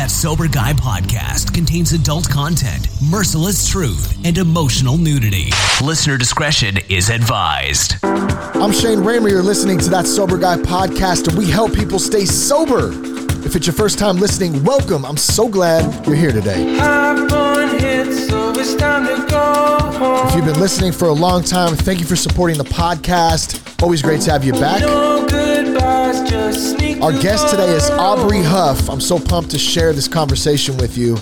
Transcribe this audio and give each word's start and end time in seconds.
That 0.00 0.10
Sober 0.10 0.48
Guy 0.48 0.72
podcast 0.72 1.52
contains 1.52 1.92
adult 1.92 2.26
content, 2.26 2.88
merciless 3.10 3.68
truth, 3.68 4.18
and 4.24 4.38
emotional 4.38 4.96
nudity. 4.96 5.50
Listener 5.82 6.16
discretion 6.16 6.78
is 6.88 7.10
advised. 7.10 7.96
I'm 8.02 8.72
Shane 8.72 9.00
Ramer. 9.00 9.28
You're 9.28 9.42
listening 9.42 9.78
to 9.80 9.90
That 9.90 10.06
Sober 10.06 10.38
Guy 10.38 10.56
podcast, 10.56 11.28
and 11.28 11.36
we 11.36 11.50
help 11.50 11.74
people 11.74 11.98
stay 11.98 12.24
sober. 12.24 12.92
If 13.44 13.56
it's 13.56 13.66
your 13.66 13.74
first 13.74 13.98
time 13.98 14.16
listening, 14.16 14.64
welcome. 14.64 15.04
I'm 15.04 15.18
so 15.18 15.50
glad 15.50 16.06
you're 16.06 16.16
here 16.16 16.32
today. 16.32 16.78
If 20.24 20.34
you've 20.34 20.46
been 20.46 20.60
listening 20.60 20.92
for 20.92 21.08
a 21.08 21.12
long 21.12 21.44
time, 21.44 21.76
thank 21.76 22.00
you 22.00 22.06
for 22.06 22.16
supporting 22.16 22.56
the 22.56 22.64
podcast. 22.64 23.82
Always 23.82 24.00
great 24.00 24.22
to 24.22 24.30
have 24.30 24.44
you 24.44 24.54
back. 24.54 25.39
Our 25.82 27.12
guest 27.12 27.48
today 27.48 27.70
is 27.74 27.88
Aubrey 27.90 28.42
Huff. 28.42 28.90
I'm 28.90 29.00
so 29.00 29.18
pumped 29.18 29.50
to 29.52 29.58
share 29.58 29.92
this 29.92 30.06
conversation 30.06 30.76
with 30.76 30.98
you. 30.98 31.16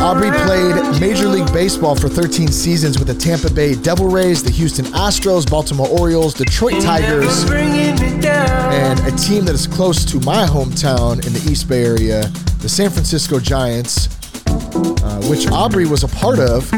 Aubrey 0.00 0.30
played 0.46 1.00
Major 1.00 1.28
League 1.28 1.52
Baseball 1.52 1.94
for 1.94 2.08
13 2.08 2.48
seasons 2.48 2.98
with 2.98 3.08
the 3.08 3.14
Tampa 3.14 3.52
Bay 3.52 3.74
Devil 3.74 4.08
Rays, 4.08 4.42
the 4.42 4.50
Houston 4.50 4.86
Astros, 4.86 5.48
Baltimore 5.48 5.88
Orioles, 5.88 6.32
Detroit 6.32 6.80
Tigers, 6.82 7.44
and 7.50 8.98
a 9.00 9.10
team 9.16 9.44
that 9.44 9.54
is 9.54 9.66
close 9.66 10.04
to 10.06 10.18
my 10.20 10.46
hometown 10.46 11.26
in 11.26 11.32
the 11.34 11.46
East 11.50 11.68
Bay 11.68 11.84
area, 11.84 12.22
the 12.60 12.68
San 12.68 12.90
Francisco 12.90 13.38
Giants, 13.38 14.06
uh, 14.46 15.20
which 15.28 15.46
Aubrey 15.48 15.84
was 15.86 16.04
a 16.04 16.08
part 16.08 16.38
of 16.38 16.70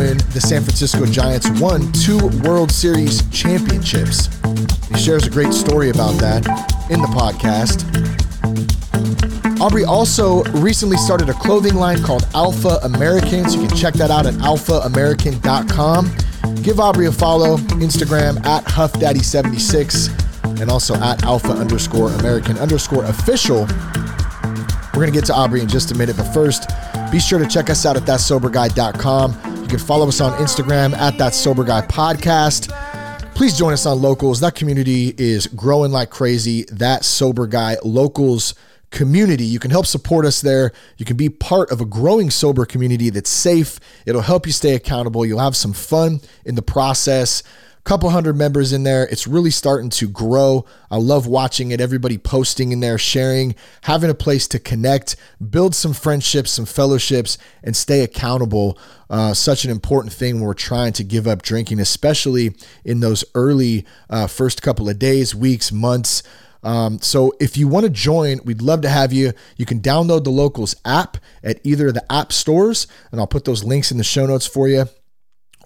when 0.00 0.16
the 0.32 0.40
San 0.40 0.62
Francisco 0.62 1.04
Giants 1.04 1.50
won 1.60 1.92
two 1.92 2.30
World 2.42 2.72
Series 2.72 3.20
championships. 3.28 4.30
He 4.88 4.98
shares 4.98 5.26
a 5.26 5.30
great 5.30 5.52
story 5.52 5.90
about 5.90 6.14
that 6.14 6.46
in 6.88 7.02
the 7.02 7.08
podcast. 7.08 7.84
Aubrey 9.60 9.84
also 9.84 10.42
recently 10.62 10.96
started 10.96 11.28
a 11.28 11.34
clothing 11.34 11.74
line 11.74 12.02
called 12.02 12.26
Alpha 12.32 12.78
Americans. 12.82 13.54
You 13.54 13.68
can 13.68 13.76
check 13.76 13.92
that 13.94 14.10
out 14.10 14.24
at 14.24 14.32
alphaamerican.com. 14.34 16.62
Give 16.62 16.80
Aubrey 16.80 17.06
a 17.06 17.12
follow, 17.12 17.58
Instagram 17.58 18.42
at 18.46 18.64
HuffDaddy76 18.64 20.60
and 20.62 20.70
also 20.70 20.94
at 20.94 21.22
Alpha 21.24 21.52
underscore 21.52 22.10
American 22.12 22.56
underscore 22.56 23.04
official. 23.04 23.66
We're 24.94 25.02
going 25.02 25.12
to 25.12 25.14
get 25.20 25.26
to 25.26 25.34
Aubrey 25.34 25.60
in 25.60 25.68
just 25.68 25.90
a 25.90 25.94
minute, 25.94 26.16
but 26.16 26.32
first, 26.32 26.70
be 27.12 27.20
sure 27.20 27.38
to 27.38 27.46
check 27.46 27.68
us 27.68 27.84
out 27.84 27.98
at 27.98 28.04
thatsoberguy.com. 28.04 29.49
You 29.70 29.76
can 29.76 29.86
follow 29.86 30.08
us 30.08 30.20
on 30.20 30.32
Instagram 30.40 30.94
at 30.94 31.16
That 31.18 31.32
Sober 31.32 31.62
Guy 31.62 31.82
Podcast. 31.82 32.74
Please 33.36 33.56
join 33.56 33.72
us 33.72 33.86
on 33.86 34.02
Locals. 34.02 34.40
That 34.40 34.56
community 34.56 35.14
is 35.16 35.46
growing 35.46 35.92
like 35.92 36.10
crazy. 36.10 36.64
That 36.72 37.04
Sober 37.04 37.46
Guy 37.46 37.76
Locals 37.84 38.56
community. 38.90 39.44
You 39.44 39.60
can 39.60 39.70
help 39.70 39.86
support 39.86 40.26
us 40.26 40.40
there. 40.40 40.72
You 40.96 41.04
can 41.04 41.16
be 41.16 41.28
part 41.28 41.70
of 41.70 41.80
a 41.80 41.84
growing 41.84 42.30
sober 42.30 42.66
community 42.66 43.10
that's 43.10 43.30
safe. 43.30 43.78
It'll 44.06 44.22
help 44.22 44.44
you 44.44 44.50
stay 44.50 44.74
accountable. 44.74 45.24
You'll 45.24 45.38
have 45.38 45.54
some 45.54 45.72
fun 45.72 46.20
in 46.44 46.56
the 46.56 46.62
process. 46.62 47.44
Couple 47.90 48.10
hundred 48.10 48.36
members 48.36 48.72
in 48.72 48.84
there. 48.84 49.08
It's 49.08 49.26
really 49.26 49.50
starting 49.50 49.90
to 49.90 50.08
grow. 50.08 50.64
I 50.92 50.98
love 50.98 51.26
watching 51.26 51.72
it. 51.72 51.80
Everybody 51.80 52.18
posting 52.18 52.70
in 52.70 52.78
there, 52.78 52.98
sharing, 52.98 53.56
having 53.82 54.08
a 54.08 54.14
place 54.14 54.46
to 54.46 54.60
connect, 54.60 55.16
build 55.50 55.74
some 55.74 55.92
friendships, 55.92 56.52
some 56.52 56.66
fellowships, 56.66 57.36
and 57.64 57.74
stay 57.74 58.04
accountable. 58.04 58.78
Uh, 59.10 59.34
such 59.34 59.64
an 59.64 59.72
important 59.72 60.12
thing 60.12 60.36
when 60.36 60.44
we're 60.44 60.54
trying 60.54 60.92
to 60.92 61.02
give 61.02 61.26
up 61.26 61.42
drinking, 61.42 61.80
especially 61.80 62.54
in 62.84 63.00
those 63.00 63.24
early 63.34 63.84
uh, 64.08 64.28
first 64.28 64.62
couple 64.62 64.88
of 64.88 65.00
days, 65.00 65.34
weeks, 65.34 65.72
months. 65.72 66.22
Um, 66.62 67.00
so 67.00 67.32
if 67.40 67.56
you 67.56 67.66
want 67.66 67.86
to 67.86 67.90
join, 67.90 68.38
we'd 68.44 68.62
love 68.62 68.82
to 68.82 68.88
have 68.88 69.12
you. 69.12 69.32
You 69.56 69.66
can 69.66 69.80
download 69.80 70.22
the 70.22 70.30
Locals 70.30 70.76
app 70.84 71.16
at 71.42 71.58
either 71.64 71.88
of 71.88 71.94
the 71.94 72.12
app 72.12 72.32
stores, 72.32 72.86
and 73.10 73.20
I'll 73.20 73.26
put 73.26 73.46
those 73.46 73.64
links 73.64 73.90
in 73.90 73.98
the 73.98 74.04
show 74.04 74.26
notes 74.26 74.46
for 74.46 74.68
you. 74.68 74.84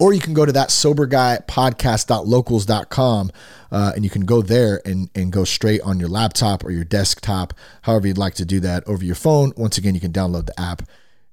Or 0.00 0.12
you 0.12 0.20
can 0.20 0.34
go 0.34 0.44
to 0.44 0.50
that 0.52 0.70
soberguypodcast.locals.com 0.70 3.30
uh, 3.70 3.92
and 3.94 4.04
you 4.04 4.10
can 4.10 4.24
go 4.24 4.42
there 4.42 4.80
and, 4.84 5.08
and 5.14 5.30
go 5.32 5.44
straight 5.44 5.80
on 5.82 6.00
your 6.00 6.08
laptop 6.08 6.64
or 6.64 6.70
your 6.70 6.84
desktop, 6.84 7.54
however 7.82 8.08
you'd 8.08 8.18
like 8.18 8.34
to 8.34 8.44
do 8.44 8.58
that 8.60 8.86
over 8.88 9.04
your 9.04 9.14
phone. 9.14 9.52
Once 9.56 9.78
again, 9.78 9.94
you 9.94 10.00
can 10.00 10.12
download 10.12 10.46
the 10.46 10.60
app 10.60 10.82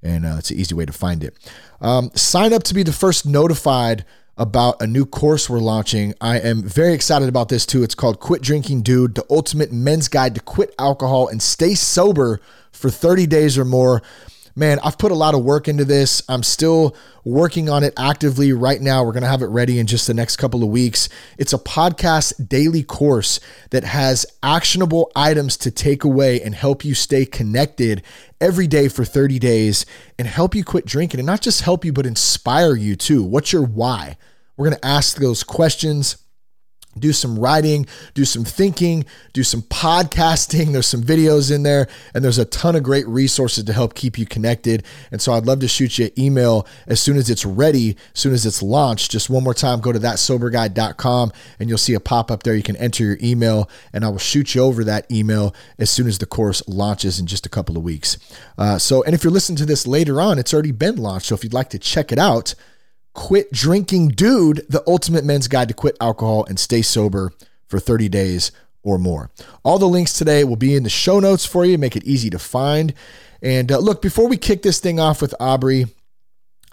and 0.04 0.26
uh, 0.26 0.36
it's 0.38 0.52
an 0.52 0.58
easy 0.58 0.76
way 0.76 0.86
to 0.86 0.94
find 0.94 1.24
it. 1.24 1.36
Um, 1.80 2.12
sign 2.16 2.54
up 2.54 2.64
to 2.64 2.74
be 2.74 2.84
the 2.84 2.94
first 2.94 3.26
notified 3.26 4.06
about 4.38 4.82
a 4.82 4.88
new 4.88 5.06
course 5.06 5.50
we're 5.50 5.60
launching. 5.60 6.14
I 6.20 6.40
am 6.40 6.64
very 6.64 6.94
excited 6.94 7.30
about 7.30 7.50
this 7.50 7.66
too. 7.66 7.84
It's 7.84 7.96
called 7.96 8.20
Quit 8.20 8.42
Drinking 8.42 8.82
Dude, 8.82 9.16
the 9.16 9.26
ultimate 9.30 9.72
men's 9.72 10.08
guide 10.08 10.36
to 10.36 10.42
quit 10.42 10.74
alcohol 10.80 11.28
and 11.28 11.42
stay 11.42 11.76
sober 11.76 12.40
for 12.72 12.90
30 12.90 13.28
days 13.28 13.58
or 13.58 13.66
more. 13.66 14.02
Man, 14.56 14.80
I've 14.84 14.98
put 14.98 15.12
a 15.12 15.16
lot 15.16 15.34
of 15.34 15.44
work 15.44 15.68
into 15.68 15.86
this. 15.86 16.22
I'm 16.28 16.44
still 16.44 16.96
working 17.24 17.70
on 17.70 17.84
it 17.84 17.94
actively 17.98 18.52
right 18.52 18.82
now. 18.82 19.04
We're 19.04 19.14
going 19.14 19.24
to 19.24 19.30
have 19.30 19.42
it 19.42 19.48
ready 19.48 19.80
in 19.80 19.88
just 19.88 20.08
the 20.08 20.14
next 20.14 20.36
couple 20.36 20.62
of 20.64 20.70
weeks. 20.70 21.08
It's 21.38 21.54
a 21.54 21.58
podcast 21.58 22.50
daily 22.50 22.84
course 22.84 23.40
that 23.70 23.84
has 23.86 24.26
actionable 24.44 25.12
items 25.16 25.56
to 25.58 25.72
take 25.72 26.04
away 26.04 26.42
and 26.42 26.54
help 26.54 26.84
you 26.84 26.94
stay 26.94 27.26
connected 27.26 28.04
every 28.42 28.68
day 28.68 28.90
for 28.90 29.06
30 29.06 29.40
days 29.40 29.86
and 30.20 30.28
help 30.28 30.54
you 30.54 30.64
quit 30.64 30.86
drinking 30.86 31.20
and 31.20 31.28
not 31.28 31.42
just 31.42 31.62
help 31.62 31.86
you, 31.86 31.94
but 31.94 32.06
inspire 32.06 32.76
you 32.76 32.96
too. 32.96 33.24
What's 33.24 33.54
your 33.54 33.64
why? 33.64 34.18
We're 34.58 34.68
going 34.68 34.80
to 34.80 34.86
ask 34.86 35.18
those 35.18 35.44
questions 35.44 36.18
do 37.00 37.14
some 37.14 37.40
writing, 37.40 37.86
do 38.14 38.26
some 38.26 38.44
thinking, 38.44 39.06
do 39.34 39.44
some 39.44 39.62
podcasting. 39.64 40.74
There's 40.74 40.88
some 40.88 41.04
videos 41.04 41.54
in 41.54 41.64
there, 41.64 41.88
and 42.14 42.24
there's 42.24 42.38
a 42.38 42.46
ton 42.46 42.76
of 42.76 42.84
great 42.84 43.08
resources 43.08 43.64
to 43.64 43.74
help 43.74 43.94
keep 43.94 44.18
you 44.18 44.26
connected. 44.26 44.84
And 45.12 45.22
so 45.22 45.34
I'd 45.34 45.46
love 45.46 45.60
to 45.62 45.68
shoot 45.68 45.98
you 45.98 46.06
an 46.06 46.20
email 46.20 46.68
as 46.88 47.00
soon 47.02 47.18
as 47.18 47.30
it's 47.30 47.46
ready, 47.46 47.96
as 48.14 48.20
soon 48.20 48.34
as 48.34 48.46
it's 48.46 48.62
launched. 48.62 49.12
Just 49.12 49.30
one 49.30 49.44
more 49.44 49.54
time, 49.54 49.80
go 49.80 49.92
to 49.92 50.00
thatsoberguy.com 50.00 51.32
and 51.60 51.70
you'll 51.70 51.78
see 51.78 51.94
a 51.94 52.00
pop 52.00 52.32
up 52.32 52.44
there. 52.44 52.56
You 52.56 52.64
can 52.64 52.76
enter 52.76 53.04
your 53.04 53.18
email, 53.22 53.70
and 53.94 54.04
I 54.04 54.10
will 54.10 54.18
shoot 54.18 54.56
you 54.56 54.62
over 54.62 54.84
that 54.84 55.10
email 55.12 55.56
as 55.78 55.90
soon 55.90 56.08
as 56.08 56.18
the 56.18 56.26
course 56.26 56.62
launches 56.68 57.20
in 57.20 57.26
just 57.26 57.46
a 57.46 57.50
couple 57.50 57.78
of 57.78 57.84
weeks. 57.84 58.18
Uh, 58.58 58.78
so, 58.78 59.04
and 59.04 59.16
if 59.16 59.24
you're 59.24 59.32
listening 59.32 59.58
to 59.58 59.66
this 59.66 59.88
later 59.88 60.20
on, 60.20 60.40
it's 60.40 60.54
already 60.54 60.72
been 60.72 60.98
launched. 60.98 61.28
So 61.28 61.36
if 61.36 61.44
you'd 61.44 61.54
like 61.54 61.70
to 61.70 61.80
check 61.80 62.12
it 62.12 62.20
out, 62.20 62.54
Quit 63.14 63.52
Drinking 63.52 64.10
Dude, 64.10 64.66
the 64.70 64.84
ultimate 64.88 65.26
men's 65.26 65.48
guide 65.48 65.68
to 65.68 65.74
quit 65.74 65.98
alcohol 66.00 66.46
and 66.46 66.60
stay 66.60 66.82
sober 66.82 67.32
for 67.68 67.80
30 67.80 68.10
days 68.10 68.52
or 68.84 68.98
more. 68.98 69.30
All 69.64 69.80
the 69.80 69.88
links 69.88 70.14
today 70.14 70.44
will 70.44 70.56
be 70.56 70.76
in 70.76 70.84
the 70.84 70.90
show 70.90 71.20
notes 71.20 71.46
for 71.46 71.66
you, 71.66 71.78
make 71.78 71.96
it 71.96 72.04
easy 72.04 72.30
to 72.30 72.40
find. 72.40 72.94
And 73.42 73.72
uh, 73.72 73.80
look, 73.80 74.02
before 74.02 74.28
we 74.28 74.38
kick 74.38 74.62
this 74.62 74.80
thing 74.80 75.00
off 75.00 75.22
with 75.22 75.36
Aubrey, 75.40 75.86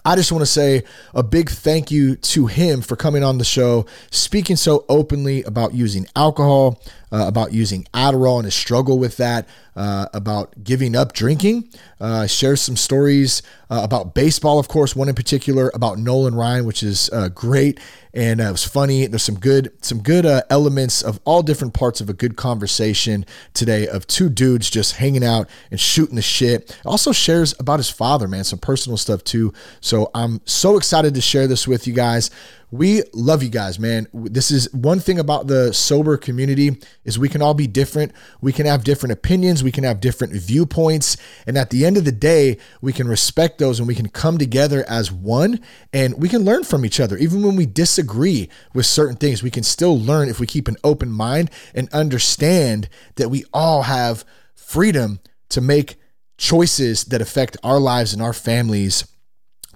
I 0.04 0.16
just 0.16 0.32
want 0.32 0.43
to 0.43 0.47
say 0.47 0.84
a 1.12 1.22
big 1.22 1.50
thank 1.50 1.91
you 1.91 2.16
to 2.16 2.47
him 2.47 2.82
for 2.82 2.97
coming 2.97 3.25
on 3.25 3.38
the 3.38 3.44
show, 3.44 3.84
speaking 4.10 4.56
so 4.56 4.84
openly 4.88 5.43
about 5.43 5.75
using 5.75 6.06
alcohol, 6.15 6.81
uh, 7.12 7.24
about 7.26 7.52
using 7.52 7.84
Adderall 7.94 8.36
and 8.36 8.44
his 8.44 8.54
struggle 8.54 8.98
with 8.98 9.16
that, 9.16 9.48
uh, 9.76 10.06
about 10.12 10.64
giving 10.64 10.96
up 10.96 11.12
drinking. 11.12 11.69
Uh, 12.00 12.26
shares 12.26 12.60
some 12.60 12.76
stories 12.76 13.42
uh, 13.70 13.80
about 13.82 14.14
baseball, 14.14 14.58
of 14.58 14.69
course, 14.69 14.94
one 14.96 15.08
in 15.08 15.14
particular 15.14 15.70
about 15.74 15.98
Nolan 15.98 16.34
Ryan, 16.34 16.64
which 16.64 16.82
is 16.82 17.10
uh, 17.12 17.28
great 17.28 17.78
and 18.14 18.41
uh, 18.41 18.44
it 18.44 18.52
was 18.52 18.64
funny. 18.64 19.06
There's 19.06 19.22
some 19.22 19.38
good 19.38 19.70
some 19.80 20.00
good 20.00 20.26
elements 20.50 21.02
of 21.02 21.20
all 21.24 21.42
different 21.42 21.74
parts 21.74 22.00
of 22.00 22.08
a 22.08 22.12
good 22.12 22.36
conversation 22.36 23.25
today 23.54 23.86
of 23.86 24.06
two 24.06 24.28
dudes 24.28 24.70
just 24.70 24.96
hanging 24.96 25.22
out 25.22 25.48
and 25.70 25.78
shooting 25.78 26.16
the 26.16 26.22
shit. 26.22 26.76
Also 26.84 27.12
shares 27.12 27.54
about 27.60 27.78
his 27.78 27.90
father, 27.90 28.26
man, 28.26 28.44
some 28.44 28.58
personal 28.58 28.96
stuff 28.96 29.22
too. 29.22 29.52
So 29.80 30.10
I'm 30.14 30.40
so 30.46 30.76
excited 30.76 31.14
to 31.14 31.20
share 31.20 31.46
this 31.46 31.69
with 31.69 31.86
you 31.86 31.92
guys 31.92 32.30
we 32.70 33.02
love 33.14 33.42
you 33.42 33.48
guys 33.48 33.78
man. 33.78 34.06
This 34.12 34.50
is 34.50 34.72
one 34.72 35.00
thing 35.00 35.18
about 35.18 35.46
the 35.46 35.72
sober 35.72 36.16
community 36.16 36.78
is 37.04 37.18
we 37.18 37.28
can 37.28 37.40
all 37.40 37.54
be 37.54 37.66
different. 37.66 38.12
We 38.40 38.52
can 38.52 38.66
have 38.66 38.84
different 38.84 39.12
opinions. 39.12 39.64
We 39.64 39.72
can 39.72 39.84
have 39.84 40.00
different 40.00 40.34
viewpoints. 40.34 41.16
And 41.46 41.56
at 41.56 41.70
the 41.70 41.87
end 41.87 41.96
of 41.96 42.04
the 42.04 42.12
day 42.12 42.58
we 42.81 42.93
can 42.93 43.08
respect 43.08 43.58
those 43.58 43.78
and 43.78 43.88
we 43.88 43.94
can 43.94 44.08
come 44.08 44.38
together 44.38 44.84
as 44.88 45.10
one 45.10 45.60
and 45.93 46.20
we 46.20 46.28
can 46.28 46.44
learn 46.44 46.64
from 46.64 46.84
each 46.84 47.00
other. 47.00 47.16
Even 47.16 47.43
when 47.43 47.56
we 47.56 47.66
disagree 47.66 48.48
with 48.75 48.87
certain 48.87 49.16
things 49.16 49.43
we 49.43 49.50
can 49.50 49.62
still 49.62 49.98
learn 49.98 50.28
if 50.28 50.38
we 50.38 50.46
keep 50.46 50.69
an 50.69 50.76
open 50.84 51.10
mind 51.10 51.50
and 51.75 51.88
understand 51.93 52.88
that 53.16 53.31
we 53.31 53.44
all 53.52 53.82
have 53.82 54.25
freedom 54.54 55.20
to 55.48 55.60
make 55.60 55.96
choices 56.37 57.04
that 57.04 57.22
affect 57.22 57.56
our 57.62 57.81
lives 57.81 58.12
and 58.12 58.22
our 58.22 58.32
families 58.32 59.08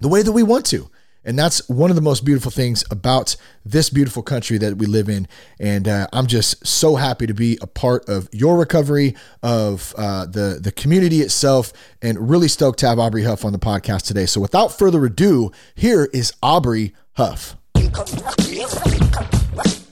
the 0.00 0.08
way 0.08 0.22
that 0.22 0.32
we 0.32 0.42
want 0.42 0.66
to 0.66 0.90
and 1.24 1.38
that's 1.38 1.68
one 1.68 1.90
of 1.90 1.96
the 1.96 2.02
most 2.02 2.24
beautiful 2.24 2.50
things 2.50 2.84
about 2.90 3.36
this 3.64 3.90
beautiful 3.90 4.22
country 4.22 4.58
that 4.58 4.76
we 4.78 4.86
live 4.86 5.08
in. 5.08 5.28
And 5.60 5.86
uh, 5.86 6.06
I'm 6.12 6.26
just 6.26 6.66
so 6.66 6.96
happy 6.96 7.26
to 7.26 7.34
be 7.34 7.58
a 7.60 7.66
part 7.66 8.08
of 8.08 8.28
your 8.32 8.56
recovery, 8.56 9.14
of 9.42 9.94
uh, 9.96 10.26
the, 10.26 10.58
the 10.60 10.72
community 10.72 11.20
itself, 11.20 11.72
and 12.00 12.28
really 12.30 12.48
stoked 12.48 12.80
to 12.80 12.88
have 12.88 12.98
Aubrey 12.98 13.24
Huff 13.24 13.44
on 13.44 13.52
the 13.52 13.58
podcast 13.58 14.06
today. 14.06 14.26
So 14.26 14.40
without 14.40 14.76
further 14.76 15.04
ado, 15.04 15.52
here 15.74 16.08
is 16.12 16.32
Aubrey 16.42 16.94
Huff. 17.12 17.56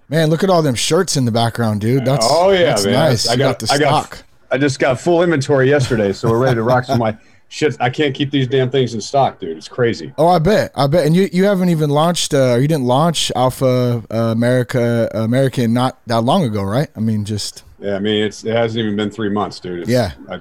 Man, 0.08 0.28
look 0.28 0.42
at 0.42 0.50
all 0.50 0.62
them 0.62 0.74
shirts 0.74 1.16
in 1.16 1.24
the 1.24 1.30
background, 1.30 1.80
dude. 1.80 2.04
That's 2.04 2.26
oh 2.28 2.50
yeah, 2.50 2.64
that's 2.64 2.84
man. 2.84 2.94
nice. 2.94 3.28
I 3.28 3.34
You 3.34 3.38
got, 3.38 3.58
the 3.60 3.68
I 3.70 3.78
got. 3.78 4.22
I 4.50 4.58
just 4.58 4.80
got 4.80 5.00
full 5.00 5.22
inventory 5.22 5.68
yesterday, 5.68 6.12
so 6.12 6.28
we're 6.28 6.40
ready 6.40 6.56
to 6.56 6.64
rock 6.64 6.84
some 6.84 6.98
my 6.98 7.16
shit. 7.50 7.76
I 7.80 7.90
can't 7.90 8.14
keep 8.14 8.30
these 8.30 8.48
damn 8.48 8.70
things 8.70 8.94
in 8.94 9.02
stock, 9.02 9.38
dude. 9.38 9.58
It's 9.58 9.68
crazy. 9.68 10.14
Oh, 10.16 10.28
I 10.28 10.38
bet, 10.38 10.72
I 10.74 10.86
bet. 10.86 11.06
And 11.06 11.14
you 11.14 11.28
you 11.30 11.44
haven't 11.44 11.68
even 11.68 11.90
launched. 11.90 12.32
Uh, 12.32 12.56
you 12.58 12.66
didn't 12.66 12.86
launch 12.86 13.30
Alpha 13.36 14.02
uh, 14.10 14.16
America 14.16 15.10
American 15.12 15.74
not 15.74 16.00
that 16.06 16.22
long 16.22 16.44
ago, 16.44 16.62
right? 16.62 16.88
I 16.96 17.00
mean, 17.00 17.26
just 17.26 17.64
yeah. 17.78 17.96
I 17.96 17.98
mean, 17.98 18.24
it's 18.24 18.44
it 18.44 18.56
hasn't 18.56 18.82
even 18.82 18.96
been 18.96 19.10
three 19.10 19.28
months, 19.28 19.60
dude. 19.60 19.80
It's, 19.80 19.90
yeah. 19.90 20.12
I, 20.30 20.40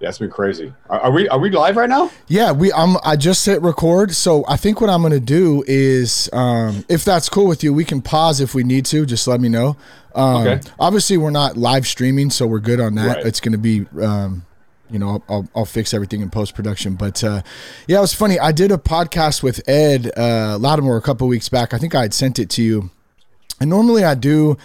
yeah, 0.00 0.10
it's 0.10 0.18
been 0.18 0.30
crazy. 0.30 0.72
Are, 0.88 1.00
are, 1.00 1.10
we 1.10 1.28
are 1.28 1.40
we 1.40 1.50
live 1.50 1.76
right 1.76 1.88
now? 1.88 2.12
Yeah, 2.28 2.52
we. 2.52 2.72
I'm. 2.72 2.96
I 3.02 3.16
just 3.16 3.44
hit 3.44 3.60
record, 3.62 4.14
so 4.14 4.44
I 4.46 4.56
think 4.56 4.80
what 4.80 4.90
I'm 4.90 5.02
gonna 5.02 5.18
do 5.18 5.64
is, 5.66 6.30
um, 6.32 6.84
if 6.88 7.04
that's 7.04 7.28
cool 7.28 7.46
with 7.46 7.64
you, 7.64 7.74
we 7.74 7.84
can 7.84 8.00
pause 8.00 8.40
if 8.40 8.54
we 8.54 8.62
need 8.62 8.84
to. 8.86 9.04
Just 9.04 9.26
let 9.26 9.40
me 9.40 9.48
know. 9.48 9.76
Um, 10.14 10.46
okay. 10.46 10.70
Obviously, 10.78 11.16
we're 11.16 11.30
not 11.30 11.56
live 11.56 11.84
streaming, 11.84 12.30
so 12.30 12.46
we're 12.46 12.60
good 12.60 12.78
on 12.78 12.94
that. 12.94 13.16
Right. 13.16 13.26
It's 13.26 13.40
gonna 13.40 13.58
be. 13.58 13.86
Um, 14.00 14.44
you 14.90 14.98
know, 14.98 15.22
I'll, 15.28 15.48
I'll, 15.54 15.64
fix 15.64 15.92
everything 15.92 16.20
in 16.20 16.30
post 16.30 16.54
production. 16.54 16.94
But 16.94 17.22
uh, 17.22 17.42
yeah, 17.86 17.98
it 17.98 18.00
was 18.00 18.14
funny. 18.14 18.38
I 18.38 18.52
did 18.52 18.72
a 18.72 18.78
podcast 18.78 19.42
with 19.42 19.66
Ed 19.68 20.12
uh, 20.16 20.58
Latimore 20.58 20.98
a 20.98 21.02
couple 21.02 21.28
weeks 21.28 21.48
back. 21.48 21.74
I 21.74 21.78
think 21.78 21.94
I 21.94 22.02
had 22.02 22.14
sent 22.14 22.38
it 22.38 22.50
to 22.50 22.62
you. 22.62 22.90
And 23.60 23.68
normally 23.68 24.04
I 24.04 24.14
do 24.14 24.56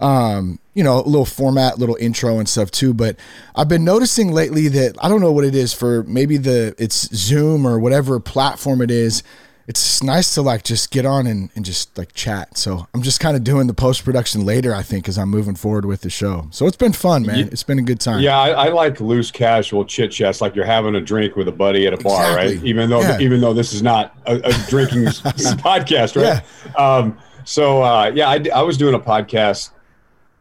um, 0.00 0.58
you 0.74 0.82
know, 0.82 0.98
a 0.98 1.04
little 1.04 1.26
format, 1.26 1.78
little 1.78 1.96
intro 1.96 2.38
and 2.38 2.48
stuff 2.48 2.70
too. 2.70 2.94
But 2.94 3.16
I've 3.54 3.68
been 3.68 3.84
noticing 3.84 4.32
lately 4.32 4.68
that 4.68 4.96
I 5.02 5.08
don't 5.08 5.20
know 5.20 5.32
what 5.32 5.44
it 5.44 5.54
is 5.54 5.72
for 5.72 6.02
maybe 6.04 6.36
the 6.38 6.74
it's 6.78 7.14
Zoom 7.14 7.66
or 7.66 7.78
whatever 7.78 8.18
platform 8.18 8.80
it 8.80 8.90
is. 8.90 9.22
It's 9.70 10.02
nice 10.02 10.34
to 10.34 10.42
like 10.42 10.64
just 10.64 10.90
get 10.90 11.06
on 11.06 11.28
and, 11.28 11.48
and 11.54 11.64
just 11.64 11.96
like 11.96 12.12
chat. 12.12 12.58
So 12.58 12.88
I'm 12.92 13.02
just 13.02 13.20
kind 13.20 13.36
of 13.36 13.44
doing 13.44 13.68
the 13.68 13.72
post 13.72 14.04
production 14.04 14.44
later, 14.44 14.74
I 14.74 14.82
think, 14.82 15.08
as 15.08 15.16
I'm 15.16 15.28
moving 15.28 15.54
forward 15.54 15.84
with 15.84 16.00
the 16.00 16.10
show. 16.10 16.48
So 16.50 16.66
it's 16.66 16.76
been 16.76 16.92
fun, 16.92 17.24
man. 17.24 17.48
It's 17.52 17.62
been 17.62 17.78
a 17.78 17.82
good 17.82 18.00
time. 18.00 18.18
Yeah, 18.18 18.36
I, 18.36 18.48
I 18.50 18.68
like 18.70 19.00
loose, 19.00 19.30
casual 19.30 19.84
chit 19.84 20.10
chats, 20.10 20.40
like 20.40 20.56
you're 20.56 20.64
having 20.64 20.96
a 20.96 21.00
drink 21.00 21.36
with 21.36 21.46
a 21.46 21.52
buddy 21.52 21.86
at 21.86 21.92
a 21.92 21.98
bar, 21.98 22.20
exactly. 22.20 22.56
right? 22.56 22.66
Even 22.66 22.90
though 22.90 23.00
yeah. 23.00 23.20
even 23.20 23.40
though 23.40 23.54
this 23.54 23.72
is 23.72 23.80
not 23.80 24.12
a, 24.26 24.40
a 24.42 24.52
drinking 24.68 25.04
podcast, 25.04 26.20
right? 26.20 26.42
Yeah. 26.66 26.72
Um, 26.74 27.16
so 27.44 27.80
uh, 27.80 28.10
yeah, 28.12 28.28
I, 28.28 28.44
I 28.52 28.62
was 28.62 28.76
doing 28.76 28.94
a 28.94 29.00
podcast 29.00 29.70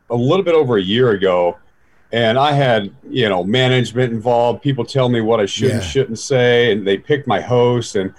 a 0.10 0.16
little 0.16 0.44
bit 0.44 0.56
over 0.56 0.78
a 0.78 0.82
year 0.82 1.12
ago, 1.12 1.56
and 2.12 2.40
I 2.40 2.54
had 2.54 2.92
you 3.08 3.30
know 3.30 3.44
management 3.44 4.12
involved. 4.12 4.64
People 4.64 4.86
tell 4.86 5.08
me 5.08 5.22
what 5.22 5.40
I 5.40 5.46
should 5.46 5.70
yeah. 5.70 5.76
and 5.76 5.84
shouldn't 5.84 6.18
say, 6.18 6.72
and 6.72 6.88
they 6.88 6.98
picked 6.98 7.28
my 7.28 7.42
host 7.42 7.96
and 7.96 8.12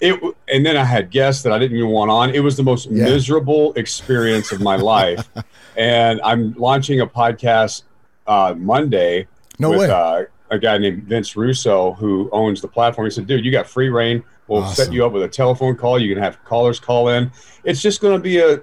it. 0.00 0.36
And 0.48 0.64
then 0.64 0.76
I 0.76 0.84
had 0.84 1.10
guests 1.10 1.42
that 1.42 1.52
I 1.52 1.58
didn't 1.58 1.76
even 1.76 1.90
want 1.90 2.10
on. 2.10 2.34
It 2.34 2.40
was 2.40 2.56
the 2.56 2.62
most 2.62 2.90
yeah. 2.90 3.04
miserable 3.04 3.72
experience 3.74 4.52
of 4.52 4.60
my 4.60 4.76
life. 4.96 5.28
and 5.76 6.20
I'm 6.22 6.54
launching 6.54 7.00
a 7.00 7.06
podcast 7.06 7.82
uh, 8.26 8.54
Monday 8.56 9.26
no 9.58 9.70
with 9.70 9.90
uh, 9.90 10.24
a 10.50 10.58
guy 10.58 10.78
named 10.78 11.04
Vince 11.04 11.36
Russo 11.36 11.92
who 11.92 12.28
owns 12.32 12.60
the 12.60 12.68
platform. 12.68 13.06
He 13.06 13.10
said, 13.10 13.26
"Dude, 13.26 13.44
you 13.44 13.50
got 13.50 13.66
free 13.66 13.88
reign. 13.88 14.22
We'll 14.46 14.62
awesome. 14.62 14.84
set 14.86 14.92
you 14.92 15.04
up 15.04 15.12
with 15.12 15.22
a 15.22 15.28
telephone 15.28 15.76
call. 15.76 15.98
You 15.98 16.14
can 16.14 16.22
have 16.22 16.42
callers 16.44 16.80
call 16.80 17.08
in. 17.08 17.30
It's 17.64 17.82
just 17.82 18.00
going 18.00 18.16
to 18.16 18.22
be 18.22 18.38
a 18.38 18.62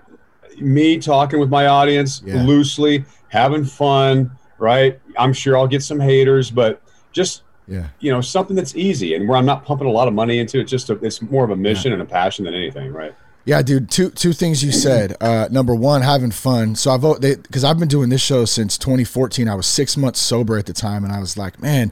me 0.60 0.98
talking 0.98 1.40
with 1.40 1.50
my 1.50 1.68
audience 1.68 2.22
yeah. 2.26 2.42
loosely, 2.44 3.06
having 3.30 3.66
fun, 3.66 4.32
right? 4.58 5.00
I'm 5.18 5.34
sure 5.34 5.58
I'll 5.58 5.68
get 5.68 5.84
some 5.84 6.00
haters, 6.00 6.50
but 6.50 6.82
just 7.12 7.44
yeah, 7.68 7.88
you 8.00 8.12
know, 8.12 8.22
something 8.22 8.56
that's 8.56 8.76
easy 8.76 9.16
and 9.16 9.28
where 9.28 9.38
I'm 9.38 9.46
not 9.46 9.66
pumping 9.66 9.88
a 9.88 9.92
lot 9.92 10.08
of 10.08 10.14
money 10.14 10.40
into 10.40 10.60
it. 10.60 10.66
Just 10.66 10.90
a, 10.90 10.94
it's 11.04 11.22
more 11.22 11.44
of 11.44 11.52
a 11.52 11.56
mission 11.56 11.90
yeah. 11.90 11.94
and 11.94 12.02
a 12.02 12.06
passion 12.06 12.46
than 12.46 12.54
anything, 12.54 12.92
right? 12.92 13.16
Yeah, 13.46 13.62
dude. 13.62 13.92
Two 13.92 14.10
two 14.10 14.34
things 14.34 14.64
you 14.64 14.72
said. 14.72 15.16
Uh, 15.22 15.48
number 15.52 15.76
one, 15.76 16.02
having 16.02 16.32
fun. 16.32 16.76
So 16.76 16.92
I 16.92 16.98
vote 16.98 17.22
because 17.22 17.64
I've 17.64 17.78
been 17.78 17.88
doing 17.88 18.10
this 18.10 18.22
show 18.22 18.46
since 18.46 18.78
2014. 18.78 19.48
I 19.48 19.54
was 19.54 19.68
six 19.68 19.96
months 19.96 20.20
sober 20.20 20.58
at 20.58 20.66
the 20.66 20.74
time, 20.74 21.04
and 21.04 21.14
I 21.14 21.20
was 21.20 21.38
like, 21.38 21.62
man, 21.62 21.92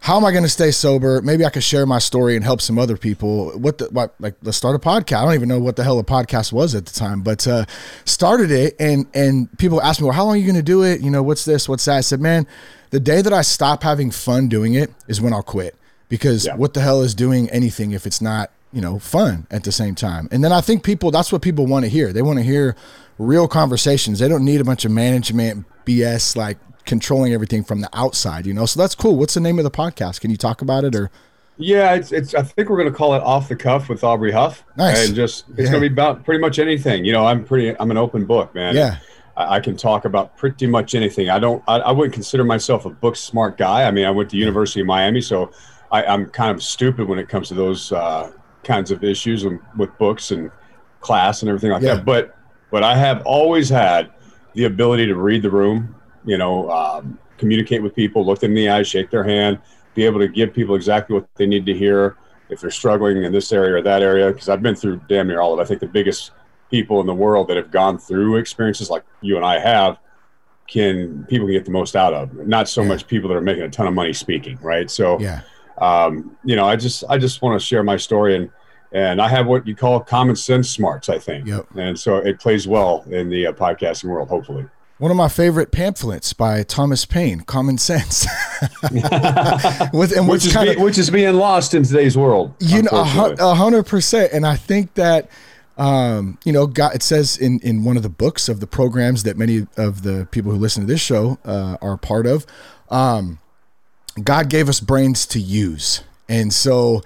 how 0.00 0.16
am 0.16 0.24
I 0.24 0.30
going 0.30 0.44
to 0.44 0.48
stay 0.48 0.70
sober? 0.70 1.20
Maybe 1.20 1.44
I 1.44 1.50
could 1.50 1.62
share 1.62 1.84
my 1.84 1.98
story 1.98 2.36
and 2.36 2.44
help 2.44 2.62
some 2.62 2.78
other 2.78 2.96
people. 2.96 3.50
What 3.50 3.78
the 3.78 3.86
what, 3.86 4.14
like? 4.18 4.36
Let's 4.42 4.56
start 4.56 4.76
a 4.76 4.78
podcast. 4.78 5.18
I 5.18 5.24
don't 5.26 5.34
even 5.34 5.48
know 5.48 5.58
what 5.58 5.76
the 5.76 5.84
hell 5.84 5.98
a 5.98 6.04
podcast 6.04 6.52
was 6.52 6.74
at 6.74 6.86
the 6.86 6.94
time, 6.94 7.20
but 7.20 7.46
uh, 7.46 7.66
started 8.06 8.50
it, 8.50 8.74
and 8.80 9.06
and 9.12 9.56
people 9.58 9.82
asked 9.82 10.00
me, 10.00 10.06
well, 10.06 10.14
how 10.14 10.24
long 10.24 10.36
are 10.36 10.38
you 10.38 10.46
going 10.46 10.56
to 10.56 10.62
do 10.62 10.84
it? 10.84 11.02
You 11.02 11.10
know, 11.10 11.22
what's 11.22 11.44
this? 11.44 11.68
What's 11.68 11.84
that? 11.84 11.98
I 11.98 12.00
said, 12.00 12.20
man, 12.20 12.46
the 12.90 13.00
day 13.00 13.22
that 13.22 13.32
I 13.32 13.42
stop 13.42 13.82
having 13.82 14.10
fun 14.10 14.48
doing 14.48 14.74
it 14.74 14.92
is 15.06 15.20
when 15.20 15.32
I'll 15.32 15.42
quit 15.42 15.74
because 16.08 16.46
yeah. 16.46 16.56
what 16.56 16.74
the 16.74 16.80
hell 16.80 17.02
is 17.02 17.14
doing 17.14 17.50
anything 17.50 17.92
if 17.92 18.06
it's 18.06 18.20
not 18.20 18.50
you 18.72 18.80
know 18.80 18.98
fun 18.98 19.46
at 19.50 19.64
the 19.64 19.72
same 19.72 19.94
time? 19.94 20.28
And 20.30 20.42
then 20.42 20.52
I 20.52 20.60
think 20.60 20.82
people 20.82 21.10
that's 21.10 21.32
what 21.32 21.42
people 21.42 21.66
want 21.66 21.84
to 21.84 21.90
hear. 21.90 22.12
They 22.12 22.22
want 22.22 22.38
to 22.38 22.44
hear 22.44 22.76
real 23.18 23.48
conversations. 23.48 24.18
They 24.18 24.28
don't 24.28 24.44
need 24.44 24.60
a 24.60 24.64
bunch 24.64 24.84
of 24.84 24.90
management 24.90 25.66
BS 25.84 26.36
like 26.36 26.58
controlling 26.86 27.32
everything 27.32 27.62
from 27.62 27.80
the 27.80 27.90
outside, 27.92 28.46
you 28.46 28.54
know. 28.54 28.66
So 28.66 28.80
that's 28.80 28.94
cool. 28.94 29.16
What's 29.16 29.34
the 29.34 29.40
name 29.40 29.58
of 29.58 29.64
the 29.64 29.70
podcast? 29.70 30.20
Can 30.20 30.30
you 30.30 30.36
talk 30.36 30.62
about 30.62 30.84
it 30.84 30.94
or? 30.94 31.10
Yeah, 31.60 31.94
it's, 31.94 32.12
it's 32.12 32.34
I 32.34 32.42
think 32.42 32.68
we're 32.68 32.76
going 32.76 32.90
to 32.90 32.96
call 32.96 33.14
it 33.14 33.22
off 33.22 33.48
the 33.48 33.56
cuff 33.56 33.88
with 33.88 34.04
Aubrey 34.04 34.30
Huff. 34.30 34.64
Nice. 34.76 35.08
And 35.08 35.16
just 35.16 35.44
it's 35.50 35.58
yeah. 35.58 35.64
going 35.72 35.82
to 35.82 35.88
be 35.88 35.92
about 35.92 36.24
pretty 36.24 36.40
much 36.40 36.60
anything. 36.60 37.04
You 37.04 37.12
know, 37.12 37.26
I'm 37.26 37.44
pretty 37.44 37.78
I'm 37.80 37.90
an 37.90 37.96
open 37.96 38.26
book, 38.26 38.54
man. 38.54 38.76
Yeah. 38.76 38.98
I, 39.38 39.60
can 39.60 39.76
talk 39.76 40.04
about 40.04 40.36
pretty 40.36 40.66
much 40.66 40.94
anything. 40.94 41.28
I 41.28 41.38
don't 41.38 41.62
I, 41.68 41.78
I, 41.78 41.92
wouldn't 41.92 42.14
consider 42.14 42.44
myself 42.44 42.84
a 42.86 42.90
book 42.90 43.16
smart 43.16 43.56
guy. 43.56 43.84
I 43.84 43.90
mean, 43.90 44.04
I 44.04 44.10
went 44.10 44.30
to 44.30 44.36
University 44.36 44.80
of 44.80 44.86
Miami, 44.86 45.20
so 45.20 45.52
I, 45.92 46.02
am 46.02 46.26
kind 46.26 46.50
of 46.50 46.62
stupid 46.62 47.08
when 47.08 47.18
it 47.18 47.28
comes 47.28 47.48
to 47.48 47.54
those 47.54 47.92
uh, 47.92 48.32
kinds 48.64 48.90
of 48.90 49.04
issues 49.04 49.44
and 49.44 49.60
with 49.76 49.96
books 49.98 50.30
and 50.30 50.50
class 51.00 51.42
and 51.42 51.48
everything 51.48 51.70
like 51.70 51.82
yeah. 51.82 51.96
that. 51.96 52.04
But 52.04 52.36
but 52.70 52.82
I 52.82 52.96
have 52.96 53.22
always 53.24 53.68
had 53.68 54.12
the 54.54 54.64
ability 54.64 55.06
to 55.06 55.14
read 55.14 55.42
the 55.42 55.50
room 55.50 55.94
you 56.28 56.36
know, 56.36 56.70
um, 56.70 57.18
communicate 57.38 57.82
with 57.82 57.94
people, 57.94 58.24
look 58.24 58.40
them 58.40 58.50
in 58.50 58.56
the 58.56 58.68
eyes, 58.68 58.86
shake 58.86 59.10
their 59.10 59.24
hand, 59.24 59.58
be 59.94 60.04
able 60.04 60.20
to 60.20 60.28
give 60.28 60.52
people 60.52 60.74
exactly 60.74 61.14
what 61.14 61.26
they 61.36 61.46
need 61.46 61.64
to 61.64 61.74
hear 61.74 62.16
if 62.50 62.60
they're 62.60 62.70
struggling 62.70 63.24
in 63.24 63.32
this 63.32 63.50
area 63.50 63.76
or 63.76 63.82
that 63.82 64.02
area. 64.02 64.30
Because 64.30 64.48
I've 64.50 64.62
been 64.62 64.74
through 64.74 65.00
damn 65.08 65.26
near 65.26 65.40
all 65.40 65.54
of 65.54 65.58
it. 65.58 65.62
I 65.62 65.66
think 65.66 65.80
the 65.80 65.86
biggest 65.86 66.32
people 66.70 67.00
in 67.00 67.06
the 67.06 67.14
world 67.14 67.48
that 67.48 67.56
have 67.56 67.70
gone 67.70 67.98
through 67.98 68.36
experiences 68.36 68.90
like 68.90 69.04
you 69.20 69.36
and 69.36 69.44
I 69.44 69.58
have 69.58 69.98
can 70.68 71.24
people 71.24 71.46
can 71.46 71.54
get 71.54 71.64
the 71.64 71.70
most 71.70 71.96
out 71.96 72.12
of. 72.12 72.34
Not 72.46 72.68
so 72.68 72.82
yeah. 72.82 72.88
much 72.88 73.06
people 73.06 73.28
that 73.28 73.36
are 73.36 73.42
making 73.42 73.62
a 73.62 73.70
ton 73.70 73.86
of 73.86 73.94
money 73.94 74.12
speaking, 74.12 74.58
right? 74.60 74.90
So, 74.90 75.18
yeah. 75.18 75.42
Um, 75.78 76.36
you 76.44 76.56
know, 76.56 76.66
I 76.66 76.76
just 76.76 77.04
I 77.08 77.18
just 77.18 77.40
want 77.40 77.58
to 77.58 77.64
share 77.64 77.82
my 77.82 77.96
story 77.96 78.36
and 78.36 78.50
and 78.92 79.20
I 79.20 79.28
have 79.28 79.46
what 79.46 79.66
you 79.66 79.76
call 79.76 80.00
common 80.00 80.36
sense 80.36 80.70
smarts, 80.70 81.08
I 81.08 81.18
think. 81.18 81.46
Yep. 81.46 81.66
And 81.76 81.98
so 81.98 82.16
it 82.16 82.40
plays 82.40 82.66
well 82.66 83.04
in 83.10 83.28
the 83.28 83.48
uh, 83.48 83.52
podcasting 83.52 84.04
world, 84.04 84.28
hopefully. 84.28 84.66
One 84.98 85.12
of 85.12 85.16
my 85.16 85.28
favorite 85.28 85.70
pamphlets 85.70 86.32
by 86.32 86.64
Thomas 86.64 87.04
Paine, 87.04 87.42
Common 87.42 87.78
Sense. 87.78 88.26
With, 89.92 90.12
which, 90.26 90.44
is 90.44 90.56
be, 90.56 90.74
which 90.76 90.98
is 90.98 91.08
being 91.08 91.34
lost 91.34 91.74
in 91.74 91.84
today's 91.84 92.18
world. 92.18 92.54
You 92.58 92.82
know, 92.82 92.90
a 92.92 93.54
hundred 93.54 93.84
percent. 93.84 94.32
And 94.32 94.44
I 94.44 94.56
think 94.56 94.94
that, 94.94 95.30
um, 95.78 96.38
you 96.44 96.52
know, 96.52 96.66
God, 96.66 96.94
it 96.94 97.02
says 97.02 97.38
in, 97.38 97.60
in 97.60 97.84
one 97.84 97.96
of 97.96 98.02
the 98.02 98.08
books 98.08 98.48
of 98.48 98.58
the 98.58 98.66
programs 98.66 99.22
that 99.22 99.36
many 99.36 99.66
of 99.76 100.02
the 100.02 100.26
people 100.32 100.50
who 100.50 100.58
listen 100.58 100.82
to 100.82 100.86
this 100.86 101.00
show 101.00 101.38
uh, 101.44 101.76
are 101.80 101.96
part 101.96 102.26
of, 102.26 102.44
um, 102.90 103.38
God 104.22 104.50
gave 104.50 104.68
us 104.68 104.80
brains 104.80 105.24
to 105.26 105.38
use. 105.38 106.02
And 106.28 106.52
so 106.52 107.02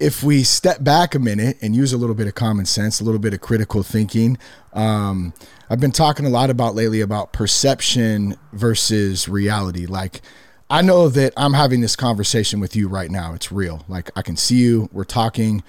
if 0.00 0.22
we 0.22 0.42
step 0.42 0.82
back 0.82 1.14
a 1.14 1.18
minute 1.18 1.58
and 1.60 1.76
use 1.76 1.92
a 1.92 1.98
little 1.98 2.14
bit 2.14 2.26
of 2.26 2.34
common 2.34 2.64
sense, 2.64 3.00
a 3.00 3.04
little 3.04 3.20
bit 3.20 3.34
of 3.34 3.42
critical 3.42 3.82
thinking, 3.82 4.38
um, 4.72 5.34
I've 5.68 5.80
been 5.80 5.92
talking 5.92 6.24
a 6.24 6.30
lot 6.30 6.48
about 6.48 6.74
lately 6.74 7.02
about 7.02 7.32
perception 7.32 8.36
versus 8.52 9.28
reality. 9.28 9.84
Like, 9.86 10.22
I 10.70 10.80
know 10.80 11.08
that 11.10 11.34
I'm 11.36 11.52
having 11.52 11.82
this 11.82 11.94
conversation 11.94 12.58
with 12.58 12.74
you 12.74 12.88
right 12.88 13.10
now. 13.10 13.34
It's 13.34 13.52
real. 13.52 13.84
Like, 13.86 14.10
I 14.16 14.22
can 14.22 14.36
see 14.36 14.56
you, 14.56 14.88
we're 14.92 15.04
talking. 15.04 15.62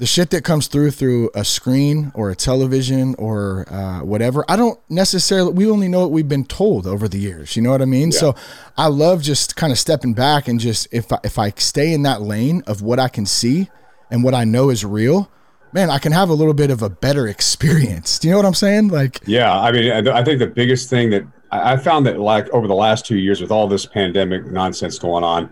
The 0.00 0.06
shit 0.06 0.30
that 0.30 0.44
comes 0.44 0.66
through 0.66 0.92
through 0.92 1.30
a 1.34 1.44
screen 1.44 2.10
or 2.14 2.30
a 2.30 2.34
television 2.34 3.14
or 3.18 3.70
uh, 3.70 4.00
whatever, 4.00 4.46
I 4.48 4.56
don't 4.56 4.80
necessarily, 4.88 5.52
we 5.52 5.70
only 5.70 5.88
know 5.88 6.00
what 6.00 6.10
we've 6.10 6.26
been 6.26 6.46
told 6.46 6.86
over 6.86 7.06
the 7.06 7.18
years. 7.18 7.54
You 7.54 7.60
know 7.60 7.68
what 7.68 7.82
I 7.82 7.84
mean? 7.84 8.10
Yeah. 8.10 8.18
So 8.18 8.34
I 8.78 8.86
love 8.86 9.20
just 9.20 9.56
kind 9.56 9.70
of 9.70 9.78
stepping 9.78 10.14
back 10.14 10.48
and 10.48 10.58
just, 10.58 10.88
if 10.90 11.12
I, 11.12 11.18
if 11.22 11.38
I 11.38 11.50
stay 11.50 11.92
in 11.92 12.00
that 12.04 12.22
lane 12.22 12.62
of 12.66 12.80
what 12.80 12.98
I 12.98 13.08
can 13.08 13.26
see 13.26 13.68
and 14.10 14.24
what 14.24 14.32
I 14.32 14.44
know 14.44 14.70
is 14.70 14.86
real, 14.86 15.30
man, 15.74 15.90
I 15.90 15.98
can 15.98 16.12
have 16.12 16.30
a 16.30 16.34
little 16.34 16.54
bit 16.54 16.70
of 16.70 16.80
a 16.80 16.88
better 16.88 17.28
experience. 17.28 18.18
Do 18.18 18.28
you 18.28 18.32
know 18.32 18.38
what 18.38 18.46
I'm 18.46 18.54
saying? 18.54 18.88
Like, 18.88 19.20
yeah, 19.26 19.52
I 19.52 19.70
mean, 19.70 20.08
I 20.08 20.24
think 20.24 20.38
the 20.38 20.46
biggest 20.46 20.88
thing 20.88 21.10
that 21.10 21.24
I 21.50 21.76
found 21.76 22.06
that 22.06 22.18
like 22.18 22.48
over 22.54 22.66
the 22.66 22.74
last 22.74 23.04
two 23.04 23.18
years 23.18 23.42
with 23.42 23.50
all 23.50 23.68
this 23.68 23.84
pandemic 23.84 24.46
nonsense 24.46 24.98
going 24.98 25.24
on, 25.24 25.50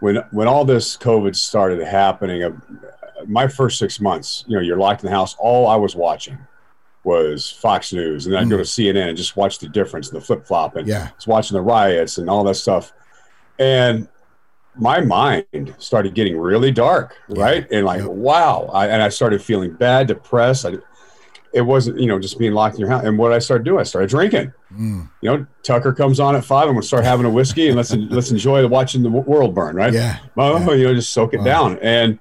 when 0.00 0.16
when 0.32 0.46
all 0.46 0.66
this 0.66 0.98
COVID 0.98 1.34
started 1.34 1.82
happening, 1.82 2.60
my 3.26 3.48
first 3.48 3.78
six 3.78 4.00
months, 4.00 4.44
you 4.46 4.56
know, 4.56 4.62
you're 4.62 4.76
locked 4.76 5.02
in 5.02 5.10
the 5.10 5.16
house. 5.16 5.34
All 5.38 5.66
I 5.66 5.76
was 5.76 5.96
watching 5.96 6.38
was 7.04 7.50
Fox 7.50 7.92
News, 7.92 8.26
and 8.26 8.34
then 8.34 8.42
I'd 8.42 8.50
go 8.50 8.56
to 8.56 8.64
mm. 8.64 8.92
CNN 8.92 9.08
and 9.08 9.16
just 9.16 9.36
watch 9.36 9.58
the 9.58 9.68
difference, 9.68 10.10
the 10.10 10.20
flip 10.20 10.46
flop, 10.46 10.76
and 10.76 10.86
yeah, 10.86 11.10
was 11.14 11.26
watching 11.26 11.54
the 11.54 11.62
riots 11.62 12.18
and 12.18 12.28
all 12.28 12.44
that 12.44 12.56
stuff. 12.56 12.92
And 13.58 14.08
my 14.78 15.00
mind 15.00 15.74
started 15.78 16.14
getting 16.14 16.36
really 16.36 16.70
dark, 16.70 17.16
right? 17.28 17.66
And 17.70 17.86
like, 17.86 18.02
wow. 18.04 18.68
I, 18.72 18.88
and 18.88 19.02
I 19.02 19.08
started 19.08 19.42
feeling 19.42 19.72
bad, 19.72 20.08
depressed. 20.08 20.66
I, 20.66 20.74
it 21.52 21.62
wasn't 21.62 21.98
you 21.98 22.06
know 22.06 22.18
just 22.18 22.38
being 22.38 22.52
locked 22.52 22.74
in 22.74 22.80
your 22.80 22.90
house. 22.90 23.04
And 23.04 23.16
what 23.16 23.32
I 23.32 23.38
started 23.38 23.64
doing, 23.64 23.80
I 23.80 23.84
started 23.84 24.10
drinking. 24.10 24.52
Mm. 24.72 25.08
You 25.22 25.30
know, 25.30 25.46
Tucker 25.62 25.92
comes 25.92 26.20
on 26.20 26.36
at 26.36 26.44
five, 26.44 26.68
I'm 26.68 26.74
gonna 26.74 26.82
start 26.82 27.04
having 27.04 27.24
a 27.24 27.30
whiskey 27.30 27.68
and 27.68 27.76
let's 27.76 27.94
let's 27.94 28.30
enjoy 28.30 28.66
watching 28.66 29.02
the 29.02 29.10
world 29.10 29.54
burn, 29.54 29.76
right? 29.76 29.92
Yeah. 29.92 30.18
Oh, 30.36 30.58
yeah. 30.58 30.72
you 30.74 30.84
know, 30.84 30.94
just 30.94 31.14
soak 31.14 31.32
it 31.32 31.38
wow. 31.38 31.44
down, 31.44 31.78
and 31.80 32.18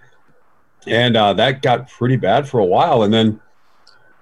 and 0.87 1.17
uh, 1.17 1.33
that 1.33 1.61
got 1.61 1.89
pretty 1.89 2.17
bad 2.17 2.47
for 2.47 2.59
a 2.59 2.65
while, 2.65 3.03
and 3.03 3.13
then 3.13 3.39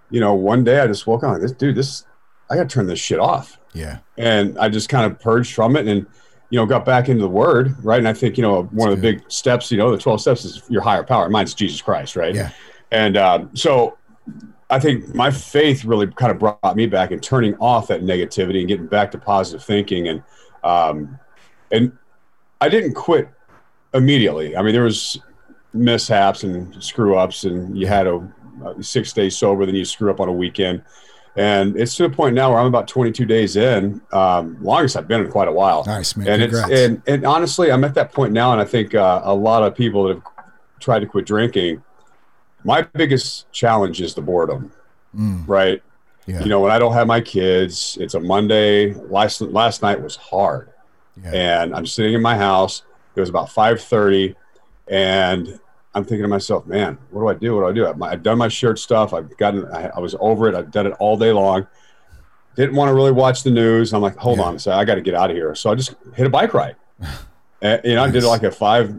you 0.09 0.19
know, 0.19 0.33
one 0.33 0.63
day 0.63 0.79
I 0.79 0.87
just 0.87 1.07
woke 1.07 1.23
up, 1.23 1.35
and 1.35 1.43
this 1.43 1.51
dude, 1.51 1.75
this 1.75 2.05
I 2.49 2.55
got 2.55 2.69
to 2.69 2.73
turn 2.73 2.85
this 2.85 2.99
shit 2.99 3.19
off. 3.19 3.59
Yeah. 3.73 3.99
And 4.17 4.57
I 4.59 4.69
just 4.69 4.89
kind 4.89 5.11
of 5.11 5.19
purged 5.19 5.55
from 5.55 5.75
it 5.75 5.87
and 5.87 6.05
you 6.51 6.59
know, 6.59 6.67
got 6.67 6.85
back 6.85 7.09
into 7.09 7.23
the 7.23 7.29
word, 7.29 7.75
right? 7.83 7.97
And 7.97 8.07
I 8.07 8.13
think, 8.13 8.37
you 8.37 8.43
know, 8.43 8.61
one 8.65 8.89
That's 8.89 8.97
of 8.97 9.01
the 9.01 9.13
big 9.13 9.31
steps, 9.31 9.71
you 9.71 9.77
know, 9.79 9.89
the 9.89 9.97
12 9.97 10.21
steps 10.21 10.45
is 10.45 10.61
your 10.69 10.83
higher 10.83 11.01
power. 11.01 11.27
Mine's 11.27 11.55
Jesus 11.55 11.81
Christ, 11.81 12.15
right? 12.15 12.35
Yeah. 12.35 12.51
And 12.91 13.17
um, 13.17 13.49
so 13.55 13.97
I 14.69 14.79
think 14.79 15.15
my 15.15 15.31
faith 15.31 15.83
really 15.83 16.05
kind 16.05 16.31
of 16.31 16.37
brought 16.37 16.75
me 16.75 16.85
back 16.85 17.09
and 17.09 17.23
turning 17.23 17.55
off 17.55 17.87
that 17.87 18.03
negativity 18.03 18.59
and 18.59 18.67
getting 18.67 18.85
back 18.85 19.09
to 19.13 19.17
positive 19.17 19.65
thinking. 19.65 20.09
And, 20.09 20.23
um, 20.63 21.17
and 21.71 21.91
I 22.61 22.69
didn't 22.69 22.93
quit 22.93 23.29
immediately. 23.95 24.55
I 24.55 24.61
mean, 24.61 24.73
there 24.73 24.83
was 24.83 25.19
mishaps 25.73 26.43
and 26.43 26.83
screw 26.83 27.17
ups 27.17 27.45
and 27.45 27.77
you 27.77 27.87
had 27.87 28.07
a, 28.07 28.27
a 28.65 28.83
six 28.83 29.13
days 29.13 29.37
sober, 29.37 29.65
then 29.65 29.75
you 29.75 29.85
screw 29.85 30.11
up 30.11 30.19
on 30.19 30.27
a 30.27 30.33
weekend. 30.33 30.83
And 31.35 31.75
it's 31.75 31.95
to 31.95 32.03
the 32.03 32.09
point 32.09 32.35
now 32.35 32.51
where 32.51 32.59
I'm 32.59 32.67
about 32.67 32.87
22 32.87 33.25
days 33.25 33.55
in, 33.55 34.01
um, 34.11 34.57
longest 34.61 34.95
I've 34.95 35.07
been 35.07 35.21
in 35.21 35.31
quite 35.31 35.47
a 35.47 35.51
while. 35.51 35.83
Nice, 35.85 36.15
man. 36.15 36.27
And 36.27 36.41
Congrats. 36.43 36.69
it's 36.69 36.81
and 36.81 37.01
and 37.07 37.25
honestly, 37.25 37.71
I'm 37.71 37.83
at 37.83 37.95
that 37.95 38.11
point 38.11 38.33
now, 38.33 38.51
and 38.51 38.61
I 38.61 38.65
think 38.65 38.93
uh, 38.93 39.21
a 39.23 39.33
lot 39.33 39.63
of 39.63 39.75
people 39.75 40.03
that 40.03 40.15
have 40.15 40.23
tried 40.79 40.99
to 40.99 41.07
quit 41.07 41.25
drinking, 41.25 41.83
my 42.63 42.83
biggest 42.83 43.51
challenge 43.51 43.99
is 43.99 44.13
the 44.13 44.21
boredom, 44.21 44.71
mm. 45.15 45.43
right? 45.47 45.81
Yeah. 46.27 46.41
You 46.41 46.49
know, 46.49 46.59
when 46.59 46.71
I 46.71 46.77
don't 46.77 46.93
have 46.93 47.07
my 47.07 47.19
kids, 47.19 47.97
it's 47.99 48.13
a 48.13 48.19
Monday. 48.19 48.93
Last 48.93 49.41
last 49.41 49.81
night 49.81 50.01
was 50.01 50.15
hard, 50.15 50.69
yeah. 51.21 51.31
and 51.33 51.75
I'm 51.75 51.87
sitting 51.87 52.13
in 52.13 52.21
my 52.21 52.37
house. 52.37 52.83
It 53.15 53.19
was 53.19 53.29
about 53.29 53.49
5:30, 53.49 54.35
and 54.87 55.59
I'm 55.95 56.03
thinking 56.03 56.23
to 56.23 56.27
myself, 56.27 56.65
man, 56.65 56.97
what 57.11 57.21
do 57.21 57.27
I 57.27 57.33
do? 57.33 57.55
What 57.55 57.73
do 57.73 57.87
I 57.87 57.93
do? 57.93 58.03
I've, 58.03 58.23
done 58.23 58.37
my 58.37 58.47
shirt 58.47 58.79
stuff. 58.79 59.13
I've 59.13 59.35
gotten, 59.37 59.65
I, 59.67 59.89
I, 59.95 59.99
was 59.99 60.15
over 60.19 60.49
it. 60.49 60.55
I've 60.55 60.71
done 60.71 60.87
it 60.87 60.93
all 60.99 61.17
day 61.17 61.31
long. 61.31 61.67
Didn't 62.55 62.75
want 62.75 62.89
to 62.89 62.93
really 62.93 63.11
watch 63.11 63.43
the 63.43 63.51
news. 63.51 63.93
I'm 63.93 64.01
like, 64.01 64.15
hold 64.17 64.39
yeah. 64.39 64.45
on 64.45 64.59
second. 64.59 64.79
I 64.79 64.85
got 64.85 64.95
to 64.95 65.01
get 65.01 65.13
out 65.13 65.29
of 65.29 65.35
here. 65.35 65.53
So 65.55 65.71
I 65.71 65.75
just 65.75 65.95
hit 66.15 66.25
a 66.25 66.29
bike 66.29 66.53
ride. 66.53 66.75
and, 67.61 67.81
you 67.83 67.95
know, 67.95 68.05
nice. 68.05 68.09
I 68.09 68.11
did 68.11 68.23
like 68.23 68.43
a 68.43 68.51
five, 68.51 68.95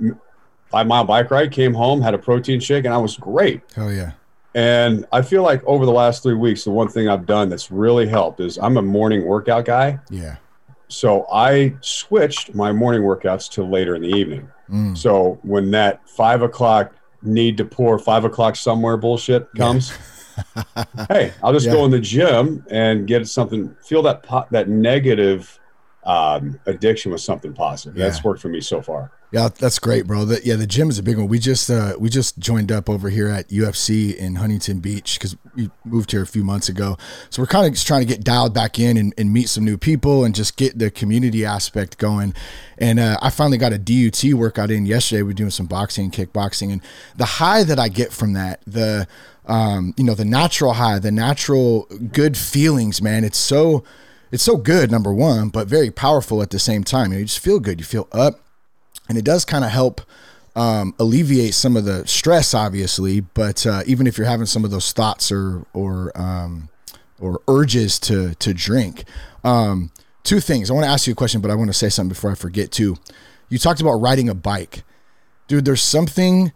five 0.69 0.87
mile 0.87 1.05
bike 1.05 1.31
ride, 1.31 1.51
came 1.51 1.75
home, 1.75 2.01
had 2.01 2.15
a 2.15 2.19
protein 2.19 2.61
shake, 2.61 2.85
and 2.85 2.95
I 2.95 2.99
was 2.99 3.17
great. 3.17 3.63
Hell 3.75 3.93
yeah. 3.93 4.13
And 4.55 5.05
I 5.11 5.23
feel 5.23 5.43
like 5.43 5.65
over 5.65 5.85
the 5.85 5.93
last 5.93 6.23
three 6.23 6.35
weeks, 6.35 6.63
the 6.63 6.71
one 6.71 6.89
thing 6.89 7.09
I've 7.09 7.27
done 7.27 7.49
that's 7.49 7.73
really 7.73 8.07
helped 8.07 8.39
is 8.39 8.57
I'm 8.59 8.77
a 8.77 8.83
morning 8.83 9.25
workout 9.25 9.65
guy. 9.65 9.99
Yeah. 10.11 10.37
So 10.87 11.27
I 11.33 11.75
switched 11.81 12.55
my 12.55 12.71
morning 12.71 13.03
workouts 13.03 13.51
to 13.53 13.65
later 13.65 13.97
in 13.97 14.03
the 14.03 14.09
evening. 14.09 14.49
Mm. 14.69 14.97
So 14.97 15.39
when 15.43 15.71
that 15.73 16.09
five 16.09 16.43
o'clock 16.43 16.95
need 17.23 17.57
to 17.59 17.65
pour 17.65 17.99
five 17.99 18.25
o'clock 18.25 18.57
somewhere 18.57 18.97
bullshit 18.97 19.53
comes, 19.55 19.93
yeah. 20.77 20.85
hey, 21.09 21.33
I'll 21.43 21.53
just 21.53 21.67
yeah. 21.67 21.73
go 21.73 21.85
in 21.85 21.91
the 21.91 22.01
gym 22.01 22.65
and 22.71 23.07
get 23.07 23.27
something. 23.29 23.75
Feel 23.85 24.03
that 24.03 24.23
po- 24.23 24.47
that 24.51 24.69
negative 24.69 25.59
um, 26.05 26.61
addiction 26.67 27.13
with 27.13 27.21
something 27.21 27.53
positive. 27.53 27.97
Yeah. 27.97 28.05
That's 28.05 28.23
worked 28.23 28.41
for 28.41 28.49
me 28.49 28.61
so 28.61 28.83
far. 28.83 29.13
Yeah, 29.35 29.49
that's 29.49 29.81
great, 29.81 30.07
bro. 30.07 30.25
The, 30.25 30.41
yeah, 30.45 30.55
the 30.55 30.65
gym 30.65 30.89
is 30.91 31.01
a 31.01 31.03
big 31.03 31.19
one. 31.19 31.27
We 31.27 31.41
just 31.41 31.69
uh, 31.69 31.97
we 31.99 32.09
just 32.09 32.39
joined 32.39 32.71
up 32.71 32.89
over 32.89 33.11
here 33.11 33.27
at 33.27 33.49
UFC 33.49 34.15
in 34.15 34.37
Huntington 34.37 34.79
Beach 34.79 35.19
because 35.19 35.37
we 35.57 35.73
moved 35.85 36.13
here 36.13 36.23
a 36.23 36.27
few 36.27 36.45
months 36.45 36.69
ago. 36.69 36.97
So 37.31 37.43
we're 37.43 37.49
kind 37.49 37.67
of 37.67 37.73
just 37.73 37.85
trying 37.85 38.03
to 38.03 38.07
get 38.07 38.23
dialed 38.23 38.55
back 38.55 38.79
in 38.79 38.97
and, 38.97 39.13
and, 39.19 39.33
meet 39.33 39.49
some 39.49 39.65
new 39.65 39.77
people 39.77 40.23
and 40.23 40.37
just 40.37 40.57
get 40.57 40.79
the 40.79 40.89
community 40.89 41.45
aspect 41.45 41.99
going. 41.99 42.33
And 42.79 43.01
uh, 43.01 43.17
I 43.21 43.31
finally 43.31 43.59
got 43.59 43.73
a 43.73 43.79
DUT 43.79 44.23
workout 44.35 44.71
in 44.71 44.87
yesterday. 44.87 45.23
We 45.23 45.33
are 45.33 45.35
doing 45.35 45.51
some 45.51 45.67
boxing 45.67 46.05
and 46.05 46.13
kickboxing, 46.13 46.71
and 46.71 46.81
the 47.17 47.25
high 47.25 47.65
that 47.65 47.81
I 47.81 47.89
get 47.89 48.13
from 48.13 48.35
that, 48.35 48.63
the 48.69 49.09
um, 49.47 49.95
you 49.97 50.05
know, 50.05 50.15
the 50.15 50.25
natural 50.25 50.75
high, 50.75 51.01
the 51.01 51.11
natural 51.11 51.89
good 52.13 52.37
feelings, 52.37 53.03
man. 53.03 53.25
It's 53.25 53.39
so 53.39 53.83
it's 54.31 54.45
so 54.45 54.57
good, 54.57 54.93
number 54.93 55.13
one, 55.13 55.49
but 55.49 55.67
very 55.67 55.91
powerful 55.91 56.41
at 56.41 56.51
the 56.51 56.61
same 56.61 56.85
time. 56.85 57.13
You 57.13 57.25
just 57.25 57.41
feel 57.41 57.59
good. 57.59 57.81
You 57.81 57.85
feel 57.85 58.07
up 58.13 58.44
and 59.09 59.19
it 59.19 59.25
does 59.25 59.45
kind 59.45 59.65
of 59.65 59.71
help 59.71 60.01
um, 60.57 60.95
alleviate 60.99 61.55
some 61.55 61.77
of 61.77 61.85
the 61.85 62.07
stress, 62.07 62.55
obviously. 62.55 63.21
But 63.21 63.67
uh, 63.67 63.83
even 63.87 64.07
if 64.07 64.17
you're 64.17 64.27
having 64.27 64.47
some 64.47 64.65
of 64.65 64.71
those 64.71 64.93
thoughts 64.93 65.33
or 65.33 65.67
or 65.73 66.13
um, 66.21 66.69
or 67.21 67.41
urges 67.49 67.99
to 68.01 68.35
to 68.37 68.55
drink, 68.55 69.05
um, 69.43 69.91
two 70.23 70.41
things. 70.41 70.71
I 70.71 70.75
want 70.75 70.85
to 70.85 70.91
ask 70.91 71.07
you 71.07 71.13
a 71.13 71.17
question, 71.17 71.41
but 71.41 71.51
I 71.51 71.55
want 71.55 71.69
to 71.69 71.75
say 71.75 71.89
something 71.89 72.09
before 72.09 72.31
I 72.31 72.35
forget 72.35 72.73
too. 72.73 72.97
You 73.49 73.59
talked 73.59 73.81
about 73.81 73.95
riding 73.95 74.29
a 74.29 74.35
bike, 74.35 74.83
dude. 75.49 75.65
There's 75.65 75.83
something 75.83 76.53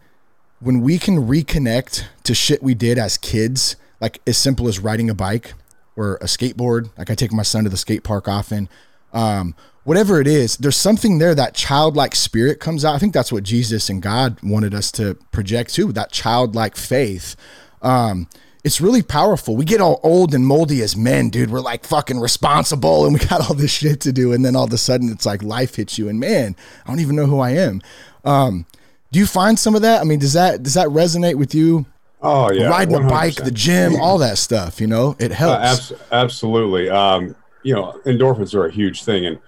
when 0.59 0.81
we 0.81 0.97
can 0.97 1.27
reconnect 1.27 2.05
to 2.23 2.33
shit 2.33 2.61
we 2.61 2.73
did 2.73 2.97
as 2.97 3.17
kids, 3.17 3.75
like 4.01 4.19
as 4.27 4.37
simple 4.37 4.67
as 4.67 4.79
riding 4.79 5.09
a 5.09 5.13
bike 5.15 5.53
or 5.95 6.15
a 6.15 6.25
skateboard. 6.25 6.89
Like 6.97 7.09
I 7.09 7.15
take 7.15 7.31
my 7.31 7.43
son 7.43 7.63
to 7.63 7.69
the 7.69 7.77
skate 7.77 8.03
park 8.03 8.27
often. 8.27 8.67
Um, 9.13 9.55
whatever 9.83 10.19
it 10.19 10.27
is, 10.27 10.57
there's 10.57 10.77
something 10.77 11.17
there 11.17 11.35
that 11.35 11.53
childlike 11.53 12.15
spirit 12.15 12.59
comes 12.59 12.85
out. 12.85 12.95
I 12.95 12.99
think 12.99 13.13
that's 13.13 13.31
what 13.31 13.43
Jesus 13.43 13.89
and 13.89 14.01
God 14.01 14.37
wanted 14.43 14.73
us 14.73 14.91
to 14.93 15.15
project 15.31 15.73
too, 15.73 15.91
that 15.93 16.11
childlike 16.11 16.75
faith. 16.75 17.35
Um, 17.81 18.27
it's 18.63 18.81
really 18.81 19.01
powerful. 19.01 19.55
We 19.55 19.65
get 19.65 19.79
all 19.79 19.99
old 20.03 20.33
and 20.33 20.45
moldy 20.45 20.81
as 20.81 20.95
men, 20.95 21.29
dude. 21.29 21.49
We're 21.49 21.61
like 21.61 21.85
fucking 21.85 22.19
responsible 22.19 23.05
and 23.05 23.13
we 23.13 23.25
got 23.25 23.49
all 23.49 23.55
this 23.55 23.71
shit 23.71 24.01
to 24.01 24.11
do. 24.11 24.33
And 24.33 24.43
then 24.43 24.55
all 24.55 24.65
of 24.65 24.73
a 24.73 24.77
sudden 24.77 25.09
it's 25.09 25.25
like 25.25 25.41
life 25.43 25.75
hits 25.75 25.97
you 25.97 26.09
and 26.09 26.19
man, 26.19 26.55
I 26.85 26.89
don't 26.89 26.99
even 26.99 27.15
know 27.15 27.25
who 27.25 27.39
I 27.39 27.51
am. 27.51 27.81
Um, 28.25 28.65
do 29.11 29.19
you 29.19 29.25
find 29.25 29.57
some 29.57 29.75
of 29.75 29.81
that? 29.81 30.01
I 30.01 30.03
mean, 30.03 30.19
does 30.19 30.33
that 30.33 30.61
does 30.61 30.75
that 30.75 30.87
resonate 30.89 31.35
with 31.35 31.55
you? 31.55 31.85
Oh 32.21 32.51
yeah, 32.51 32.67
riding 32.67 32.95
100%. 32.95 33.05
a 33.05 33.09
bike, 33.09 33.35
the 33.35 33.51
gym, 33.51 33.95
all 33.95 34.17
that 34.19 34.37
stuff. 34.37 34.81
You 34.81 34.87
know, 34.87 35.15
it 35.19 35.31
helps. 35.31 35.59
Uh, 35.59 35.95
abs- 35.95 36.03
absolutely. 36.11 36.89
Um, 36.89 37.35
you 37.63 37.73
know, 37.73 37.99
endorphins 38.05 38.53
are 38.53 38.65
a 38.65 38.71
huge 38.71 39.03
thing, 39.03 39.25
and 39.25 39.39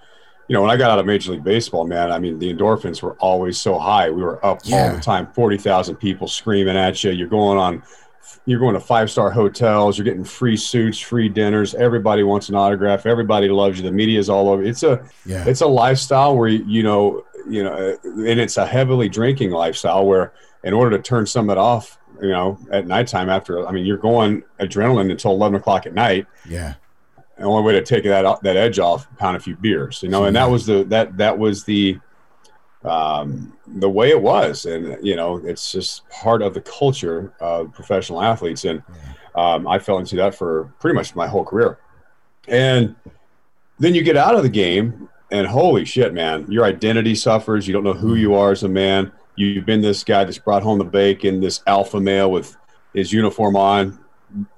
you 0.52 0.58
know, 0.58 0.60
when 0.60 0.70
I 0.70 0.76
got 0.76 0.90
out 0.90 0.98
of 0.98 1.06
Major 1.06 1.32
League 1.32 1.42
Baseball, 1.42 1.86
man, 1.86 2.12
I 2.12 2.18
mean, 2.18 2.38
the 2.38 2.52
endorphins 2.52 3.00
were 3.00 3.14
always 3.14 3.58
so 3.58 3.78
high. 3.78 4.10
We 4.10 4.22
were 4.22 4.44
up 4.44 4.60
yeah. 4.64 4.88
all 4.90 4.94
the 4.94 5.00
time, 5.00 5.32
40,000 5.32 5.96
people 5.96 6.28
screaming 6.28 6.76
at 6.76 7.02
you. 7.02 7.10
You're 7.10 7.26
going 7.26 7.56
on, 7.56 7.82
you're 8.44 8.60
going 8.60 8.74
to 8.74 8.80
five 8.80 9.10
star 9.10 9.30
hotels, 9.30 9.96
you're 9.96 10.04
getting 10.04 10.24
free 10.24 10.58
suits, 10.58 10.98
free 10.98 11.30
dinners. 11.30 11.74
Everybody 11.74 12.22
wants 12.22 12.50
an 12.50 12.54
autograph. 12.54 13.06
Everybody 13.06 13.48
loves 13.48 13.78
you. 13.78 13.84
The 13.84 13.92
media 13.92 14.18
is 14.18 14.28
all 14.28 14.50
over. 14.50 14.62
It's 14.62 14.82
a, 14.82 15.02
yeah. 15.24 15.42
it's 15.46 15.62
a 15.62 15.66
lifestyle 15.66 16.36
where, 16.36 16.48
you 16.48 16.82
know, 16.82 17.24
you 17.48 17.64
know, 17.64 17.96
and 18.04 18.38
it's 18.38 18.58
a 18.58 18.66
heavily 18.66 19.08
drinking 19.08 19.52
lifestyle 19.52 20.04
where 20.04 20.34
in 20.64 20.74
order 20.74 20.98
to 20.98 21.02
turn 21.02 21.24
some 21.24 21.48
of 21.48 21.56
it 21.56 21.58
off, 21.58 21.98
you 22.20 22.28
know, 22.28 22.58
at 22.70 22.86
nighttime 22.86 23.30
after, 23.30 23.66
I 23.66 23.72
mean, 23.72 23.86
you're 23.86 23.96
going 23.96 24.42
adrenaline 24.60 25.10
until 25.10 25.30
11 25.30 25.60
o'clock 25.60 25.86
at 25.86 25.94
night. 25.94 26.26
Yeah 26.46 26.74
the 27.38 27.44
only 27.44 27.62
way 27.62 27.72
to 27.72 27.82
take 27.82 28.04
that 28.04 28.42
that 28.42 28.56
edge 28.56 28.78
off, 28.78 29.06
pound 29.16 29.36
a 29.36 29.40
few 29.40 29.56
beers, 29.56 30.02
you 30.02 30.08
know, 30.08 30.24
and 30.24 30.36
that 30.36 30.50
was 30.50 30.66
the 30.66 30.84
that 30.84 31.16
that 31.16 31.38
was 31.38 31.64
the 31.64 31.98
um, 32.84 33.56
the 33.66 33.88
way 33.88 34.10
it 34.10 34.20
was, 34.20 34.66
and 34.66 35.04
you 35.04 35.16
know, 35.16 35.36
it's 35.38 35.72
just 35.72 36.08
part 36.10 36.42
of 36.42 36.54
the 36.54 36.60
culture 36.60 37.32
of 37.40 37.72
professional 37.72 38.22
athletes, 38.22 38.64
and 38.64 38.82
um, 39.34 39.66
I 39.66 39.78
fell 39.78 39.98
into 39.98 40.16
that 40.16 40.34
for 40.34 40.72
pretty 40.78 40.94
much 40.94 41.14
my 41.14 41.26
whole 41.26 41.44
career, 41.44 41.78
and 42.48 42.94
then 43.78 43.94
you 43.94 44.02
get 44.02 44.16
out 44.16 44.34
of 44.34 44.42
the 44.42 44.48
game, 44.48 45.08
and 45.30 45.46
holy 45.46 45.84
shit, 45.84 46.12
man, 46.12 46.50
your 46.50 46.64
identity 46.64 47.14
suffers. 47.14 47.66
You 47.66 47.72
don't 47.72 47.84
know 47.84 47.94
who 47.94 48.14
you 48.16 48.34
are 48.34 48.52
as 48.52 48.62
a 48.62 48.68
man. 48.68 49.10
You've 49.36 49.64
been 49.64 49.80
this 49.80 50.04
guy 50.04 50.24
that's 50.24 50.38
brought 50.38 50.62
home 50.62 50.78
the 50.78 50.84
bacon, 50.84 51.40
this 51.40 51.62
alpha 51.66 51.98
male 51.98 52.30
with 52.30 52.56
his 52.92 53.12
uniform 53.12 53.56
on. 53.56 53.98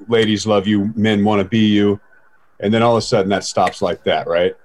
Ladies 0.08 0.46
love 0.46 0.66
you, 0.66 0.92
men 0.96 1.24
want 1.24 1.40
to 1.40 1.48
be 1.48 1.66
you 1.66 2.00
and 2.60 2.72
then 2.72 2.82
all 2.82 2.96
of 2.96 2.98
a 2.98 3.06
sudden 3.06 3.28
that 3.30 3.44
stops 3.44 3.82
like 3.82 4.04
that, 4.04 4.26
right? 4.26 4.56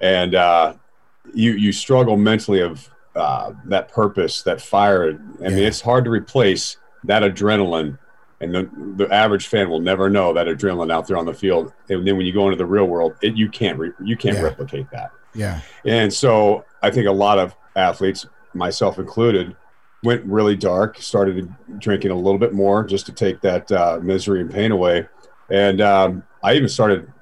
And 0.00 0.34
uh, 0.34 0.74
you 1.34 1.52
you 1.52 1.72
struggle 1.72 2.16
mentally 2.16 2.60
of 2.60 2.90
uh, 3.14 3.52
that 3.66 3.90
purpose, 3.90 4.42
that 4.42 4.60
fire. 4.60 5.18
I 5.40 5.42
yeah. 5.42 5.48
mean, 5.48 5.64
it's 5.64 5.80
hard 5.80 6.04
to 6.04 6.10
replace 6.10 6.76
that 7.04 7.22
adrenaline, 7.22 7.98
and 8.40 8.54
the 8.54 8.70
the 8.96 9.12
average 9.12 9.46
fan 9.46 9.70
will 9.70 9.80
never 9.80 10.10
know 10.10 10.32
that 10.34 10.46
adrenaline 10.46 10.92
out 10.92 11.06
there 11.06 11.16
on 11.16 11.26
the 11.26 11.34
field. 11.34 11.72
And 11.88 12.06
then 12.06 12.16
when 12.16 12.26
you 12.26 12.32
go 12.32 12.46
into 12.46 12.56
the 12.56 12.66
real 12.66 12.86
world, 12.86 13.14
it, 13.22 13.36
you 13.36 13.48
can't 13.48 13.78
re- 13.78 13.92
you 14.04 14.16
can't 14.16 14.36
yeah. 14.36 14.42
replicate 14.42 14.90
that. 14.90 15.12
Yeah. 15.34 15.60
And 15.84 16.12
so 16.12 16.64
I 16.82 16.90
think 16.90 17.06
a 17.06 17.12
lot 17.12 17.38
of 17.38 17.54
athletes, 17.74 18.26
myself 18.54 18.98
included, 18.98 19.54
went 20.02 20.24
really 20.24 20.56
dark, 20.56 20.98
started 20.98 21.54
drinking 21.78 22.10
a 22.10 22.14
little 22.16 22.38
bit 22.38 22.52
more 22.52 22.84
just 22.84 23.06
to 23.06 23.12
take 23.12 23.40
that 23.42 23.70
uh, 23.70 23.98
misery 24.02 24.40
and 24.40 24.50
pain 24.50 24.72
away. 24.72 25.06
And 25.50 25.80
um, 25.80 26.22
I 26.42 26.54
even 26.54 26.68
started 26.68 27.12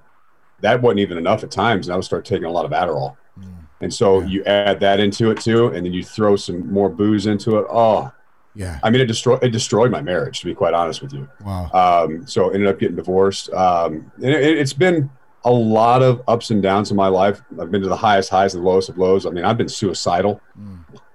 that 0.65 0.81
wasn't 0.81 1.01
even 1.01 1.19
enough 1.19 1.45
at 1.45 1.51
times. 1.51 1.87
And 1.87 1.93
I 1.93 1.97
would 1.97 2.05
start 2.05 2.25
taking 2.25 2.47
a 2.47 2.51
lot 2.51 2.65
of 2.65 2.71
Adderall. 2.73 3.17
Mm. 3.39 3.67
And 3.83 3.93
so 3.93 4.21
yeah. 4.21 4.27
you 4.27 4.45
add 4.45 4.81
that 4.81 4.99
into 4.99 5.31
it 5.31 5.41
too, 5.41 5.67
and 5.69 5.85
then 5.85 5.93
you 5.93 6.03
throw 6.03 6.37
some 6.37 6.73
more 6.73 6.89
booze 6.89 7.27
into 7.27 7.59
it. 7.59 7.67
Oh, 7.71 8.11
Yeah. 8.55 8.79
I 8.83 8.91
mean, 8.91 9.01
it 9.01 9.07
destroyed 9.07 9.43
it 9.45 9.51
destroyed 9.51 9.91
my 9.91 10.01
marriage, 10.01 10.41
to 10.41 10.47
be 10.47 10.55
quite 10.55 10.75
honest 10.75 11.03
with 11.03 11.13
you. 11.13 11.29
Wow. 11.45 11.71
Um, 11.73 12.27
so 12.27 12.49
ended 12.51 12.69
up 12.69 12.79
getting 12.79 12.97
divorced. 12.97 13.53
Um, 13.53 14.11
and 14.17 14.33
it, 14.33 14.59
it's 14.59 14.73
been 14.73 15.11
a 15.45 15.53
lot 15.53 16.03
of 16.03 16.23
ups 16.27 16.51
and 16.51 16.63
downs 16.63 16.91
in 16.91 16.97
my 16.97 17.09
life. 17.09 17.43
I've 17.61 17.71
been 17.71 17.83
to 17.83 17.89
the 17.89 17.97
highest 17.97 18.31
highs 18.31 18.55
and 18.55 18.65
the 18.65 18.69
lowest 18.69 18.89
of 18.89 18.97
lows. 18.97 19.27
I 19.27 19.31
mean, 19.31 19.45
I've 19.45 19.59
been 19.59 19.69
suicidal. 19.69 20.41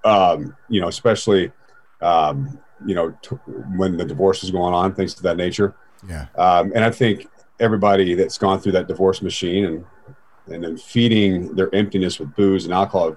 Um, 0.04 0.56
you 0.68 0.80
know, 0.80 0.88
especially 0.88 1.50
um, 2.00 2.58
you 2.86 2.94
know 2.94 3.10
t- 3.22 3.36
when 3.76 3.96
the 3.96 4.04
divorce 4.04 4.42
was 4.42 4.50
going 4.52 4.74
on, 4.74 4.94
things 4.94 5.16
of 5.16 5.22
that 5.22 5.36
nature. 5.36 5.74
Yeah. 6.08 6.26
Um, 6.36 6.72
and 6.74 6.84
I 6.84 6.90
think 6.90 7.26
everybody 7.60 8.14
that's 8.14 8.38
gone 8.38 8.58
through 8.60 8.72
that 8.72 8.88
divorce 8.88 9.22
machine 9.22 9.64
and 9.66 9.84
and 10.48 10.64
then 10.64 10.76
feeding 10.76 11.54
their 11.54 11.72
emptiness 11.74 12.18
with 12.18 12.34
booze 12.34 12.64
and 12.64 12.74
alcohol, 12.74 13.14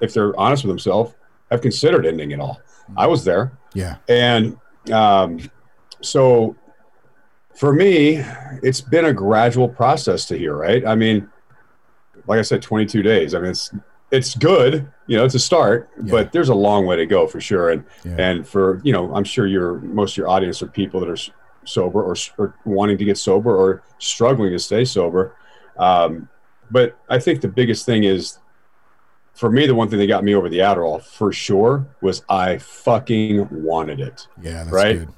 if 0.00 0.12
they're 0.12 0.38
honest 0.38 0.64
with 0.64 0.70
themselves, 0.70 1.14
have 1.50 1.62
considered 1.62 2.04
ending 2.04 2.32
it 2.32 2.40
all. 2.40 2.60
I 2.96 3.06
was 3.06 3.24
there, 3.24 3.52
Yeah. 3.72 3.96
and 4.08 4.58
um, 4.92 5.38
so 6.02 6.54
for 7.54 7.72
me, 7.72 8.22
it's 8.62 8.82
been 8.82 9.06
a 9.06 9.12
gradual 9.14 9.68
process 9.68 10.26
to 10.26 10.36
here, 10.36 10.54
right? 10.54 10.86
I 10.86 10.94
mean, 10.94 11.26
like 12.26 12.38
I 12.38 12.42
said, 12.42 12.60
22 12.60 13.02
days. 13.02 13.34
I 13.34 13.38
mean, 13.40 13.50
it's 13.50 13.70
it's 14.12 14.34
good, 14.36 14.86
you 15.06 15.16
know, 15.16 15.24
it's 15.24 15.34
a 15.34 15.38
start, 15.38 15.88
Yeah. 15.96 16.10
but 16.10 16.32
there's 16.32 16.50
a 16.50 16.54
long 16.54 16.84
way 16.86 16.96
to 16.96 17.06
go 17.06 17.26
for 17.26 17.40
sure. 17.40 17.70
And 17.70 17.84
Yeah. 18.04 18.16
and 18.18 18.46
for 18.46 18.80
you 18.84 18.92
know, 18.92 19.14
I'm 19.14 19.24
sure 19.24 19.46
your 19.46 19.78
most 19.80 20.12
of 20.12 20.16
your 20.18 20.28
audience 20.28 20.62
are 20.62 20.66
people 20.66 21.00
that 21.00 21.08
are 21.08 21.16
sober 21.66 22.02
or, 22.02 22.14
or 22.38 22.54
wanting 22.64 22.98
to 22.98 23.04
get 23.04 23.18
sober 23.18 23.54
or 23.54 23.82
struggling 23.98 24.52
to 24.52 24.58
stay 24.58 24.84
sober. 24.84 25.36
Um, 25.78 26.28
but 26.70 26.98
I 27.08 27.18
think 27.18 27.40
the 27.40 27.48
biggest 27.48 27.86
thing 27.86 28.04
is 28.04 28.38
for 29.34 29.50
me, 29.50 29.66
the 29.66 29.74
one 29.74 29.88
thing 29.90 29.98
that 29.98 30.06
got 30.06 30.24
me 30.24 30.34
over 30.34 30.48
the 30.48 30.58
Adderall 30.60 31.02
for 31.02 31.32
sure 31.32 31.86
was 32.00 32.24
I 32.28 32.58
fucking 32.58 33.48
wanted 33.50 34.00
it. 34.00 34.26
Yeah. 34.40 34.64
That's 34.64 34.70
Right? 34.72 34.98
good. 35.00 35.08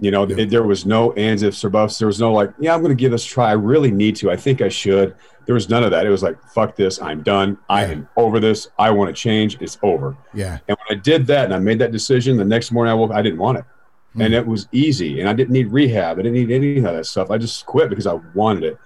You 0.00 0.10
know, 0.10 0.26
Yeah. 0.26 0.36
it, 0.38 0.50
there 0.50 0.62
was 0.64 0.86
no 0.86 1.12
ands, 1.12 1.42
ifs, 1.42 1.64
or 1.64 1.70
buts. 1.70 1.98
There 1.98 2.06
was 2.08 2.20
no 2.20 2.32
like, 2.32 2.52
yeah, 2.58 2.74
I'm 2.74 2.80
going 2.82 2.96
to 2.96 3.00
give 3.00 3.12
this 3.12 3.24
a 3.26 3.28
try. 3.28 3.50
I 3.50 3.52
really 3.52 3.90
need 3.90 4.16
to. 4.16 4.30
I 4.30 4.36
think 4.36 4.60
I 4.60 4.68
should. 4.68 5.14
There 5.46 5.54
was 5.54 5.68
none 5.68 5.84
of 5.84 5.90
that. 5.90 6.06
It 6.06 6.08
was 6.10 6.22
like, 6.22 6.36
fuck 6.52 6.74
this. 6.74 7.00
I'm 7.02 7.22
done. 7.22 7.58
I 7.68 7.84
am 7.84 8.08
over 8.16 8.40
this. 8.40 8.68
I 8.78 8.90
want 8.90 9.14
to 9.14 9.20
change. 9.20 9.58
It's 9.60 9.78
over. 9.82 10.16
Yeah. 10.32 10.58
And 10.68 10.76
when 10.88 10.98
I 10.98 11.00
did 11.00 11.26
that 11.28 11.44
and 11.44 11.54
I 11.54 11.58
made 11.58 11.78
that 11.80 11.92
decision, 11.92 12.36
the 12.36 12.44
next 12.44 12.72
morning 12.72 12.90
I 12.90 12.94
woke, 12.94 13.12
I 13.12 13.22
didn't 13.22 13.38
want 13.38 13.58
it. 13.58 13.64
Hmm. 14.14 14.22
And 14.22 14.34
it 14.34 14.46
was 14.46 14.68
easy. 14.72 15.20
And 15.20 15.28
I 15.28 15.32
didn't 15.32 15.52
need 15.52 15.68
rehab. 15.72 16.18
I 16.18 16.22
didn't 16.22 16.34
need 16.34 16.50
any 16.50 16.78
of 16.78 16.84
that 16.84 17.06
stuff. 17.06 17.30
I 17.30 17.38
just 17.38 17.66
quit 17.66 17.88
because 17.90 18.06
I 18.06 18.14
wanted 18.34 18.64
it. 18.64 18.78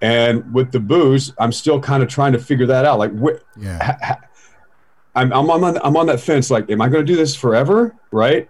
And 0.00 0.54
with 0.54 0.70
the 0.70 0.78
booze, 0.80 1.32
I'm 1.38 1.50
still 1.52 1.80
kind 1.80 2.02
of 2.02 2.08
trying 2.08 2.32
to 2.32 2.38
figure 2.38 2.66
that 2.66 2.84
out. 2.84 2.98
Like, 3.00 3.12
wh- 3.18 3.40
Yeah. 3.60 3.82
ha- 3.84 3.98
ha- 4.02 4.20
I'm, 5.16 5.32
I'm 5.32 5.50
on 5.50 5.78
I'm 5.82 5.96
on 5.96 6.06
that 6.06 6.20
fence. 6.20 6.48
Like, 6.50 6.70
am 6.70 6.80
I 6.80 6.88
going 6.88 7.04
to 7.04 7.12
do 7.12 7.16
this 7.16 7.34
forever? 7.34 7.96
Right? 8.12 8.48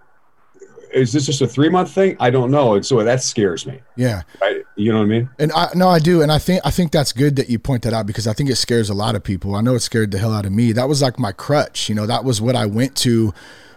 Is 0.92 1.12
this 1.12 1.24
just 1.26 1.40
a 1.40 1.46
three 1.46 1.68
month 1.70 1.90
thing? 1.92 2.16
I 2.20 2.28
don't 2.30 2.50
know, 2.50 2.74
and 2.74 2.84
so 2.84 3.02
that 3.02 3.22
scares 3.22 3.66
me. 3.66 3.80
Yeah. 3.96 4.22
Right? 4.40 4.62
You 4.76 4.92
know 4.92 4.98
what 4.98 5.04
I 5.04 5.08
mean? 5.08 5.30
And 5.38 5.52
I 5.52 5.68
no, 5.74 5.88
I 5.88 5.98
do, 5.98 6.20
and 6.22 6.30
I 6.32 6.38
think 6.38 6.60
I 6.64 6.70
think 6.70 6.92
that's 6.92 7.12
good 7.12 7.36
that 7.36 7.48
you 7.48 7.58
point 7.58 7.82
that 7.84 7.92
out 7.94 8.06
because 8.06 8.26
I 8.26 8.32
think 8.34 8.50
it 8.50 8.56
scares 8.56 8.90
a 8.90 8.94
lot 8.94 9.14
of 9.14 9.22
people. 9.22 9.54
I 9.54 9.60
know 9.62 9.74
it 9.74 9.80
scared 9.80 10.10
the 10.10 10.18
hell 10.18 10.32
out 10.32 10.44
of 10.46 10.52
me. 10.52 10.72
That 10.72 10.88
was 10.88 11.00
like 11.00 11.18
my 11.18 11.32
crutch, 11.32 11.88
you 11.88 11.94
know. 11.94 12.06
That 12.06 12.24
was 12.24 12.40
what 12.42 12.54
I 12.56 12.66
went 12.66 12.96
to 12.98 13.32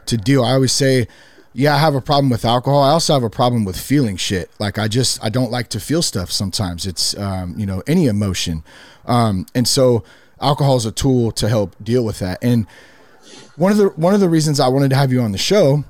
to 0.07 0.17
deal. 0.17 0.43
I 0.43 0.51
always 0.53 0.71
say, 0.71 1.07
yeah, 1.53 1.75
I 1.75 1.79
have 1.79 1.95
a 1.95 2.01
problem 2.01 2.29
with 2.29 2.45
alcohol. 2.45 2.81
I 2.81 2.91
also 2.91 3.13
have 3.13 3.23
a 3.23 3.29
problem 3.29 3.65
with 3.65 3.79
feeling 3.79 4.17
shit. 4.17 4.49
Like 4.59 4.77
I 4.77 4.87
just 4.87 5.23
I 5.23 5.29
don't 5.29 5.51
like 5.51 5.69
to 5.69 5.79
feel 5.79 6.01
stuff. 6.01 6.31
Sometimes 6.31 6.85
it's 6.85 7.17
um, 7.17 7.55
you 7.57 7.65
know 7.65 7.83
any 7.87 8.07
emotion, 8.07 8.63
um, 9.05 9.45
and 9.53 9.67
so 9.67 10.03
alcohol 10.39 10.77
is 10.77 10.85
a 10.85 10.91
tool 10.91 11.31
to 11.33 11.49
help 11.49 11.75
deal 11.83 12.05
with 12.05 12.19
that. 12.19 12.39
And 12.41 12.67
one 13.55 13.71
of 13.71 13.77
the 13.77 13.89
one 13.89 14.13
of 14.13 14.19
the 14.19 14.29
reasons 14.29 14.59
I 14.59 14.69
wanted 14.69 14.89
to 14.91 14.95
have 14.95 15.11
you 15.11 15.21
on 15.21 15.33
the 15.33 15.37
show 15.37 15.83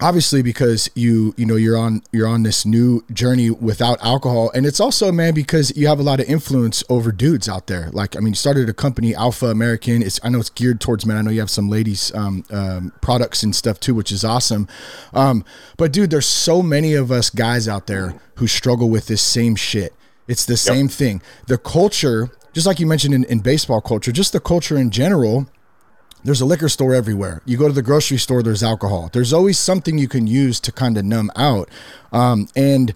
obviously 0.00 0.42
because 0.42 0.90
you 0.94 1.34
you 1.36 1.46
know 1.46 1.56
you're 1.56 1.76
on 1.76 2.02
you're 2.12 2.26
on 2.26 2.42
this 2.42 2.66
new 2.66 3.04
journey 3.12 3.50
without 3.50 4.02
alcohol. 4.04 4.50
And 4.54 4.66
it's 4.66 4.80
also 4.80 5.12
man 5.12 5.34
because 5.34 5.76
you 5.76 5.86
have 5.86 5.98
a 5.98 6.02
lot 6.02 6.20
of 6.20 6.28
influence 6.28 6.82
over 6.88 7.12
dudes 7.12 7.48
out 7.48 7.66
there. 7.66 7.90
Like 7.92 8.16
i 8.16 8.20
mean 8.20 8.28
you 8.28 8.36
started 8.36 8.68
a 8.68 8.74
company 8.74 9.14
alpha 9.14 9.46
american. 9.46 10.02
It's 10.02 10.18
i 10.22 10.28
know 10.28 10.40
it's 10.40 10.50
geared 10.50 10.80
towards 10.80 11.06
men. 11.06 11.16
I 11.16 11.22
know 11.22 11.30
you 11.30 11.40
have 11.40 11.50
some 11.50 11.68
ladies 11.68 12.14
um, 12.14 12.44
um, 12.50 12.92
products 13.00 13.42
and 13.42 13.54
stuff 13.54 13.80
too 13.80 13.94
which 13.94 14.10
is 14.10 14.24
awesome. 14.24 14.68
Um, 15.12 15.44
but 15.76 15.92
dude 15.92 16.10
there's 16.10 16.26
so 16.26 16.62
many 16.62 16.94
of 16.94 17.12
us 17.12 17.30
guys 17.30 17.68
out 17.68 17.86
there 17.86 18.14
who 18.36 18.46
struggle 18.46 18.90
with 18.90 19.06
this 19.06 19.22
same 19.22 19.54
shit. 19.54 19.94
It's 20.26 20.46
the 20.46 20.56
same 20.56 20.88
thing. 20.88 21.22
The 21.46 21.58
culture 21.58 22.30
just 22.52 22.66
like 22.66 22.80
you 22.80 22.86
mentioned 22.86 23.14
in, 23.14 23.24
in 23.24 23.40
baseball 23.40 23.80
culture 23.80 24.12
just 24.12 24.32
the 24.32 24.40
culture 24.40 24.76
in 24.76 24.90
general 24.90 25.46
there's 26.24 26.40
a 26.40 26.46
liquor 26.46 26.68
store 26.68 26.94
everywhere. 26.94 27.42
You 27.44 27.58
go 27.58 27.68
to 27.68 27.72
the 27.72 27.82
grocery 27.82 28.16
store, 28.16 28.42
there's 28.42 28.62
alcohol. 28.62 29.10
There's 29.12 29.32
always 29.32 29.58
something 29.58 29.98
you 29.98 30.08
can 30.08 30.26
use 30.26 30.58
to 30.60 30.72
kind 30.72 30.96
of 30.96 31.04
numb 31.04 31.30
out. 31.36 31.68
Um, 32.12 32.48
and 32.56 32.94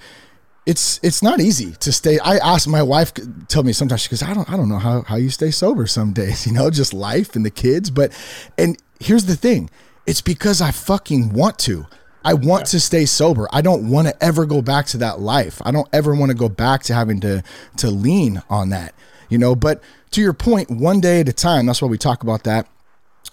it's 0.64 1.00
it's 1.02 1.22
not 1.22 1.40
easy 1.40 1.72
to 1.72 1.92
stay. 1.92 2.18
I 2.18 2.36
ask 2.36 2.68
my 2.68 2.82
wife, 2.82 3.12
tell 3.48 3.62
me 3.62 3.72
sometimes 3.72 4.02
she 4.02 4.10
goes, 4.10 4.22
I 4.22 4.34
don't 4.34 4.50
I 4.50 4.56
don't 4.56 4.68
know 4.68 4.78
how 4.78 5.02
how 5.02 5.16
you 5.16 5.30
stay 5.30 5.50
sober 5.50 5.86
some 5.86 6.12
days, 6.12 6.46
you 6.46 6.52
know, 6.52 6.70
just 6.70 6.92
life 6.92 7.36
and 7.36 7.44
the 7.44 7.50
kids. 7.50 7.90
But 7.90 8.12
and 8.56 8.76
here's 9.00 9.26
the 9.26 9.36
thing, 9.36 9.70
it's 10.06 10.20
because 10.20 10.60
I 10.60 10.70
fucking 10.70 11.32
want 11.32 11.58
to. 11.60 11.86
I 12.24 12.34
want 12.34 12.66
to 12.66 12.80
stay 12.80 13.06
sober. 13.06 13.48
I 13.52 13.62
don't 13.62 13.88
want 13.88 14.08
to 14.08 14.22
ever 14.22 14.44
go 14.44 14.60
back 14.60 14.86
to 14.86 14.98
that 14.98 15.20
life. 15.20 15.62
I 15.64 15.70
don't 15.70 15.88
ever 15.92 16.14
want 16.14 16.30
to 16.30 16.36
go 16.36 16.48
back 16.48 16.82
to 16.84 16.94
having 16.94 17.20
to 17.20 17.42
to 17.78 17.90
lean 17.90 18.42
on 18.50 18.70
that, 18.70 18.94
you 19.28 19.38
know. 19.38 19.54
But 19.54 19.82
to 20.10 20.20
your 20.20 20.32
point, 20.32 20.70
one 20.70 21.00
day 21.00 21.20
at 21.20 21.28
a 21.28 21.32
time. 21.32 21.66
That's 21.66 21.80
why 21.80 21.88
we 21.88 21.96
talk 21.96 22.22
about 22.22 22.44
that 22.44 22.66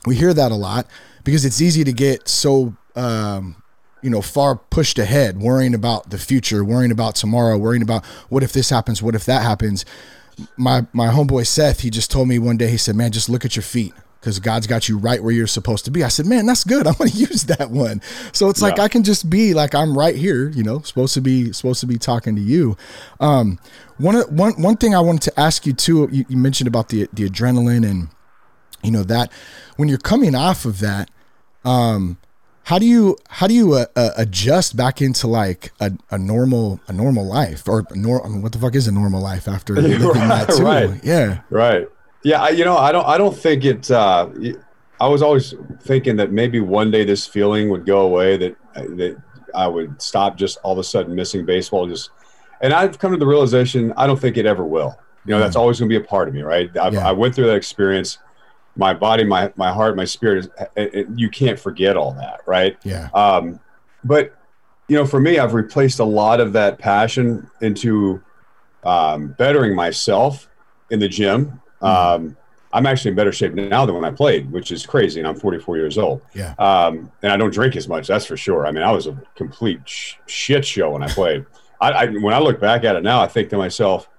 we 0.06 0.16
hear 0.16 0.34
that 0.34 0.52
a 0.52 0.56
lot 0.56 0.88
because 1.24 1.46
it's 1.46 1.62
easy 1.62 1.84
to 1.84 1.92
get 1.92 2.28
so 2.28 2.76
um, 2.96 3.62
you 4.02 4.10
know 4.10 4.22
far 4.22 4.56
pushed 4.56 5.00
ahead 5.00 5.40
worrying 5.40 5.74
about 5.74 6.12
the 6.12 6.18
future 6.18 6.64
worrying 6.64 6.92
about 6.92 7.16
tomorrow 7.16 7.58
worrying 7.58 7.82
about 7.82 8.06
what 8.30 8.44
if 8.44 8.54
this 8.54 8.70
happens 8.70 9.02
what 9.02 9.16
if 9.16 9.26
that 9.26 9.42
happens. 9.42 9.84
My 10.58 10.86
my 10.94 11.08
homeboy 11.08 11.48
seth 11.48 11.80
he 11.80 11.90
just 11.90 12.12
told 12.12 12.28
me 12.28 12.40
one 12.40 12.58
day 12.58 12.68
he 12.68 12.78
said 12.78 12.96
man 12.96 13.12
just 13.12 13.30
look 13.30 13.46
at 13.46 13.56
your 13.56 13.64
feet 13.64 13.94
because 14.20 14.38
god's 14.40 14.68
got 14.68 14.90
you 14.90 14.98
right 14.98 15.24
where 15.24 15.32
you're 15.32 15.48
supposed 15.48 15.86
to 15.86 15.92
be. 15.92 16.04
I 16.04 16.10
said 16.10 16.26
man 16.26 16.46
that's 16.46 16.64
good. 16.64 16.86
I'm 16.88 16.94
going 16.96 17.10
to 17.10 17.18
use 17.18 17.46
that 17.46 17.72
one. 17.72 18.02
So 18.34 18.50
it's 18.50 18.62
like 18.62 18.78
i 18.78 18.88
can 18.88 19.04
just 19.04 19.30
be 19.30 19.54
like 19.54 19.74
i'm 19.74 19.98
right 19.98 20.16
here 20.16 20.50
you 20.50 20.62
know 20.62 20.82
supposed 20.82 21.14
to 21.14 21.22
be 21.22 21.52
supposed 21.54 21.80
to 21.80 21.88
be 21.88 21.98
talking 21.98 22.36
to 22.36 22.42
you. 22.42 22.78
Um 23.20 23.60
one 23.98 24.16
one 24.36 24.62
one 24.62 24.76
thing 24.78 24.94
i 24.94 25.00
wanted 25.00 25.22
to 25.22 25.40
ask 25.40 25.66
you 25.66 25.74
too 25.74 26.10
you, 26.12 26.26
you 26.28 26.38
mentioned 26.38 26.68
about 26.68 26.90
the 26.90 27.08
the 27.14 27.28
adrenaline 27.30 27.90
and 27.90 28.10
you 28.86 28.92
know 28.92 29.04
that 29.04 29.32
when 29.78 29.90
you're 29.90 29.98
coming 29.98 30.36
off 30.36 30.66
of 30.66 30.80
that 30.80 31.10
um 31.64 32.18
how 32.64 32.80
do 32.80 32.86
you 32.86 33.16
how 33.30 33.48
do 33.48 33.54
you 33.54 33.74
uh, 33.74 33.86
uh, 33.96 34.12
adjust 34.18 34.76
back 34.76 35.02
into 35.02 35.28
like 35.28 35.72
a, 35.80 35.92
a 36.12 36.18
normal 36.18 36.80
a 36.88 36.94
normal 36.94 37.26
life 37.26 37.68
or 37.68 37.86
nor- 37.94 38.26
I 38.26 38.30
mean, 38.30 38.42
what 38.42 38.52
the 38.54 38.58
fuck 38.60 38.76
is 38.76 38.88
a 38.88 38.92
normal 38.92 39.22
life 39.22 39.48
after 39.48 39.76
living 39.82 40.00
that 40.00 40.50
too 40.50 40.64
right. 40.64 41.04
yeah 41.04 41.42
Right. 41.50 41.88
Yeah. 42.24 42.42
I, 42.42 42.50
you 42.50 42.66
know, 42.66 42.76
I 42.76 42.92
don't. 42.92 43.06
I 43.06 43.20
don't 43.20 43.38
think 43.38 43.64
it. 43.66 43.92
Uh, 43.92 44.30
I 45.00 45.08
was 45.08 45.22
always 45.22 45.54
thinking 45.84 46.16
that 46.16 46.32
maybe 46.32 46.60
one 46.60 46.90
day 46.90 47.04
this 47.06 47.28
feeling 47.28 47.70
would 47.70 47.86
go 47.86 48.00
away. 48.00 48.36
That 48.36 48.56
that 48.74 49.22
I 49.54 49.68
would 49.68 50.02
stop 50.02 50.36
just 50.36 50.58
all 50.64 50.74
of 50.74 50.80
a 50.80 50.84
sudden 50.84 51.14
missing 51.14 51.46
baseball. 51.46 51.88
Just, 51.88 52.10
and 52.62 52.74
I've 52.74 52.98
come 52.98 53.12
to 53.12 53.18
the 53.18 53.28
realization 53.28 53.94
I 53.96 54.08
don't 54.08 54.20
think 54.20 54.38
it 54.38 54.48
ever 54.48 54.66
will. 54.66 54.98
You 55.26 55.32
know, 55.32 55.40
that's 55.40 55.56
always 55.56 55.80
going 55.80 55.90
to 55.90 56.00
be 56.00 56.04
a 56.04 56.08
part 56.08 56.28
of 56.28 56.34
me, 56.34 56.42
right? 56.42 56.70
Yeah. 56.74 57.08
I 57.08 57.12
went 57.12 57.36
through 57.36 57.46
that 57.46 57.56
experience. 57.56 58.18
My 58.78 58.94
body, 58.94 59.24
my 59.24 59.52
my 59.56 59.72
heart, 59.72 59.96
my 59.96 60.06
spirit. 60.06 60.40
Is, 60.46 60.50
it, 60.76 60.94
it- 60.96 61.08
you 61.16 61.30
can't 61.30 61.60
forget 61.60 61.96
all 61.98 62.14
that, 62.14 62.42
right? 62.46 62.78
yeah 62.84 63.10
Um, 63.14 63.60
but 64.04 64.36
you 64.88 64.96
know, 64.96 65.06
for 65.06 65.20
me, 65.20 65.40
I've 65.40 65.54
replaced 65.54 66.00
a 66.00 66.04
lot 66.06 66.40
of 66.40 66.54
that 66.54 66.78
passion 66.78 67.50
into 67.62 68.22
um, 68.84 69.30
bettering 69.38 69.76
myself 69.76 70.48
in 70.92 71.00
the 71.00 71.08
gym. 71.08 71.60
Um, 71.82 72.38
I'm 72.72 72.86
actually 72.86 73.10
in 73.12 73.16
better 73.16 73.32
shape 73.32 73.54
now 73.54 73.86
than 73.86 73.96
when 73.96 74.04
I 74.06 74.12
played, 74.12 74.52
which 74.52 74.72
is 74.72 74.86
crazy. 74.86 75.20
And 75.22 75.28
I'm 75.28 75.36
44 75.36 75.78
years 75.78 75.98
old. 75.98 76.22
yeah 76.34 76.54
Um, 76.60 77.12
and 77.24 77.32
I 77.32 77.38
don't 77.38 77.54
drink 77.54 77.76
as 77.78 77.88
much. 77.88 78.08
That's 78.08 78.26
for 78.26 78.36
sure. 78.38 78.68
I 78.68 78.72
mean, 78.72 78.84
I 78.84 78.92
was 78.92 79.08
a 79.08 79.20
complete 79.36 79.80
sh- 79.86 80.16
shit 80.28 80.66
show 80.66 80.92
when 80.92 81.02
I 81.02 81.08
played. 81.08 81.46
I, 81.82 81.92
I 81.92 82.06
when 82.08 82.34
I 82.34 82.40
look 82.40 82.60
back 82.60 82.84
at 82.84 82.96
it 82.96 83.04
now, 83.04 83.22
I 83.22 83.28
think 83.28 83.50
to 83.50 83.58
myself, 83.58 84.10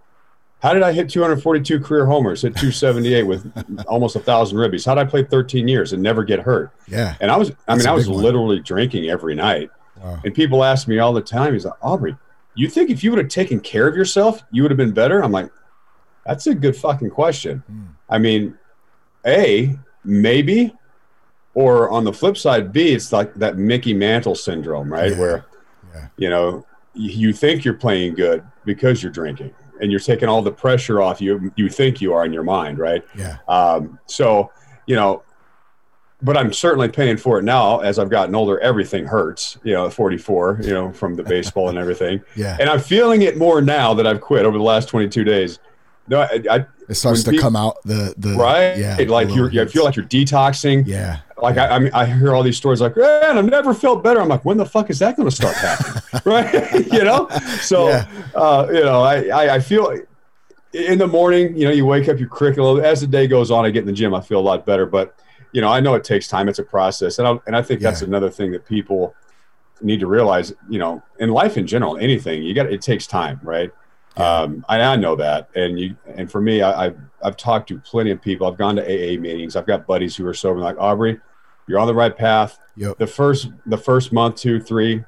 how 0.62 0.72
did 0.72 0.82
I 0.82 0.92
hit 0.92 1.08
242 1.10 1.80
career 1.80 2.06
homers, 2.06 2.42
hit 2.42 2.54
278 2.54 3.22
with 3.24 3.84
almost 3.86 4.16
a 4.16 4.20
thousand 4.20 4.58
ribbies? 4.58 4.86
How 4.86 4.94
did 4.94 5.02
I 5.06 5.10
play 5.10 5.22
13 5.22 5.68
years 5.68 5.92
and 5.92 6.02
never 6.02 6.24
get 6.24 6.40
hurt? 6.40 6.70
yeah 6.88 7.14
And 7.20 7.30
I 7.30 7.36
was, 7.36 7.52
I 7.68 7.76
mean, 7.76 7.86
I 7.86 7.92
was 7.92 8.08
one. 8.08 8.22
literally 8.22 8.60
drinking 8.60 9.08
every 9.10 9.34
night. 9.34 9.70
Wow. 10.02 10.18
And 10.24 10.34
people 10.34 10.64
ask 10.64 10.88
me 10.88 10.98
all 10.98 11.12
the 11.12 11.20
time, 11.22 11.52
he's 11.52 11.64
like, 11.66 11.74
Aubrey, 11.82 12.16
you 12.54 12.68
think 12.68 12.90
if 12.90 13.04
you 13.04 13.10
would 13.10 13.18
have 13.18 13.28
taken 13.28 13.60
care 13.60 13.86
of 13.86 13.94
yourself, 13.96 14.42
you 14.50 14.62
would 14.62 14.70
have 14.70 14.78
been 14.78 14.92
better? 14.92 15.22
I'm 15.22 15.32
like, 15.32 15.50
that's 16.24 16.46
a 16.46 16.54
good 16.54 16.74
fucking 16.76 17.10
question. 17.10 17.58
Hmm. 17.66 17.82
I 18.08 18.18
mean, 18.18 18.58
A, 19.26 19.78
maybe. 20.04 20.74
Or 21.54 21.88
on 21.90 22.04
the 22.04 22.12
flip 22.12 22.36
side, 22.36 22.70
B, 22.72 22.92
it's 22.92 23.12
like 23.12 23.32
that 23.34 23.56
Mickey 23.56 23.94
Mantle 23.94 24.34
syndrome, 24.34 24.92
right? 24.92 25.12
Yeah. 25.12 25.18
Where, 25.18 25.44
Yeah. 25.94 26.06
you 26.18 26.28
know, 26.30 26.66
you 26.94 27.32
think 27.32 27.64
you're 27.64 27.74
playing 27.74 28.14
good 28.14 28.42
because 28.64 29.02
you're 29.02 29.12
drinking 29.12 29.54
and 29.80 29.90
you're 29.90 30.00
taking 30.00 30.28
all 30.28 30.42
the 30.42 30.52
pressure 30.52 31.00
off 31.00 31.20
you, 31.20 31.52
you 31.56 31.68
think 31.68 32.00
you 32.00 32.12
are 32.12 32.24
in 32.24 32.32
your 32.32 32.42
mind, 32.42 32.78
right? 32.78 33.04
yeah 33.16 33.38
Um, 33.48 33.98
so, 34.06 34.50
you 34.86 34.96
know, 34.96 35.22
but 36.22 36.36
I'm 36.36 36.52
certainly 36.52 36.88
paying 36.88 37.16
for 37.18 37.38
it 37.38 37.42
now 37.42 37.80
as 37.80 37.98
I've 37.98 38.08
gotten 38.08 38.34
older. 38.34 38.58
Everything 38.60 39.04
hurts, 39.04 39.58
you 39.62 39.74
know, 39.74 39.90
44, 39.90 40.60
you 40.62 40.72
know, 40.72 40.90
from 40.92 41.14
the 41.14 41.22
baseball 41.22 41.68
and 41.68 41.78
everything. 41.78 42.22
Yeah. 42.36 42.56
And 42.58 42.68
I'm 42.68 42.80
feeling 42.80 43.22
it 43.22 43.36
more 43.36 43.60
now 43.60 43.94
that 43.94 44.06
I've 44.06 44.20
quit 44.20 44.44
over 44.44 44.56
the 44.58 44.64
last 44.64 44.88
22 44.88 45.24
days. 45.24 45.58
No, 46.08 46.20
I, 46.20 46.40
I 46.50 46.66
It 46.88 46.94
starts 46.94 47.22
to 47.24 47.30
people- 47.32 47.42
come 47.42 47.56
out 47.56 47.76
the 47.84 48.14
the 48.16 48.34
right. 48.34 48.76
Yeah, 48.78 48.96
like 49.08 49.34
you're, 49.34 49.50
you 49.50 49.66
feel 49.68 49.84
like 49.84 49.96
you're 49.96 50.04
detoxing. 50.06 50.84
yeah. 50.86 51.20
Like 51.42 51.58
I, 51.58 51.66
I 51.68 51.78
mean, 51.78 51.90
I 51.92 52.06
hear 52.06 52.34
all 52.34 52.42
these 52.42 52.56
stories 52.56 52.80
like, 52.80 52.96
man, 52.96 53.36
I've 53.36 53.44
never 53.44 53.74
felt 53.74 54.02
better. 54.02 54.20
I'm 54.22 54.28
like, 54.28 54.44
when 54.46 54.56
the 54.56 54.64
fuck 54.64 54.88
is 54.88 54.98
that 55.00 55.16
going 55.16 55.28
to 55.28 55.34
start 55.34 55.54
happening? 55.56 56.02
right? 56.24 56.86
you 56.92 57.04
know? 57.04 57.28
So, 57.60 57.88
Yeah. 57.88 58.06
uh, 58.34 58.66
you 58.70 58.82
know, 58.84 59.02
I, 59.02 59.24
I, 59.28 59.54
I 59.56 59.60
feel 59.60 59.94
in 60.72 60.98
the 60.98 61.06
morning, 61.06 61.54
you 61.56 61.64
know, 61.66 61.72
you 61.72 61.84
wake 61.84 62.08
up, 62.08 62.18
you 62.18 62.26
crick 62.26 62.56
a 62.56 62.62
little. 62.62 62.82
As 62.84 63.00
the 63.02 63.06
day 63.06 63.26
goes 63.26 63.50
on, 63.50 63.64
I 63.66 63.70
get 63.70 63.80
in 63.80 63.86
the 63.86 63.92
gym, 63.92 64.14
I 64.14 64.20
feel 64.22 64.38
a 64.38 64.46
lot 64.52 64.64
better. 64.64 64.86
But, 64.86 65.14
you 65.52 65.60
know, 65.60 65.68
I 65.68 65.80
know 65.80 65.94
it 65.94 66.04
takes 66.04 66.26
time. 66.28 66.48
It's 66.48 66.58
a 66.58 66.64
process. 66.64 67.18
And 67.18 67.28
I, 67.28 67.38
and 67.46 67.54
I 67.56 67.60
think 67.62 67.80
that's 67.80 68.00
Yeah. 68.00 68.08
another 68.08 68.30
thing 68.30 68.50
that 68.52 68.64
people 68.66 69.14
need 69.82 70.00
to 70.00 70.06
realize, 70.06 70.54
you 70.70 70.78
know, 70.78 71.02
in 71.18 71.28
life 71.30 71.58
in 71.58 71.66
general, 71.66 71.98
anything, 71.98 72.42
you 72.42 72.54
got, 72.54 72.66
it 72.72 72.80
takes 72.80 73.06
time, 73.06 73.38
right? 73.42 73.70
Um, 74.16 74.64
I, 74.68 74.80
I 74.80 74.96
know 74.96 75.16
that. 75.16 75.50
And 75.54 75.78
you, 75.78 75.96
and 76.06 76.30
for 76.30 76.40
me, 76.40 76.62
I, 76.62 76.86
I've, 76.86 76.98
I've 77.22 77.36
talked 77.36 77.68
to 77.68 77.78
plenty 77.78 78.10
of 78.10 78.22
people. 78.22 78.46
I've 78.46 78.56
gone 78.56 78.76
to 78.76 78.82
AA 78.82 79.18
meetings. 79.20 79.56
I've 79.56 79.66
got 79.66 79.86
buddies 79.86 80.16
who 80.16 80.26
are 80.26 80.34
sober, 80.34 80.60
like 80.60 80.76
Aubrey, 80.78 81.20
you're 81.68 81.78
on 81.78 81.86
the 81.86 81.94
right 81.94 82.16
path. 82.16 82.58
Yep. 82.76 82.98
The 82.98 83.06
first, 83.06 83.48
the 83.66 83.78
first 83.78 84.12
month, 84.12 84.36
two, 84.36 84.60
three, 84.60 85.04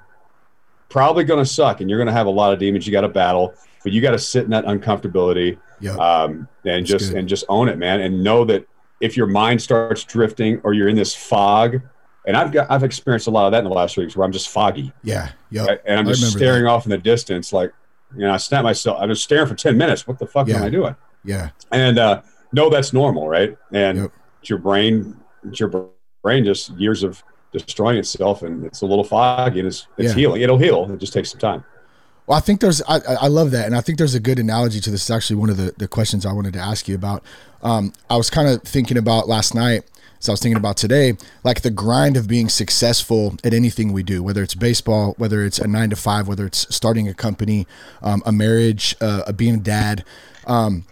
probably 0.89 1.25
going 1.25 1.39
to 1.43 1.47
suck, 1.47 1.81
and 1.81 1.89
you're 1.89 1.99
going 1.99 2.09
to 2.09 2.13
have 2.13 2.27
a 2.27 2.31
lot 2.31 2.53
of 2.53 2.59
demons 2.59 2.87
you 2.87 2.93
got 2.93 3.03
to 3.03 3.09
battle. 3.09 3.55
But 3.83 3.93
you 3.93 4.01
got 4.01 4.11
to 4.11 4.19
sit 4.19 4.45
in 4.45 4.51
that 4.51 4.65
uncomfortability 4.65 5.59
Yep. 5.81 5.99
um, 5.99 6.49
and 6.65 6.81
That's 6.81 6.91
just 6.91 7.11
good. 7.11 7.19
and 7.19 7.29
just 7.29 7.45
own 7.49 7.69
it, 7.69 7.79
man, 7.79 8.01
and 8.01 8.23
know 8.25 8.45
that 8.47 8.67
if 9.01 9.17
your 9.17 9.27
mind 9.27 9.63
starts 9.63 10.03
drifting 10.05 10.61
or 10.65 10.73
you're 10.73 10.89
in 10.89 10.97
this 10.97 11.15
fog, 11.15 11.81
and 12.27 12.37
I've 12.37 12.51
got 12.53 12.71
I've 12.71 12.83
experienced 12.83 13.29
a 13.29 13.31
lot 13.31 13.47
of 13.47 13.53
that 13.53 13.59
in 13.59 13.65
the 13.65 13.71
last 13.71 13.97
weeks 13.97 14.17
where 14.17 14.25
I'm 14.25 14.33
just 14.33 14.49
foggy, 14.49 14.93
yeah. 15.05 15.31
yeah. 15.51 15.65
right? 15.67 15.81
and 15.87 16.01
I'm 16.01 16.07
just 16.07 16.33
staring 16.33 16.67
off 16.67 16.85
in 16.85 16.91
the 16.91 16.99
distance, 16.99 17.53
like 17.53 17.73
you 18.15 18.23
know, 18.23 18.33
I 18.33 18.37
snap 18.39 18.65
myself. 18.65 18.99
I'm 19.01 19.09
just 19.09 19.25
staring 19.25 19.47
for 19.49 19.55
ten 19.55 19.77
minutes. 19.77 20.07
What 20.07 20.19
the 20.19 20.27
fuck 20.27 20.49
Yeah. 20.49 20.57
am 20.57 20.63
I 20.65 20.71
doing? 20.71 20.97
Yeah. 21.25 21.51
And 21.73 21.99
uh, 21.99 22.23
no, 22.53 22.71
that's 22.71 22.93
normal, 22.93 23.29
right? 23.29 23.57
And 23.73 23.99
Yep. 23.99 24.13
it's 24.41 24.51
your 24.51 24.59
brain, 24.59 25.17
it's 25.49 25.61
your 25.61 25.89
brain 26.23 26.45
just 26.45 26.71
years 26.79 27.03
of 27.03 27.23
destroying 27.53 27.99
itself, 27.99 28.43
and 28.43 28.65
it's 28.65 28.83
a 28.83 28.87
little 28.87 29.05
foggy, 29.05 29.59
and 29.61 29.69
it's 29.69 29.87
it's 29.99 30.11
Yeah. 30.11 30.15
healing. 30.15 30.43
It'll 30.43 30.59
heal. 30.59 30.91
It 30.93 30.99
just 30.99 31.13
takes 31.13 31.31
some 31.31 31.41
time. 31.41 31.65
Well, 32.27 32.37
I 32.37 32.41
think 32.41 32.61
there's, 32.61 32.83
I, 32.83 32.97
I 32.97 33.15
I 33.23 33.27
love 33.29 33.53
that. 33.53 33.65
And 33.65 33.75
I 33.75 33.81
think 33.81 33.97
there's 33.97 34.15
a 34.15 34.21
good 34.21 34.39
analogy 34.39 34.81
to 34.81 34.91
this. 34.91 35.01
It's 35.03 35.11
actually 35.11 35.37
one 35.37 35.49
of 35.49 35.57
the, 35.57 35.73
the 35.79 35.89
questions 35.89 36.27
I 36.27 36.33
wanted 36.33 36.53
to 36.55 36.59
ask 36.61 36.87
you 36.87 36.95
about. 36.95 37.23
Um, 37.63 37.93
I 38.11 38.17
was 38.19 38.29
kind 38.29 38.49
of 38.49 38.63
thinking 38.63 38.99
about 38.99 39.29
last 39.29 39.55
night, 39.55 39.85
as 40.21 40.29
I 40.29 40.33
was 40.33 40.41
thinking 40.41 40.57
about 40.57 40.77
today, 40.77 41.17
like 41.45 41.63
the 41.63 41.71
grind 41.71 42.17
of 42.17 42.27
being 42.27 42.49
successful 42.49 43.37
at 43.45 43.55
anything 43.55 43.93
we 43.93 44.03
do, 44.03 44.23
whether 44.23 44.43
it's 44.43 44.55
baseball, 44.55 45.15
whether 45.17 45.45
it's 45.45 45.59
a 45.59 45.69
nine 45.69 45.91
to 45.91 45.97
five, 45.97 46.27
whether 46.27 46.47
it's 46.47 46.75
starting 46.75 47.09
a 47.09 47.15
company, 47.15 47.67
um, 48.03 48.23
a 48.27 48.33
marriage, 48.33 48.97
uh, 49.01 49.23
a 49.27 49.33
being 49.33 49.55
a 49.55 49.59
dad. 49.59 50.05
Um, 50.47 50.85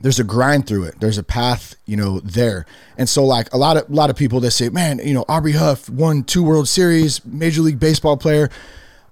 there's 0.00 0.18
a 0.18 0.24
grind 0.24 0.66
through 0.66 0.84
it. 0.84 1.00
There's 1.00 1.18
a 1.18 1.22
path, 1.22 1.76
you 1.86 1.96
know, 1.96 2.20
there. 2.20 2.66
And 2.98 3.08
so 3.08 3.24
like 3.24 3.52
a 3.54 3.56
lot 3.56 3.76
of 3.76 3.88
a 3.88 3.92
lot 3.92 4.10
of 4.10 4.16
people 4.16 4.40
that 4.40 4.50
say, 4.50 4.68
"Man, 4.68 4.98
you 5.02 5.14
know, 5.14 5.24
Aubrey 5.28 5.52
Huff 5.52 5.88
won 5.88 6.24
two 6.24 6.42
World 6.42 6.68
Series, 6.68 7.24
Major 7.24 7.62
League 7.62 7.80
Baseball 7.80 8.16
player." 8.16 8.50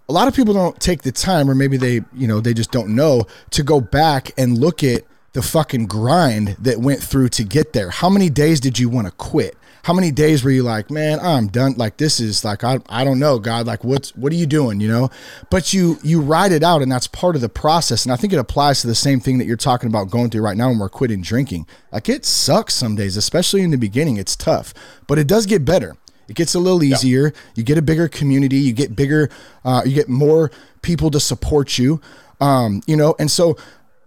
A 0.09 0.13
lot 0.13 0.29
of 0.29 0.35
people 0.35 0.53
don't 0.53 0.79
take 0.81 1.03
the 1.03 1.13
time 1.13 1.49
or 1.49 1.55
maybe 1.55 1.77
they, 1.77 2.03
you 2.13 2.27
know, 2.27 2.41
they 2.41 2.53
just 2.53 2.73
don't 2.73 2.95
know 2.95 3.25
to 3.51 3.63
go 3.63 3.81
back 3.81 4.33
and 4.37 4.59
look 4.59 4.83
at 4.83 5.05
the 5.33 5.43
fucking 5.43 5.87
grind 5.87 6.57
that 6.59 6.79
went 6.79 7.03
through 7.03 7.29
to 7.31 7.45
get 7.45 7.73
there. 7.73 7.91
How 7.91 8.11
many 8.11 8.29
days 8.29 8.61
did 8.61 8.79
you 8.79 8.89
want 8.89 9.07
to 9.07 9.13
quit? 9.13 9.57
How 9.85 9.93
many 9.93 10.13
days 10.13 10.45
were 10.45 10.51
you 10.51 10.63
like, 10.63 10.91
man, 10.91 11.19
I'm 11.19 11.49
done. 11.49 11.75
Like 11.77 11.97
this 11.97 12.21
is 12.21 12.45
like 12.45 12.63
I, 12.63 12.79
I 12.89 13.03
don't 13.03 13.19
know, 13.19 13.41
God. 13.41 13.67
Like 13.67 13.83
what's 13.83 14.15
what 14.15 14.33
are 14.33 14.37
you 14.37 14.47
doing? 14.47 14.81
You 14.81 14.87
know, 14.87 15.11
but 15.51 15.73
you 15.73 15.99
you 16.05 16.21
ride 16.21 16.53
it 16.53 16.63
out, 16.63 16.83
and 16.83 16.93
that's 16.93 17.09
part 17.09 17.35
of 17.35 17.41
the 17.41 17.49
process. 17.49 18.05
And 18.05 18.13
I 18.13 18.17
think 18.17 18.33
it 18.33 18.39
applies 18.39 18.81
to 18.83 18.87
the 18.87 18.95
same 18.95 19.19
thing 19.19 19.39
that 19.39 19.47
you're 19.47 19.57
talking 19.57 19.89
about 19.89 20.11
going 20.11 20.31
through 20.31 20.43
right 20.43 20.57
now 20.57 20.69
when 20.69 20.79
we're 20.79 20.89
quitting 20.89 21.21
drinking. 21.21 21.67
Like 21.91 22.09
it 22.09 22.25
sucks 22.25 22.75
some 22.75 22.95
days, 22.95 23.17
especially 23.17 23.63
in 23.63 23.71
the 23.71 23.77
beginning. 23.77 24.19
It's 24.19 24.37
tough, 24.37 24.73
but 25.09 25.19
it 25.19 25.27
does 25.27 25.47
get 25.47 25.65
better. 25.65 25.97
It 26.29 26.37
gets 26.37 26.55
a 26.55 26.61
little 26.61 26.85
easier. 26.85 27.33
You 27.57 27.65
get 27.65 27.77
a 27.77 27.83
bigger 27.83 28.07
community. 28.07 28.59
You 28.59 28.73
get 28.73 28.95
bigger. 28.95 29.29
Uh, 29.65 29.83
you 29.85 29.95
get 29.95 30.09
more 30.09 30.53
people 30.81 31.11
to 31.11 31.19
support 31.19 31.77
you. 31.77 32.01
Um, 32.41 32.83
you 32.87 32.97
know, 32.97 33.17
and 33.19 33.31
so 33.31 33.57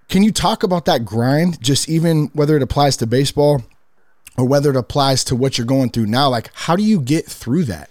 can 0.10 0.24
you 0.24 0.32
talk 0.32 0.63
about 0.63 0.86
that 0.86 1.06
grind? 1.06 1.62
Just 1.62 1.89
even 1.89 2.28
whether 2.34 2.56
it 2.56 2.62
applies 2.63 2.98
to 2.98 3.08
baseball 3.08 3.63
or 4.38 4.46
whether 4.46 4.70
it 4.70 4.76
applies 4.76 5.24
to 5.26 5.36
what 5.36 5.58
you're 5.58 5.68
going 5.68 5.89
through 5.89 6.06
now. 6.08 6.30
Like, 6.30 6.52
how 6.54 6.76
do 6.76 6.84
you 6.84 7.02
get 7.02 7.26
through 7.26 7.63
that? 7.65 7.89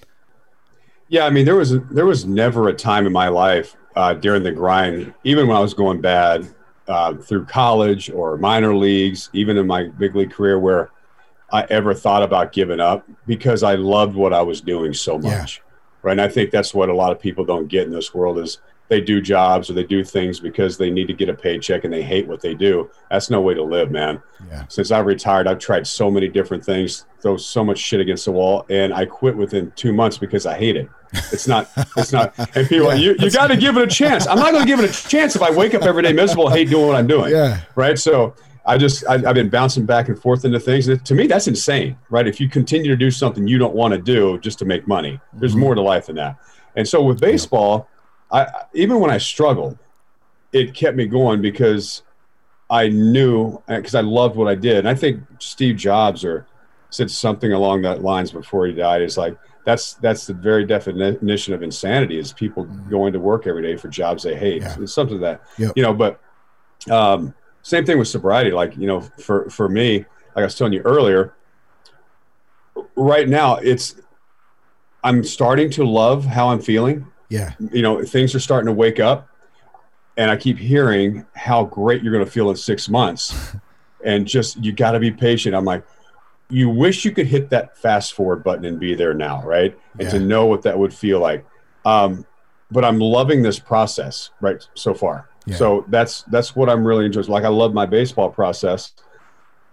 Yeah, 1.09 1.27
I 1.27 1.31
mean, 1.31 1.45
there 1.45 1.57
was 1.57 1.79
there 1.91 2.07
was 2.07 2.25
never 2.25 2.69
a 2.69 2.75
time 2.75 3.07
in 3.07 3.13
my 3.13 3.29
life 3.29 3.77
uh, 3.97 4.15
during 4.15 4.43
the 4.43 4.53
grind, 4.53 5.13
even 5.25 5.47
when 5.47 5.57
I 5.57 5.61
was 5.61 5.75
going 5.75 6.01
bad 6.01 6.49
uh, 6.89 7.15
through 7.15 7.45
college 7.47 8.11
or 8.11 8.37
minor 8.37 8.75
leagues, 8.75 9.31
even 9.33 9.57
in 9.57 9.67
my 9.67 9.85
big 9.89 10.15
league 10.17 10.33
career, 10.33 10.59
where 10.59 10.91
I 11.53 11.67
ever 11.71 11.95
thought 11.95 12.23
about 12.23 12.53
giving 12.53 12.81
up 12.81 13.07
because 13.27 13.63
I 13.63 13.75
loved 13.75 14.17
what 14.17 14.33
I 14.33 14.43
was 14.43 14.61
doing 14.61 14.93
so 14.95 15.21
Yeah. 15.21 15.39
much. 15.39 15.61
Right, 16.03 16.13
and 16.13 16.21
I 16.21 16.29
think 16.29 16.51
that's 16.51 16.75
what 16.75 16.89
a 16.91 16.95
lot 16.95 17.13
of 17.13 17.21
people 17.21 17.45
don't 17.47 17.69
get 17.69 17.87
in 17.87 17.93
this 17.93 18.13
world 18.13 18.39
is 18.39 18.59
they 18.95 19.01
do 19.01 19.21
jobs 19.21 19.69
or 19.69 19.73
they 19.73 19.83
do 19.83 20.05
things 20.05 20.39
because 20.39 20.79
they 20.79 20.89
need 20.89 21.09
to 21.09 21.13
get 21.13 21.29
a 21.29 21.35
paycheck 21.35 21.83
and 21.83 21.93
they 21.93 22.03
hate 22.03 22.29
what 22.29 22.41
they 22.41 22.55
do. 22.55 22.89
That's 23.11 23.29
no 23.29 23.41
way 23.41 23.53
to 23.55 23.63
live, 23.63 23.91
man 23.91 24.23
Yeah. 24.49 24.67
since 24.69 24.93
I've 24.93 25.07
retired, 25.07 25.49
I've 25.49 25.59
tried 25.59 25.85
so 25.85 26.09
many 26.13 26.29
different 26.29 26.65
things, 26.65 27.07
throw 27.21 27.37
so 27.37 27.65
much 27.65 27.79
shit 27.79 27.99
against 27.99 28.27
the 28.27 28.31
wall, 28.31 28.65
and 28.71 28.95
I 28.95 29.05
quit 29.05 29.37
within 29.37 29.73
two 29.75 29.93
months 29.93 30.17
because 30.17 30.47
I 30.47 30.57
hate 30.57 30.77
it. 30.77 30.89
It's 31.33 31.49
not, 31.49 31.69
it's 31.97 32.13
not, 32.13 32.35
and 32.57 32.69
people, 32.69 32.89
are, 32.89 32.95
you, 32.95 33.17
you 33.19 33.33
got 33.33 33.49
to 33.49 33.57
give 33.57 33.77
it 33.77 33.83
a 33.83 33.89
chance. 33.89 34.29
I'm 34.29 34.39
not 34.39 34.53
going 34.53 34.65
to 34.65 34.69
give 34.69 34.79
it 34.79 34.89
a 34.89 35.09
chance 35.09 35.35
if 35.35 35.43
I 35.43 35.51
wake 35.51 35.75
up 35.75 35.83
every 35.83 36.05
day 36.05 36.13
miserable, 36.13 36.49
hate 36.49 36.71
doing 36.71 36.87
what 36.87 36.95
I'm 36.95 37.09
doing. 37.09 37.33
Yeah. 37.33 37.63
Right. 37.75 37.99
So 37.99 38.37
I 38.65 38.79
just, 38.79 39.05
I, 39.09 39.15
I've 39.15 39.35
been 39.35 39.51
bouncing 39.51 39.87
back 39.87 40.09
and 40.09 40.17
forth 40.17 40.45
into 40.45 40.61
things. 40.61 40.87
And 40.87 41.05
to 41.05 41.15
me, 41.15 41.27
that's 41.27 41.49
insane, 41.49 41.97
right? 42.11 42.29
If 42.29 42.41
you 42.41 42.49
continue 42.49 42.91
to 42.93 42.97
do 42.97 43.11
something 43.11 43.49
you 43.49 43.59
don't 43.59 43.75
want 43.75 43.93
to 43.93 44.01
do 44.01 44.39
just 44.39 44.61
to 44.61 44.65
make 44.65 44.87
money, 44.87 45.19
there's 45.33 45.53
mm-hmm. 45.53 45.61
more 45.63 45.75
to 45.75 45.83
life 45.83 46.07
than 46.07 46.17
that. 46.17 46.37
And 46.77 46.87
so 46.87 47.03
with 47.03 47.21
baseball, 47.21 47.89
I, 48.35 48.65
even 48.75 48.99
when 48.99 49.11
I 49.11 49.19
struggled, 49.19 49.79
it 50.53 50.75
kept 50.75 50.97
me 50.97 51.07
going 51.07 51.41
because 51.41 52.03
I 52.69 52.89
knew 52.89 53.63
because 53.69 53.95
I 53.95 54.01
loved 54.01 54.37
what 54.37 54.49
I 54.49 54.57
did. 54.57 54.79
And 54.79 54.89
I 54.89 54.95
think 54.95 55.21
Steve 55.39 55.77
Jobs 55.77 56.25
or 56.25 56.47
said 56.91 57.11
something 57.11 57.53
along 57.53 57.83
that 57.83 58.03
lines 58.03 58.33
before 58.33 58.67
he 58.67 58.73
died. 58.73 59.03
Is 59.03 59.17
like 59.17 59.39
that's 59.65 59.95
that's 59.95 60.27
the 60.27 60.35
very 60.35 60.65
definition 60.65 61.55
of 61.55 61.63
insanity 61.63 62.19
is 62.19 62.33
people 62.33 62.65
going 62.91 63.13
to 63.13 63.21
work 63.21 63.47
every 63.47 63.63
day 63.63 63.77
for 63.77 63.89
jobs 63.89 64.25
they 64.25 64.37
hate. 64.37 64.63
Yeah. 64.63 64.77
It's 64.81 64.93
something 64.93 65.21
that 65.21 65.41
Yep. 65.59 65.73
you 65.77 65.83
know. 65.85 65.95
But 65.95 66.21
um, 66.91 67.35
same 67.63 67.87
thing 67.87 67.99
with 67.99 68.09
sobriety. 68.09 68.51
Like 68.51 68.77
you 68.77 68.89
know, 68.89 69.01
for 69.01 69.49
for 69.49 69.69
me, 69.69 69.99
like 69.99 70.43
I 70.43 70.43
was 70.43 70.57
telling 70.57 70.73
you 70.73 70.83
earlier, 70.83 71.35
right 72.97 73.29
now 73.29 73.57
it's 73.57 73.95
I'm 75.05 75.23
starting 75.23 75.71
to 75.71 75.85
love 75.85 76.25
how 76.25 76.49
I'm 76.49 76.61
feeling 76.61 77.07
Yeah. 77.29 77.53
you 77.73 77.83
know 77.83 78.03
things 78.05 78.35
are 78.35 78.41
starting 78.41 78.67
to 78.67 78.73
wake 78.73 79.01
up 79.01 79.29
and 80.17 80.31
i 80.31 80.37
keep 80.37 80.59
hearing 80.59 81.25
how 81.35 81.65
great 81.65 82.03
you're 82.03 82.13
going 82.13 82.25
to 82.25 82.31
feel 82.31 82.51
in 82.51 82.57
six 82.57 82.89
months. 82.89 83.55
And 84.07 84.27
just 84.27 84.63
you 84.63 84.71
got 84.71 84.91
to 84.93 85.01
be 85.01 85.11
patient. 85.11 85.55
I'm 85.55 85.65
like 85.65 85.83
you 86.51 86.69
wish 86.69 87.07
you 87.07 87.11
could 87.11 87.27
hit 87.27 87.49
that 87.49 87.75
fast 87.79 88.13
forward 88.13 88.45
button 88.45 88.67
and 88.67 88.79
be 88.79 88.95
there 88.95 89.15
now 89.15 89.43
right? 89.43 89.75
And 89.99 90.11
to 90.11 90.21
know 90.21 90.45
what 90.45 90.61
that 90.63 90.79
would 90.79 90.93
feel 90.93 91.21
like. 91.21 91.43
Um, 91.87 92.27
but 92.71 92.85
i'm 92.85 92.99
loving 92.99 93.43
this 93.43 93.59
process 93.59 94.29
right 94.43 94.67
so 94.75 94.93
far. 94.93 95.31
Yeah. 95.47 95.57
so 95.57 95.85
that's 95.89 96.23
that's 96.25 96.55
what 96.55 96.69
i'm 96.69 96.87
really 96.87 97.07
enjoying. 97.07 97.29
Like 97.29 97.45
i 97.45 97.49
love 97.49 97.73
my 97.73 97.87
baseball 97.87 98.29
process. 98.29 98.93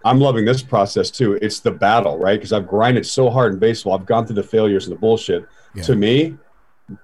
I'm 0.02 0.18
loving 0.18 0.46
this 0.46 0.62
process 0.62 1.10
too. 1.10 1.34
It's 1.42 1.60
the 1.60 1.70
battle 1.70 2.16
right? 2.16 2.38
Because 2.38 2.54
i've 2.54 2.66
grinded 2.66 3.04
so 3.04 3.28
hard 3.28 3.52
in 3.52 3.58
baseball. 3.58 3.92
I've 3.92 4.06
gone 4.06 4.26
through 4.26 4.36
the 4.36 4.42
failures 4.42 4.86
and 4.86 4.96
the 4.96 4.98
bullshit. 4.98 5.46
Yeah. 5.74 5.82
to 5.82 5.94
me 5.94 6.38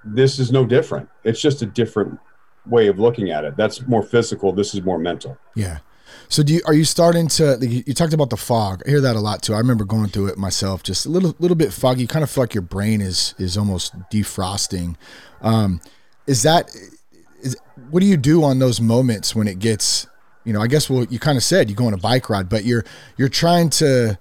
this 0.04 0.38
is 0.38 0.50
no 0.50 0.64
different. 0.64 1.08
It's 1.24 1.40
just 1.40 1.62
a 1.62 1.66
different 1.66 2.18
way 2.66 2.88
of 2.88 2.98
looking 2.98 3.30
at 3.30 3.44
it. 3.44 3.56
That's 3.56 3.86
more 3.86 4.02
physical. 4.02 4.52
This 4.52 4.74
is 4.74 4.82
more 4.82 4.98
mental. 4.98 5.38
Yeah. 5.54 5.78
So 6.28 6.42
do 6.42 6.54
you 6.54 6.60
are 6.66 6.74
you 6.74 6.84
starting 6.84 7.28
to 7.28 7.58
you 7.60 7.94
talked 7.94 8.12
about 8.12 8.30
the 8.30 8.36
fog. 8.36 8.82
I 8.86 8.90
hear 8.90 9.00
that 9.00 9.16
a 9.16 9.20
lot 9.20 9.42
too. 9.42 9.54
I 9.54 9.58
remember 9.58 9.84
going 9.84 10.08
through 10.08 10.26
it 10.28 10.38
myself, 10.38 10.82
just 10.82 11.06
a 11.06 11.08
little 11.08 11.34
little 11.38 11.56
bit 11.56 11.72
foggy. 11.72 12.06
Kind 12.06 12.22
of 12.22 12.30
feel 12.30 12.42
like 12.42 12.54
your 12.54 12.62
brain 12.62 13.00
is 13.00 13.34
is 13.38 13.56
almost 13.56 13.98
defrosting. 14.10 14.96
Um, 15.40 15.80
is 16.26 16.42
that 16.42 16.70
is 17.40 17.56
what 17.90 18.00
do 18.00 18.06
you 18.06 18.16
do 18.16 18.44
on 18.44 18.58
those 18.58 18.80
moments 18.80 19.34
when 19.34 19.48
it 19.48 19.58
gets 19.58 20.06
you 20.44 20.52
know, 20.52 20.62
I 20.62 20.66
guess 20.66 20.88
well 20.88 21.04
you 21.04 21.18
kind 21.18 21.36
of 21.36 21.44
said 21.44 21.70
you 21.70 21.76
go 21.76 21.86
on 21.86 21.94
a 21.94 21.98
bike 21.98 22.28
ride, 22.30 22.48
but 22.48 22.64
you're 22.64 22.84
you're 23.16 23.28
trying 23.28 23.70
to 23.70 24.18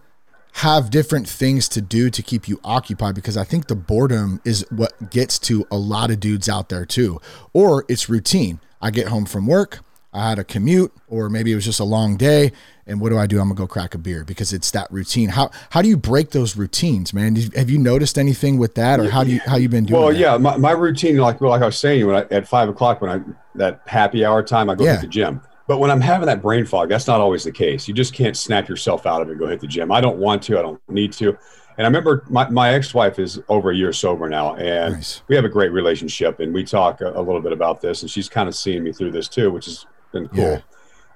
have 0.58 0.90
different 0.90 1.30
things 1.30 1.70
to 1.70 1.82
do 1.82 2.10
to 2.10 2.24
keep 2.24 2.48
you 2.48 2.60
occupied 2.64 3.14
because 3.14 3.38
I 3.38 3.44
think 3.44 3.68
the 3.68 3.76
boredom 3.76 4.42
is 4.44 4.66
what 4.72 5.12
gets 5.12 5.38
to 5.40 5.66
a 5.70 5.78
lot 5.78 6.10
of 6.10 6.20
dudes 6.20 6.50
out 6.50 6.70
there 6.70 6.84
too. 6.86 7.22
Or 7.54 7.86
it's 7.88 8.10
routine. 8.10 8.60
I 8.82 8.90
get 8.90 9.08
home 9.10 9.26
from 9.26 9.46
work, 9.46 9.80
I 10.14 10.30
had 10.30 10.40
a 10.40 10.44
commute, 10.44 10.92
or 11.08 11.30
maybe 11.30 11.52
it 11.52 11.56
was 11.56 11.66
just 11.66 11.80
a 11.80 11.84
long 11.84 12.18
day. 12.18 12.52
And 12.88 13.00
what 13.00 13.10
do 13.10 13.20
I 13.20 13.28
do? 13.28 13.40
I'm 13.40 13.50
gonna 13.50 13.56
go 13.58 13.68
crack 13.68 13.94
a 13.94 14.00
beer 14.00 14.24
because 14.24 14.52
it's 14.52 14.72
that 14.72 14.92
routine. 14.92 15.30
How 15.30 15.52
how 15.72 15.84
do 15.84 15.90
you 15.90 15.98
break 15.98 16.32
those 16.32 16.56
routines, 16.58 17.14
man? 17.14 17.36
Have 17.56 17.70
you 17.70 17.78
noticed 17.78 18.18
anything 18.18 18.58
with 18.58 18.74
that, 18.76 19.00
or 19.00 19.10
how 19.12 19.24
do 19.24 19.32
you 19.32 19.42
how 19.46 19.58
you 19.58 19.70
been 19.70 19.86
doing? 19.86 20.00
Well, 20.02 20.10
that? 20.12 20.18
yeah, 20.18 20.38
my, 20.38 20.58
my 20.58 20.72
routine, 20.72 21.18
like 21.18 21.40
like 21.42 21.62
I 21.62 21.66
was 21.66 21.78
saying, 21.78 22.08
when 22.08 22.16
I, 22.16 22.22
at 22.34 22.48
five 22.48 22.68
o'clock 22.70 23.02
when 23.02 23.12
I 23.12 23.22
that 23.56 23.82
happy 23.86 24.26
hour 24.26 24.42
time, 24.42 24.70
I 24.70 24.76
go 24.76 24.86
Yeah. 24.86 24.94
hit 24.94 25.02
the 25.02 25.08
gym. 25.08 25.42
But 25.68 25.80
when 25.80 25.92
I'm 25.92 26.00
having 26.02 26.28
that 26.28 26.42
brain 26.42 26.66
fog, 26.66 26.88
that's 26.90 27.08
not 27.08 27.20
always 27.20 27.44
the 27.44 27.52
case. 27.52 27.88
You 27.88 27.94
just 27.94 28.14
can't 28.14 28.38
snap 28.38 28.70
yourself 28.70 29.06
out 29.06 29.22
of 29.22 29.28
it 29.28 29.32
and 29.32 29.40
go 29.40 29.48
hit 29.48 29.60
the 29.60 29.68
gym. 29.68 29.92
I 29.92 30.00
don't 30.00 30.18
want 30.18 30.42
to. 30.44 30.58
I 30.58 30.62
don't 30.62 30.82
need 30.90 31.12
to. 31.14 31.30
And 31.78 31.86
I 31.86 31.90
remember 31.90 32.24
my, 32.30 32.50
my 32.50 32.74
ex-wife 32.74 33.20
is 33.20 33.40
over 33.50 33.70
a 33.72 33.76
year 33.76 33.92
sober 33.94 34.30
now, 34.30 34.56
and 34.56 34.96
Nice. 34.96 35.22
we 35.28 35.36
have 35.36 35.46
a 35.46 35.50
great 35.50 35.72
relationship. 35.72 36.40
And 36.40 36.54
we 36.54 36.64
talk 36.64 37.02
a, 37.02 37.12
a 37.12 37.22
little 37.22 37.42
bit 37.42 37.52
about 37.52 37.82
this, 37.82 38.02
and 38.02 38.10
she's 38.10 38.30
kind 38.30 38.48
of 38.48 38.56
seeing 38.56 38.84
me 38.84 38.92
through 38.94 39.12
this 39.12 39.28
too, 39.28 39.52
which 39.52 39.66
has 39.66 39.86
been 40.12 40.28
cool. 40.30 40.64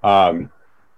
Um, 0.03 0.51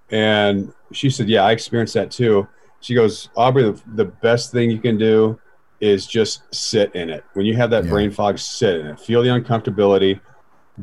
and 0.09 0.73
she 0.91 1.09
said, 1.09 1.29
"Yeah, 1.29 1.43
I 1.43 1.51
experienced 1.51 1.93
that 1.93 2.11
too." 2.11 2.47
She 2.81 2.93
goes, 2.95 3.29
"Aubrey, 3.37 3.63
the, 3.63 3.81
the 3.95 4.05
best 4.05 4.51
thing 4.51 4.69
you 4.71 4.79
can 4.79 4.97
do 4.97 5.39
is 5.79 6.07
just 6.07 6.43
sit 6.53 6.93
in 6.95 7.09
it. 7.09 7.23
When 7.33 7.45
you 7.45 7.55
have 7.55 7.69
that 7.69 7.83
Yeah. 7.85 7.89
brain 7.91 8.11
fog, 8.11 8.37
sit 8.39 8.79
in 8.79 8.87
it. 8.87 8.99
Feel 8.99 9.21
the 9.21 9.29
uncomfortability. 9.29 10.19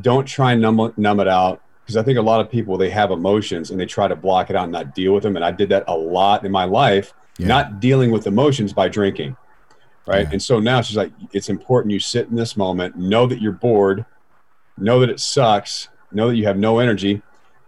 Don't 0.00 0.24
try 0.26 0.52
and 0.52 0.62
numb, 0.62 0.92
numb 0.96 1.20
it 1.20 1.28
out." 1.28 1.61
Because 1.90 2.00
I 2.00 2.05
think 2.05 2.18
a 2.18 2.22
lot 2.22 2.40
of 2.40 2.48
people 2.48 2.79
they 2.79 2.88
have 2.90 3.11
emotions 3.11 3.72
and 3.72 3.81
they 3.81 3.85
try 3.85 4.07
to 4.07 4.14
block 4.14 4.48
it 4.48 4.55
out 4.55 4.62
and 4.62 4.72
not 4.72 4.94
deal 4.94 5.12
with 5.12 5.24
them. 5.24 5.35
And 5.35 5.44
I 5.44 5.50
did 5.50 5.68
that 5.70 5.83
a 5.88 5.96
lot 5.96 6.44
in 6.44 6.53
my 6.53 6.62
life, 6.62 7.12
Yeah. 7.37 7.48
not 7.48 7.81
dealing 7.81 8.12
with 8.12 8.29
emotions 8.29 8.72
by 8.72 8.88
drinking. 8.88 9.37
Right. 10.07 10.22
Yeah. 10.22 10.31
And 10.35 10.40
so 10.40 10.61
now 10.61 10.83
she's 10.83 10.96
like, 10.96 11.11
it's 11.33 11.48
important 11.48 11.92
you 11.92 11.98
sit 11.98 12.29
in 12.29 12.37
this 12.37 12.57
moment, 12.57 12.96
know 12.96 13.26
that 13.26 13.42
you're 13.42 13.50
bored, 13.50 14.05
know 14.79 15.00
that 15.00 15.11
it 15.11 15.18
sucks, 15.18 15.88
know 16.12 16.29
that 16.29 16.37
you 16.37 16.46
have 16.46 16.57
no 16.59 16.79
energy. 16.79 17.22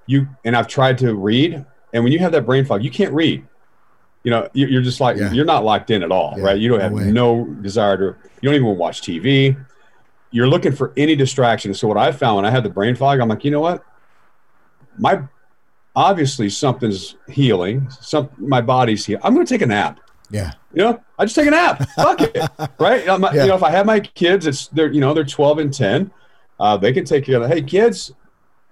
You 0.07 0.29
and 0.45 0.55
I've 0.57 0.69
tried 0.69 0.99
to 0.99 1.15
read, 1.17 1.65
and 1.93 2.05
when 2.05 2.13
you 2.13 2.21
have 2.21 2.31
that 2.33 2.47
brain 2.47 2.65
fog, 2.65 2.85
you 2.85 2.91
can't 2.93 3.13
read. 3.13 3.45
You 4.23 4.31
know, 4.31 4.49
you- 4.53 4.69
you're 4.69 4.83
just 4.83 5.01
like 5.01 5.17
Yeah. 5.17 5.33
you're 5.33 5.45
not 5.45 5.65
locked 5.65 5.91
in 5.91 6.05
at 6.05 6.13
all, 6.13 6.37
right? 6.39 6.57
You 6.57 6.69
don't 6.69 6.81
have 6.81 6.93
way. 6.93 7.11
no 7.11 7.45
desire 7.61 7.97
to. 7.97 8.05
You 8.41 8.49
don't 8.49 8.55
even 8.55 8.67
want 8.67 8.77
to 8.77 8.81
watch 8.81 9.03
TV. 9.03 9.57
You're 10.31 10.49
looking 10.49 10.71
for 10.73 10.93
any 10.97 11.17
distraction. 11.17 11.75
So 11.75 11.89
what 11.89 11.97
I 11.99 12.13
found 12.13 12.37
when 12.37 12.45
I 12.47 12.51
had 12.51 12.63
the 12.63 12.71
brain 12.71 12.95
fog, 12.95 13.19
I'm 13.21 13.29
like, 13.29 13.45
you 13.45 13.51
know 13.51 13.61
what? 13.61 13.85
My 14.99 15.23
obviously 15.95 16.49
something's 16.49 17.17
healing. 17.29 17.89
Some 18.01 18.31
my 18.39 18.61
body's 18.61 19.05
healing. 19.07 19.23
I'm 19.25 19.35
going 19.35 19.47
to 19.47 19.53
take 19.55 19.63
a 19.63 19.67
nap. 19.67 20.01
Yeah. 20.31 20.53
You 20.73 20.83
know, 20.85 21.03
I 21.19 21.25
just 21.25 21.35
take 21.37 21.47
a 21.47 21.51
nap. 21.51 21.87
Fuck 21.97 22.23
it, 22.23 22.37
right? 22.79 23.01
You 23.03 23.19
know, 23.19 23.31
Yeah. 23.33 23.43
you 23.43 23.49
know, 23.49 23.55
if 23.57 23.63
I 23.63 23.71
have 23.71 23.85
my 23.87 24.01
kids, 24.01 24.47
it's 24.47 24.69
they're 24.69 24.91
you 24.91 25.01
know 25.01 25.13
they're 25.15 25.25
12 25.25 25.59
and 25.59 25.73
10. 25.75 26.11
Uh, 26.59 26.77
they 26.77 26.93
can 26.93 27.05
take 27.05 27.25
care 27.27 27.43
of. 27.43 27.51
Hey, 27.51 27.61
kids, 27.63 28.13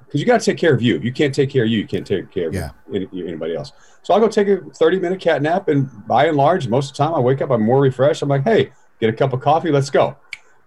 because 0.06 0.20
you 0.20 0.26
got 0.26 0.40
to 0.40 0.46
take 0.46 0.56
care 0.58 0.72
of 0.72 0.80
you. 0.80 0.98
You 0.98 1.12
can't 1.12 1.34
take 1.34 1.50
care 1.50 1.64
of 1.64 1.70
you. 1.70 1.78
You 1.78 1.86
can't 1.86 2.06
take 2.06 2.30
care 2.30 2.48
of 2.48 2.54
Yeah. 2.54 2.70
any, 2.94 3.06
anybody 3.14 3.54
else. 3.56 3.72
So 4.02 4.14
I'll 4.14 4.20
go 4.20 4.28
take 4.28 4.48
a 4.48 4.60
30 4.74 4.98
minute 5.00 5.20
cat 5.20 5.42
nap, 5.42 5.68
and 5.68 5.90
by 6.06 6.26
and 6.26 6.36
large, 6.36 6.66
most 6.68 6.92
of 6.92 6.96
the 6.96 7.04
time 7.04 7.14
I 7.14 7.20
wake 7.20 7.42
up, 7.42 7.50
I'm 7.50 7.62
more 7.62 7.80
refreshed. 7.80 8.22
I'm 8.22 8.28
like, 8.30 8.44
hey, 8.44 8.72
get 9.00 9.10
a 9.10 9.12
cup 9.12 9.32
of 9.34 9.40
coffee, 9.40 9.70
let's 9.70 9.90
go. 9.90 10.16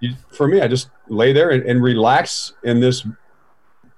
You, 0.01 0.13
for 0.31 0.47
me, 0.47 0.61
I 0.61 0.67
just 0.67 0.89
lay 1.07 1.33
there 1.33 1.49
and, 1.49 1.63
and 1.63 1.81
relax 1.81 2.53
in 2.63 2.79
this 2.79 3.07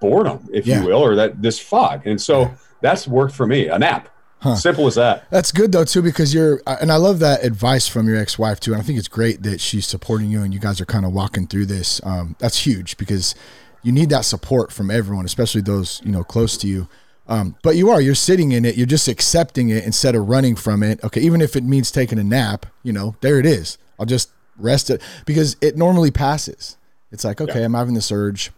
boredom, 0.10 0.48
if 0.54 0.66
Yeah. 0.68 0.82
you 0.82 0.88
will, 0.88 1.00
or 1.04 1.16
that 1.16 1.42
this 1.42 1.60
fog. 1.60 2.06
And 2.06 2.22
so 2.22 2.52
that's 2.82 3.08
worked 3.08 3.34
for 3.36 3.48
me. 3.48 3.68
A 3.68 3.78
nap, 3.80 4.10
Huh. 4.40 4.56
simple 4.56 4.86
as 4.88 4.96
that. 4.96 5.26
That's 5.32 5.52
good 5.52 5.72
though 5.72 5.86
too 5.86 6.02
because 6.02 6.34
you're 6.34 6.62
and 6.68 6.92
I 6.92 6.98
love 6.98 7.20
that 7.20 7.44
advice 7.44 7.88
from 7.88 8.08
your 8.08 8.18
ex-wife 8.18 8.60
too 8.60 8.74
and 8.74 8.82
I 8.82 8.86
think 8.86 9.00
it's 9.00 9.08
great 9.08 9.42
that 9.44 9.60
she's 9.60 9.88
supporting 9.88 10.30
you 10.30 10.42
and 10.44 10.54
you 10.54 10.60
guys 10.60 10.80
are 10.82 10.86
kind 10.86 11.06
of 11.06 11.14
walking 11.14 11.48
through 11.48 11.66
this. 11.68 12.00
Um, 12.04 12.36
that's 12.40 12.60
huge 12.68 12.98
because 12.98 13.34
you 13.82 13.92
need 13.92 14.10
that 14.10 14.26
support 14.26 14.72
from 14.72 14.92
everyone, 14.92 15.26
especially 15.26 15.62
those 15.62 16.02
you 16.06 16.12
know 16.12 16.24
close 16.24 16.58
to 16.58 16.68
you. 16.68 16.88
Um, 17.28 17.56
but 17.64 17.76
you 17.76 17.90
are 17.90 18.00
you're 18.00 18.14
sitting 18.14 18.52
in 18.52 18.66
it, 18.66 18.76
you're 18.76 18.86
just 18.86 19.08
accepting 19.08 19.70
it 19.70 19.84
instead 19.84 20.14
of 20.14 20.30
running 20.30 20.56
from 20.56 20.84
it. 20.84 21.04
Okay, 21.04 21.22
even 21.22 21.42
if 21.42 21.56
it 21.56 21.64
means 21.64 21.90
taking 21.90 22.20
a 22.20 22.24
nap, 22.24 22.68
you 22.84 22.94
know, 22.94 23.16
there 23.22 23.40
it 23.40 23.48
is. 23.48 23.80
I'll 24.00 24.06
just 24.06 24.30
rest 24.60 24.90
it 24.92 25.02
because 25.26 25.56
it 25.60 25.76
normally 25.76 26.12
passes. 26.12 26.78
It's 27.12 27.24
like 27.24 27.42
okay, 27.42 27.64
I'm 27.64 27.74
having 27.74 27.96
this 27.96 28.12
urge. 28.12 28.52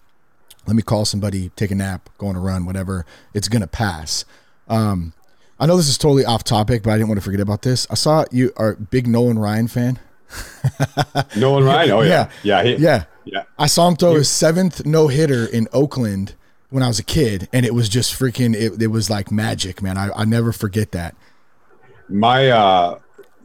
Let 0.67 0.75
me 0.75 0.82
call 0.84 1.06
somebody, 1.06 1.49
take 1.56 1.71
a 1.71 1.75
nap, 1.75 2.10
go 2.17 2.27
on 2.27 2.36
a 2.36 2.39
run, 2.39 2.65
whatever. 2.65 3.06
It's 3.34 3.47
gonna 3.47 3.67
pass. 3.67 4.25
Um, 4.67 5.13
I 5.60 5.65
know 5.65 5.77
this 5.77 5.88
is 5.89 5.97
totally 5.97 6.25
off 6.25 6.43
topic, 6.43 6.84
but 6.84 6.91
I 6.91 6.97
didn't 6.97 7.08
want 7.08 7.19
to 7.19 7.23
forget 7.25 7.39
about 7.39 7.62
this. 7.63 7.88
I 7.89 7.95
saw 7.95 8.25
you 8.32 8.51
are 8.58 8.71
a 8.71 8.75
big 8.75 9.08
Nolan 9.08 9.39
Ryan 9.39 9.67
fan. 9.67 9.99
Nolan 11.38 11.63
Ryan. 11.63 11.91
Oh 11.91 12.01
yeah, 12.01 12.30
yeah, 12.43 12.63
he- 12.63 12.75
Yeah. 12.75 13.06
yeah. 13.25 13.43
I 13.58 13.67
saw 13.67 13.88
him 13.88 13.95
throw 13.95 14.15
his 14.15 14.30
seventh 14.30 14.86
no 14.86 15.08
hitter 15.08 15.45
in 15.45 15.67
Oakland 15.73 16.36
when 16.69 16.84
I 16.84 16.88
was 16.89 16.99
a 16.99 17.03
kid, 17.03 17.47
and 17.53 17.65
it 17.65 17.73
was 17.73 17.88
just 17.89 18.13
freaking. 18.13 18.53
It, 18.53 18.82
it 18.82 18.88
was 18.88 19.10
like 19.10 19.32
magic, 19.32 19.82
man. 19.82 19.97
I 19.97 20.10
I 20.15 20.25
never 20.25 20.51
forget 20.51 20.91
that. 20.91 21.15
My 22.10 22.49
uh, 22.49 22.99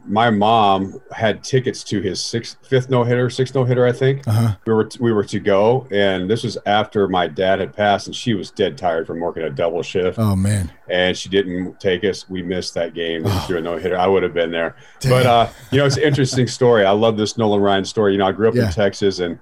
my 0.05 0.29
mom 0.29 1.01
had 1.11 1.43
tickets 1.43 1.83
to 1.85 2.01
his 2.01 2.19
sixth, 2.21 2.57
fifth 2.67 2.89
no 2.89 3.03
hitter, 3.03 3.29
sixth 3.29 3.55
no 3.55 3.63
hitter, 3.63 3.85
I 3.87 3.91
think. 3.93 4.27
Uh-huh. 4.27 4.55
We 4.65 4.73
were 4.73 4.89
we 4.99 5.13
were 5.13 5.23
to 5.23 5.39
go, 5.39 5.87
and 5.91 6.29
this 6.29 6.43
was 6.43 6.57
after 6.65 7.07
my 7.07 7.27
dad 7.27 7.59
had 7.59 7.73
passed, 7.73 8.07
and 8.07 8.15
she 8.15 8.33
was 8.33 8.51
dead 8.51 8.77
tired 8.77 9.07
from 9.07 9.19
working 9.21 9.43
a 9.43 9.49
double 9.49 9.81
shift, 9.81 10.19
Oh 10.19 10.35
man, 10.35 10.71
and 10.89 11.17
she 11.17 11.29
didn't 11.29 11.79
take 11.79 12.03
us. 12.03 12.29
We 12.29 12.41
missed 12.41 12.73
that 12.73 12.93
game. 12.93 13.23
They 13.23 13.37
threw 13.47 13.57
a 13.59 13.61
no 13.61 13.77
hitter. 13.77 13.97
I 13.97 14.07
would 14.07 14.23
have 14.23 14.33
been 14.33 14.51
there, 14.51 14.75
Damn. 14.99 15.11
but 15.11 15.25
uh, 15.25 15.49
you 15.71 15.77
know, 15.79 15.85
it's 15.85 15.97
an 15.97 16.03
interesting 16.03 16.47
story. 16.47 16.85
I 16.85 16.91
love 16.91 17.15
this 17.17 17.37
Nolan 17.37 17.61
Ryan 17.61 17.85
story. 17.85 18.11
You 18.11 18.17
know, 18.17 18.27
I 18.27 18.31
grew 18.33 18.49
up 18.49 18.55
Yeah. 18.55 18.65
in 18.65 18.71
Texas, 18.73 19.19
and 19.19 19.39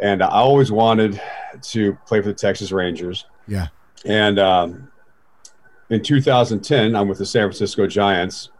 and 0.00 0.22
I 0.24 0.28
always 0.28 0.72
wanted 0.72 1.20
to 1.62 1.96
play 2.06 2.20
for 2.20 2.26
the 2.28 2.34
Texas 2.34 2.72
Rangers. 2.72 3.26
yeah, 3.46 3.68
And 4.04 4.40
um, 4.40 4.90
in 5.88 6.02
2010, 6.02 6.96
I'm 6.96 7.06
with 7.06 7.18
the 7.18 7.26
San 7.26 7.42
Francisco 7.42 7.86
Giants, 7.86 8.50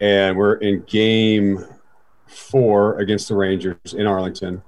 and 0.00 0.36
we're 0.36 0.54
in 0.54 0.82
game 0.82 1.64
four 2.26 2.98
against 2.98 3.28
the 3.28 3.36
Rangers 3.36 3.76
in 3.94 4.06
Arlington. 4.06 4.62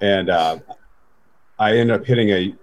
And 0.00 0.30
uh, 0.30 0.58
I 1.58 1.76
end 1.76 1.90
up 1.90 2.04
hitting 2.04 2.30
a 2.30 2.54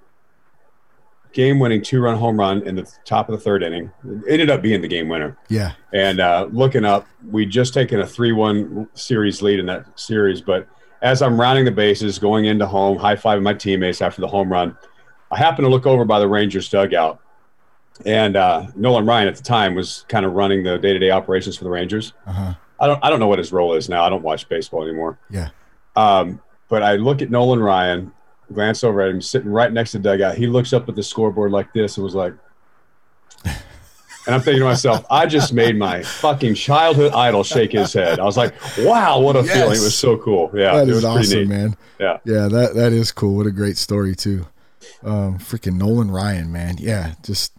game 1.32 1.60
winning 1.60 1.82
two 1.82 2.02
run 2.02 2.18
home 2.18 2.40
run 2.40 2.64
in 2.64 2.76
the 2.76 2.92
top 3.06 3.30
of 3.30 3.34
the 3.38 3.44
third 3.44 3.64
inning. 3.64 3.92
It 4.04 4.34
ended 4.34 4.50
up 4.50 4.62
being 4.62 4.82
the 4.82 4.88
game 4.88 5.08
winner. 5.08 5.38
yeah, 5.48 5.74
And 5.94 6.20
uh, 6.20 6.50
looking 6.52 6.86
up, 6.86 7.08
we 7.30 7.46
just 7.46 7.74
taken 7.74 8.00
a 8.00 8.08
3 8.08 8.32
1 8.32 8.90
series 8.94 9.42
lead 9.42 9.60
in 9.60 9.66
that 9.68 10.00
series. 10.00 10.42
But 10.42 10.68
as 11.02 11.22
I'm 11.22 11.40
rounding 11.40 11.66
the 11.66 11.72
bases, 11.72 12.20
going 12.20 12.46
into 12.46 12.66
home, 12.66 12.98
high 12.98 13.16
fiving 13.16 13.44
my 13.44 13.54
teammates 13.54 14.02
after 14.02 14.22
the 14.22 14.28
home 14.28 14.52
run, 14.52 14.78
I 15.32 15.38
happen 15.38 15.64
to 15.64 15.70
look 15.70 15.86
over 15.86 16.04
by 16.04 16.20
the 16.20 16.28
Rangers 16.28 16.70
dugout. 16.70 17.22
And 18.06 18.36
uh, 18.38 18.68
Nolan 18.76 19.06
Ryan 19.06 19.28
at 19.28 19.36
the 19.36 19.44
time 19.44 19.76
was 19.76 20.06
kind 20.08 20.26
of 20.26 20.34
running 20.34 20.64
the 20.64 20.78
day 20.78 20.94
to 20.94 21.00
day 21.00 21.12
operations 21.12 21.58
for 21.58 21.66
the 21.66 21.70
Rangers. 21.70 22.14
uh 22.26 22.32
huh, 22.32 22.54
I 22.80 22.88
don't, 22.88 23.04
I 23.04 23.10
don't 23.10 23.20
know 23.20 23.28
what 23.28 23.40
his 23.40 23.52
role 23.52 23.74
is 23.74 23.90
now. 23.90 24.04
I 24.06 24.10
don't 24.10 24.24
watch 24.24 24.48
baseball 24.48 24.84
anymore. 24.84 25.20
yeah, 25.30 25.50
Um, 25.98 26.42
but 26.70 26.82
I 26.82 26.96
look 26.96 27.22
at 27.22 27.30
Nolan 27.30 27.60
Ryan, 27.60 28.14
glance 28.54 28.84
over 28.86 29.02
at 29.02 29.10
him, 29.10 29.22
sitting 29.22 29.52
right 29.52 29.72
next 29.72 29.92
to 29.92 29.98
the 30.00 30.04
dugout. 30.04 30.36
He 30.38 30.48
looks 30.48 30.72
up 30.72 30.88
at 30.88 30.96
the 30.96 31.04
scoreboard 31.04 31.52
like 31.52 31.74
this 31.74 31.98
and 31.98 32.04
was 32.06 32.16
like, 32.16 32.34
and 33.46 33.56
I'm 34.36 34.42
thinking 34.42 34.60
to 34.62 34.66
myself, 34.66 35.06
I 35.10 35.26
just 35.26 35.54
made 35.54 35.78
my 35.78 36.04
fucking 36.04 36.54
childhood 36.56 37.12
idol 37.14 37.44
shake 37.44 37.72
his 37.72 37.92
head. 37.94 38.20
I 38.20 38.24
was 38.24 38.38
like, 38.38 38.54
wow, 38.80 39.20
what 39.20 39.36
a 39.36 39.40
Yes. 39.44 39.54
feeling. 39.54 39.78
It 39.78 39.84
was 39.84 39.98
so 39.98 40.18
cool. 40.18 40.52
Yeah, 40.54 40.76
that 40.76 40.88
it 40.88 40.90
is 40.92 41.04
awesome, 41.06 41.40
neat. 41.40 41.48
man. 41.50 41.78
Yeah. 42.00 42.18
yeah, 42.26 42.48
that 42.48 42.76
that 42.76 42.94
is 42.94 43.12
cool. 43.12 43.36
What 43.36 43.48
a 43.48 43.52
great 43.52 43.78
story 43.78 44.16
too. 44.16 44.46
Um, 45.04 45.38
freaking 45.40 45.78
Nolan 45.78 46.12
Ryan, 46.12 46.52
man. 46.52 46.76
Yeah, 46.80 47.14
just 47.24 47.54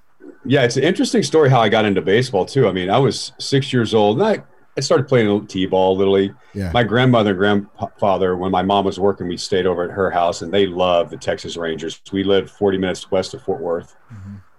Yeah, 0.44 0.62
it's 0.62 0.76
an 0.76 0.84
interesting 0.84 1.22
story 1.22 1.50
how 1.50 1.60
I 1.60 1.68
got 1.68 1.84
into 1.84 2.00
baseball 2.00 2.46
too. 2.46 2.66
I 2.66 2.72
mean, 2.72 2.88
I 2.90 2.98
was 2.98 3.32
six 3.38 3.72
years 3.72 3.94
old 3.94 4.20
and 4.20 4.26
I, 4.26 4.42
I 4.76 4.80
started 4.80 5.08
playing 5.08 5.28
a 5.28 5.46
t-ball, 5.46 5.96
literally. 5.96 6.32
yeah, 6.54 6.70
My 6.72 6.84
grandmother 6.84 7.30
and 7.30 7.66
grandfather, 7.76 8.36
when 8.36 8.50
my 8.50 8.62
mom 8.62 8.84
was 8.84 8.98
working, 8.98 9.28
we 9.28 9.36
stayed 9.36 9.66
over 9.66 9.84
at 9.84 9.90
her 9.90 10.10
house, 10.10 10.42
and 10.42 10.54
they 10.54 10.66
loved 10.66 11.10
the 11.10 11.16
Texas 11.16 11.56
Rangers. 11.56 12.00
We 12.12 12.24
lived 12.24 12.48
40 12.48 12.78
minutes 12.78 13.10
west 13.10 13.34
of 13.34 13.42
Fort 13.42 13.60
Worth, 13.60 13.96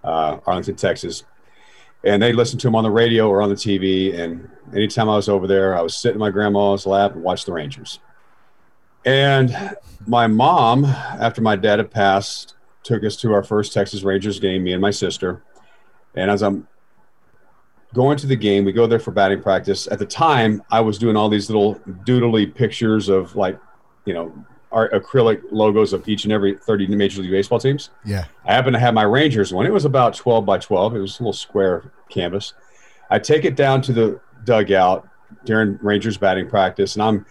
uh, 0.04 0.38
Arlington, 0.46 0.76
Texas, 0.76 1.24
and 2.04 2.22
they 2.22 2.32
listened 2.32 2.60
to 2.60 2.66
them 2.66 2.76
on 2.76 2.84
the 2.84 2.90
radio 2.90 3.28
or 3.28 3.40
on 3.42 3.48
the 3.48 3.54
TV. 3.56 4.16
And 4.16 4.48
anytime 4.74 5.08
I 5.08 5.16
was 5.16 5.28
over 5.28 5.46
there, 5.46 5.76
I 5.76 5.80
was 5.80 5.96
sitting 5.96 6.16
in 6.16 6.20
my 6.20 6.30
grandma's 6.30 6.86
lap 6.86 7.14
and 7.14 7.22
watched 7.22 7.46
the 7.46 7.52
Rangers. 7.52 7.98
And 9.04 9.76
my 10.06 10.26
mom, 10.26 10.84
after 10.84 11.40
my 11.40 11.56
dad 11.56 11.78
had 11.78 11.90
passed, 11.90 12.54
took 12.82 13.02
us 13.02 13.16
to 13.16 13.32
our 13.32 13.42
first 13.42 13.72
Texas 13.72 14.02
Rangers 14.02 14.38
game, 14.38 14.62
me 14.64 14.72
and 14.72 14.82
my 14.82 14.90
sister. 14.90 15.42
And 16.14 16.30
as 16.30 16.42
I'm 16.42 16.66
going 17.94 18.16
to 18.18 18.26
the 18.26 18.36
game, 18.36 18.64
we 18.64 18.72
go 18.72 18.86
there 18.86 18.98
for 18.98 19.10
batting 19.10 19.42
practice. 19.42 19.86
At 19.90 19.98
the 19.98 20.06
time, 20.06 20.62
I 20.70 20.80
was 20.80 20.98
doing 20.98 21.16
all 21.16 21.28
these 21.28 21.48
little 21.48 21.76
doodly 22.04 22.54
pictures 22.54 23.08
of 23.08 23.36
like, 23.36 23.58
you 24.04 24.14
know, 24.14 24.32
our 24.70 24.88
acrylic 24.90 25.42
logos 25.50 25.92
of 25.92 26.08
each 26.08 26.24
and 26.24 26.32
every 26.32 26.56
30 26.56 26.86
Major 26.88 27.20
League 27.20 27.30
Baseball 27.30 27.58
teams. 27.58 27.90
yeah, 28.04 28.24
I 28.46 28.54
happen 28.54 28.72
to 28.72 28.78
have 28.78 28.94
my 28.94 29.02
Rangers 29.02 29.52
one. 29.52 29.66
It 29.66 29.72
was 29.72 29.84
about 29.84 30.14
12 30.14 30.46
by 30.46 30.58
12. 30.58 30.96
It 30.96 31.00
was 31.00 31.20
a 31.20 31.22
little 31.22 31.34
square 31.34 31.92
canvas. 32.08 32.54
I 33.10 33.18
take 33.18 33.44
it 33.44 33.54
down 33.54 33.82
to 33.82 33.92
the 33.92 34.20
dugout 34.44 35.06
during 35.44 35.78
Rangers 35.82 36.16
batting 36.16 36.48
practice, 36.48 36.94
and 36.94 37.02
I'm, 37.02 37.26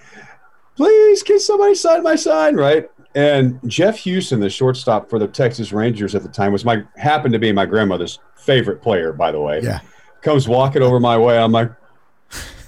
please, 0.76 1.24
can 1.24 1.39
somebody 1.39 1.74
sign 1.74 2.04
my 2.04 2.15
sign, 2.15 2.56
right? 2.56 2.89
And 3.13 3.60
Jeff 3.69 3.97
Huson, 3.97 4.39
the 4.39 4.50
shortstop 4.50 5.10
for 5.10 5.19
the 5.19 5.28
Texas 5.28 5.74
Rangers 5.74 6.15
at 6.15 6.24
the 6.24 6.30
time, 6.30 6.52
was 6.54 6.63
my 6.63 6.84
happened 6.95 7.34
to 7.34 7.39
be 7.39 7.52
my 7.52 7.65
grandmother's 7.65 8.19
favorite 8.36 8.82
player, 8.82 9.12
by 9.12 9.32
the 9.32 9.39
way. 9.41 9.60
Yeah. 9.62 9.80
Comes 10.21 10.47
walking 10.47 10.82
over 10.82 11.00
my 11.00 11.17
way. 11.17 11.38
I'm 11.38 11.52
like, 11.52 11.71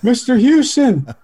Mr. 0.03 0.37
Huson, 0.41 1.15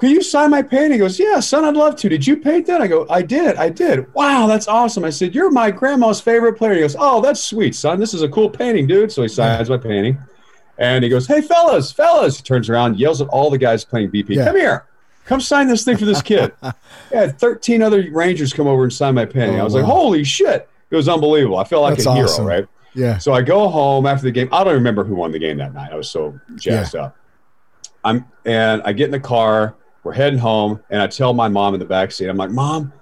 can 0.00 0.10
you 0.10 0.20
sign 0.20 0.50
my 0.50 0.62
painting? 0.62 0.92
He 0.92 0.98
goes, 0.98 1.18
Yeah, 1.18 1.38
son, 1.38 1.64
I'd 1.64 1.76
love 1.76 1.94
to. 1.96 2.08
Did 2.08 2.26
you 2.26 2.36
paint 2.38 2.66
that? 2.66 2.80
I 2.80 2.88
go, 2.88 3.06
I 3.08 3.22
did. 3.22 3.56
I 3.56 3.68
did. 3.68 4.12
Wow, 4.14 4.48
that's 4.48 4.66
awesome. 4.66 5.04
I 5.04 5.10
said, 5.10 5.32
You're 5.34 5.50
my 5.52 5.70
grandma's 5.70 6.20
favorite 6.20 6.54
player. 6.54 6.74
He 6.74 6.80
goes, 6.80 6.96
Oh, 6.98 7.20
that's 7.20 7.42
sweet, 7.44 7.76
son. 7.76 8.00
This 8.00 8.14
is 8.14 8.22
a 8.22 8.28
cool 8.28 8.50
painting, 8.50 8.88
dude. 8.88 9.12
So 9.12 9.22
he 9.22 9.28
signs 9.28 9.70
my 9.70 9.78
painting. 9.78 10.18
And 10.78 11.04
he 11.04 11.08
goes, 11.08 11.26
Hey, 11.28 11.40
fellas, 11.40 11.92
fellas. 11.92 12.36
He 12.38 12.42
turns 12.42 12.68
around, 12.68 12.98
yells 12.98 13.20
at 13.22 13.28
all 13.28 13.48
the 13.48 13.58
guys 13.58 13.84
playing 13.84 14.10
BP, 14.10 14.30
Yeah. 14.30 14.46
Come 14.46 14.56
here. 14.56 14.86
Come 15.26 15.40
sign 15.40 15.66
this 15.66 15.84
thing 15.84 15.96
for 15.96 16.04
this 16.04 16.22
kid. 16.22 16.52
I 16.62 16.72
had 17.10 17.38
13 17.38 17.82
other 17.82 18.08
Rangers 18.10 18.52
come 18.52 18.66
over 18.66 18.84
and 18.84 18.92
sign 18.92 19.14
my 19.14 19.24
painting. 19.24 19.56
Oh, 19.56 19.60
I 19.60 19.64
was 19.64 19.74
wow. 19.74 19.80
like, 19.80 19.90
Holy 19.90 20.24
shit. 20.24 20.68
It 20.90 20.96
was 20.96 21.08
unbelievable. 21.08 21.58
I 21.58 21.64
felt 21.64 21.82
like 21.82 21.96
That's 21.96 22.06
a 22.06 22.14
hero, 22.14 22.26
awesome. 22.26 22.46
right? 22.46 22.66
Yeah. 22.94 23.18
So 23.18 23.34
I 23.34 23.42
go 23.42 23.68
home 23.68 24.06
after 24.06 24.22
the 24.22 24.30
game. 24.30 24.48
I 24.52 24.62
don't 24.64 24.74
remember 24.74 25.04
who 25.04 25.16
won 25.16 25.32
the 25.32 25.38
game 25.38 25.58
that 25.58 25.74
night. 25.74 25.92
I 25.92 25.96
was 25.96 26.08
so 26.08 26.38
jazzed 26.54 26.94
up. 26.94 27.16
I'm 28.04 28.24
and 28.44 28.80
I 28.84 28.92
get 28.92 29.06
in 29.06 29.10
the 29.10 29.20
car. 29.20 29.74
We're 30.04 30.12
heading 30.12 30.38
home, 30.38 30.80
and 30.88 31.02
I 31.02 31.08
tell 31.08 31.34
my 31.34 31.48
mom 31.48 31.74
in 31.74 31.80
the 31.80 31.86
backseat, 31.86 32.30
I'm 32.30 32.36
like, 32.36 32.50
Mom, 32.50 32.92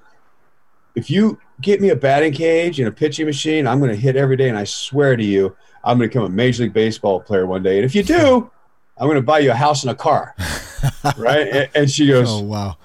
if 0.95 1.11
you 1.11 1.39
get 1.61 1.83
me 1.83 1.91
a 1.91 1.97
batting 1.97 2.33
cage 2.33 2.81
and 2.81 2.89
a 2.89 2.91
pitching 2.93 3.27
machine, 3.27 3.67
I'm 3.67 3.79
going 3.79 3.91
to 3.91 3.97
hit 3.97 4.17
every 4.17 4.37
day, 4.37 4.49
and 4.49 4.57
I 4.57 4.65
swear 4.65 5.15
to 5.15 5.23
you, 5.23 5.55
I'm 5.85 5.99
going 5.99 6.09
to 6.09 6.15
become 6.15 6.25
a 6.25 6.35
major 6.35 6.63
league 6.63 6.73
baseball 6.73 7.21
player 7.21 7.47
one 7.47 7.63
day. 7.63 7.77
And 7.77 7.85
if 7.85 7.95
you 7.95 8.03
do, 8.03 8.51
I'm 8.96 9.07
going 9.07 9.16
to 9.16 9.22
buy 9.22 9.40
you 9.40 9.50
a 9.50 9.54
house 9.54 9.83
and 9.83 9.90
a 9.90 9.94
car, 9.94 10.35
right? 11.16 11.68
And, 11.74 11.90
she 11.90 12.07
goes, 12.07 12.28
Oh 12.30 12.40
wow. 12.42 12.76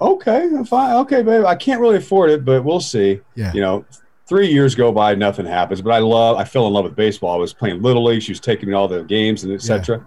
okay, 0.00 0.50
fine, 0.66 0.96
okay, 0.96 1.22
babe. 1.22 1.44
I 1.44 1.54
can't 1.54 1.80
really 1.80 1.96
afford 1.96 2.30
it, 2.30 2.44
but 2.44 2.64
we'll 2.64 2.80
see. 2.80 3.20
Yeah. 3.36 3.52
You 3.52 3.60
know, 3.60 3.84
three 4.26 4.48
years 4.48 4.74
go 4.74 4.90
by, 4.90 5.14
nothing 5.14 5.46
happens. 5.46 5.80
But 5.80 5.92
I 5.92 5.98
love, 5.98 6.36
I 6.36 6.44
fell 6.44 6.66
in 6.66 6.72
love 6.72 6.84
with 6.84 6.96
baseball. 6.96 7.34
I 7.34 7.38
was 7.38 7.52
playing 7.52 7.80
little 7.82 8.04
league. 8.04 8.22
She 8.22 8.32
was 8.32 8.40
taking 8.40 8.68
me 8.68 8.72
to 8.72 8.78
all 8.78 8.88
the 8.88 9.04
games 9.04 9.44
and 9.44 9.52
etc. 9.52 10.04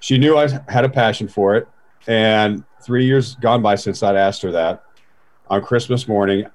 She 0.00 0.18
knew 0.18 0.38
I 0.38 0.48
had 0.68 0.84
a 0.84 0.88
passion 0.88 1.26
for 1.26 1.56
it, 1.56 1.66
and 2.06 2.62
three 2.82 3.04
years 3.04 3.34
gone 3.36 3.60
by 3.62 3.74
since 3.74 4.02
I'd 4.02 4.16
asked 4.16 4.42
her 4.42 4.52
that. 4.52 4.84
On 5.50 5.60
Christmas 5.62 6.06
morning, 6.06 6.46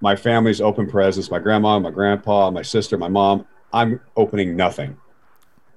my 0.00 0.14
family's 0.14 0.60
open 0.60 0.88
presents. 0.88 1.30
My 1.30 1.38
grandma, 1.40 1.78
my 1.80 1.90
grandpa, 1.90 2.50
my 2.50 2.62
sister, 2.62 2.96
my 2.96 3.08
mom. 3.08 3.46
I'm 3.72 4.00
opening 4.16 4.54
nothing. 4.54 4.96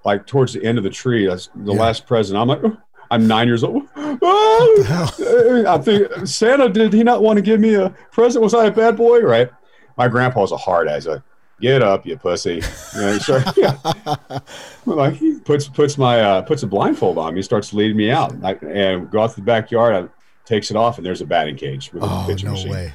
Like 0.04 0.26
towards 0.26 0.54
the 0.54 0.64
end 0.64 0.78
of 0.78 0.84
the 0.84 0.90
tree, 0.90 1.28
that's 1.28 1.50
the 1.56 1.74
Yeah. 1.74 1.80
last 1.80 2.08
present. 2.08 2.38
I'm 2.40 2.48
like, 2.48 2.62
"Oh," 2.64 2.76
I'm 3.12 3.28
nine 3.28 3.48
years 3.48 3.64
old. 3.64 3.84
Oh, 3.96 5.64
I 5.68 5.78
think 5.78 6.26
Santa 6.28 6.70
did 6.70 6.94
he 6.94 7.04
not 7.04 7.22
want 7.22 7.38
to 7.38 7.42
give 7.42 7.60
me 7.60 7.76
a 7.76 7.90
present? 8.12 8.42
Was 8.44 8.54
I 8.54 8.66
a 8.66 8.72
bad 8.72 8.98
boy? 8.98 9.20
Right. 9.22 9.50
My 9.98 10.08
grandpa's 10.08 10.52
a 10.52 10.58
hard 10.58 10.88
ass. 10.88 11.06
Like, 11.06 11.22
get 11.60 11.84
up, 11.84 12.06
you 12.06 12.18
pussy. 12.18 12.62
You 12.96 13.02
know, 13.02 13.14
he 13.14 13.20
start- 13.20 14.44
like 14.86 15.14
he 15.16 15.40
puts 15.40 15.68
puts 15.68 15.98
my 15.98 16.20
uh, 16.22 16.42
puts 16.42 16.64
a 16.64 16.68
blindfold 16.68 17.18
on 17.18 17.34
me. 17.34 17.40
He 17.40 17.44
starts 17.44 17.74
leading 17.74 17.98
me 17.98 18.10
out, 18.12 18.34
I, 18.44 18.54
and 18.66 19.10
go 19.12 19.22
out 19.22 19.32
to 19.32 19.36
the 19.36 19.42
backyard. 19.44 19.94
I 19.96 20.08
takes 20.46 20.72
it 20.72 20.78
off, 20.78 20.98
and 20.98 21.06
there's 21.06 21.22
a 21.22 21.26
batting 21.26 21.56
cage 21.56 21.94
with 21.94 22.04
a 22.04 22.08
Oh 22.08 22.24
pitching 22.28 22.48
no 22.48 22.54
machine. 22.54 22.72
way. 22.72 22.94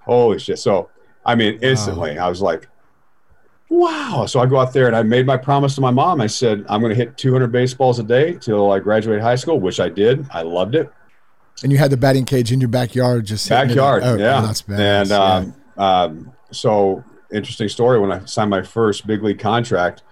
Holy 0.00 0.38
shit! 0.38 0.58
So 0.58 0.90
I 1.24 1.34
mean, 1.34 1.58
instantly, 1.62 2.18
I 2.18 2.28
was 2.28 2.40
like, 2.40 2.68
"Wow!" 3.68 4.26
So 4.26 4.40
I 4.40 4.46
go 4.46 4.58
out 4.58 4.72
there 4.72 4.86
and 4.86 4.96
I 4.96 5.02
made 5.02 5.26
my 5.26 5.36
promise 5.36 5.74
to 5.76 5.80
my 5.80 5.90
mom. 5.90 6.20
I 6.20 6.26
said, 6.26 6.64
"I'm 6.68 6.80
going 6.80 6.90
to 6.90 6.96
hit 6.96 7.16
200 7.16 7.52
baseballs 7.52 7.98
a 7.98 8.02
day 8.02 8.34
till 8.34 8.72
I 8.72 8.78
graduate 8.78 9.20
high 9.20 9.36
school," 9.36 9.60
which 9.60 9.80
I 9.80 9.88
did. 9.88 10.26
I 10.30 10.42
loved 10.42 10.74
it. 10.74 10.92
And 11.62 11.72
you 11.72 11.78
had 11.78 11.90
the 11.90 11.96
batting 11.96 12.24
cage 12.24 12.52
in 12.52 12.60
your 12.60 12.68
backyard, 12.68 13.24
just 13.24 13.48
Backyard. 13.48 14.02
Oh, 14.04 14.16
yeah. 14.16 14.42
that's 14.42 14.62
bad. 14.62 14.80
and 14.80 15.12
um, 15.12 15.54
um, 15.78 16.32
so 16.50 17.02
interesting 17.32 17.68
story. 17.68 17.98
When 17.98 18.12
I 18.12 18.24
signed 18.24 18.50
my 18.50 18.62
first 18.62 19.06
big 19.06 19.22
league 19.22 19.38
contract, 19.38 20.02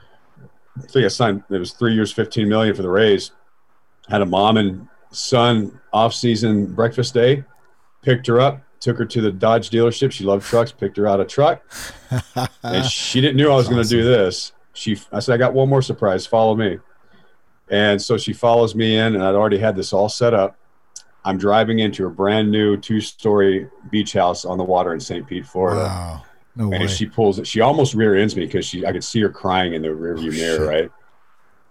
I 0.79 0.87
think 0.87 1.05
I 1.05 1.09
signed. 1.09 1.45
It 1.51 1.59
was 1.59 1.73
three 1.73 1.95
years, 1.95 2.13
15 2.13 2.49
million 2.49 2.75
for 2.75 2.83
the 2.83 2.89
Rays. 2.89 3.31
Had 4.09 4.23
a 4.23 4.27
mom 4.27 4.57
and 4.57 4.89
son 5.11 5.81
off-season 5.93 6.75
breakfast 6.75 7.15
day. 7.15 7.45
Picked 8.03 8.27
her 8.27 8.41
up, 8.41 8.61
took 8.85 8.99
her 8.99 9.05
to 9.05 9.21
the 9.21 9.33
Dodge 9.33 9.71
dealership. 9.71 10.13
She 10.13 10.25
loved 10.25 10.45
trucks. 10.45 10.71
Picked 10.71 10.97
her 10.99 11.07
out 11.07 11.21
a 11.21 11.25
truck, 11.25 11.63
and 12.63 12.85
she 12.91 13.21
didn't 13.21 13.37
knew 13.37 13.51
I 13.51 13.57
was 13.57 13.69
going 13.69 13.83
to 13.83 13.89
do 13.89 14.05
this. 14.05 14.53
She, 14.75 14.99
I 15.11 15.21
said, 15.21 15.35
I 15.35 15.37
got 15.39 15.55
one 15.55 15.69
more 15.69 15.83
surprise. 15.83 16.27
Follow 16.27 16.55
me. 16.55 16.79
And 17.71 18.01
so 18.01 18.19
she 18.19 18.33
follows 18.33 18.75
me 18.75 18.97
in, 18.97 19.15
and 19.15 19.23
I'd 19.23 19.35
already 19.35 19.59
had 19.59 19.75
this 19.75 19.93
all 19.93 20.09
set 20.09 20.35
up. 20.35 20.57
I'm 21.25 21.39
driving 21.39 21.79
into 21.79 22.07
a 22.07 22.11
brand 22.11 22.51
new 22.51 22.77
two-story 22.77 23.69
beach 23.91 24.13
house 24.13 24.45
on 24.45 24.59
the 24.59 24.65
water 24.65 24.93
in 24.93 25.01
St. 25.01 25.27
Pete, 25.27 25.47
Florida. 25.47 25.81
wow. 25.81 26.23
No 26.57 26.69
way. 26.69 26.77
And 26.77 26.91
she 26.91 27.07
pulls 27.07 27.39
it. 27.39 27.47
She 27.47 27.61
almost 27.61 27.95
rear 27.95 28.15
ends 28.15 28.37
me 28.37 28.45
because 28.47 28.65
she 28.65 28.87
I 28.87 28.93
could 28.93 29.03
see 29.03 29.21
her 29.23 29.29
crying 29.29 29.75
in 29.75 29.83
the 29.83 29.89
rearview 29.89 30.29
oh, 30.29 30.37
mirror, 30.37 30.59
shit. 30.59 30.69
right? 30.69 30.91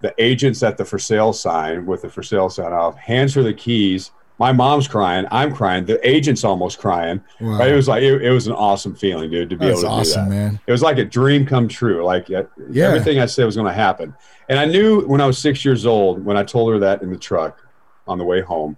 The 0.02 0.14
agent's 0.22 0.62
at 0.62 0.78
the 0.78 0.84
for 0.84 1.00
sale 1.00 1.32
sign 1.32 1.86
with 1.86 2.02
the 2.02 2.10
for 2.10 2.22
sale 2.22 2.50
sign 2.50 2.74
off, 2.74 2.98
hands 2.98 3.34
her 3.36 3.44
the 3.44 3.54
keys. 3.54 4.12
My 4.44 4.52
mom's 4.52 4.90
crying. 4.90 5.26
I'm 5.32 5.56
crying. 5.56 5.86
The 5.86 6.06
agent's 6.08 6.44
almost 6.44 6.78
crying. 6.80 7.22
Wow. 7.40 7.60
Right? 7.60 7.72
It 7.72 7.76
was 7.76 7.88
like 7.88 8.04
it, 8.04 8.22
it 8.22 8.30
was 8.32 8.46
an 8.48 8.54
awesome 8.54 8.94
feeling, 8.94 9.32
dude, 9.32 9.50
to 9.52 9.56
be 9.56 9.68
That's 9.68 9.80
able 9.80 9.90
to 9.90 9.96
awesome, 10.00 10.26
do 10.26 10.30
that. 10.32 10.36
man. 10.36 10.60
It 10.68 10.72
was 10.74 10.82
like 10.82 10.98
a 10.98 11.06
dream 11.06 11.46
come 11.46 11.70
true. 11.70 12.04
Like 12.04 12.28
Yeah. 12.28 12.44
everything 12.88 13.20
I 13.20 13.26
said 13.26 13.46
was 13.46 13.56
going 13.56 13.68
to 13.68 13.74
happen. 13.74 14.14
And 14.50 14.60
I 14.60 14.66
knew 14.66 15.02
when 15.08 15.22
I 15.22 15.28
was 15.28 15.38
six 15.38 15.64
years 15.64 15.86
old, 15.86 16.26
when 16.26 16.36
I 16.36 16.44
told 16.44 16.74
her 16.74 16.80
that 16.80 17.02
in 17.02 17.10
the 17.10 17.18
truck 17.18 17.66
on 18.06 18.18
the 18.18 18.26
way 18.26 18.42
home 18.42 18.76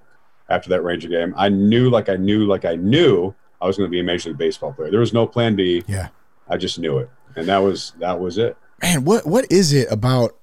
after 0.50 0.70
that 0.70 0.84
Ranger 0.84 1.08
game, 1.10 1.34
I 1.36 1.50
knew, 1.50 1.90
like 1.90 2.10
I 2.10 2.16
knew, 2.16 2.46
like 2.46 2.64
I 2.66 2.76
knew, 2.76 3.34
I 3.60 3.66
was 3.66 3.76
going 3.78 3.88
to 3.88 3.92
be 3.92 4.00
a 4.00 4.04
major 4.04 4.30
league 4.30 4.38
baseball 4.38 4.72
player. 4.72 4.92
There 4.92 5.00
was 5.00 5.14
no 5.14 5.26
plan 5.26 5.56
B. 5.56 5.84
Yeah. 5.88 6.10
I 6.48 6.58
just 6.58 6.78
knew 6.78 7.00
it, 7.00 7.10
and 7.36 7.48
that 7.48 7.58
was 7.58 7.94
that 8.00 8.20
was 8.20 8.38
it. 8.38 8.56
man, 8.84 9.04
what 9.04 9.26
what 9.26 9.52
is 9.52 9.74
it 9.74 9.88
about 9.92 10.36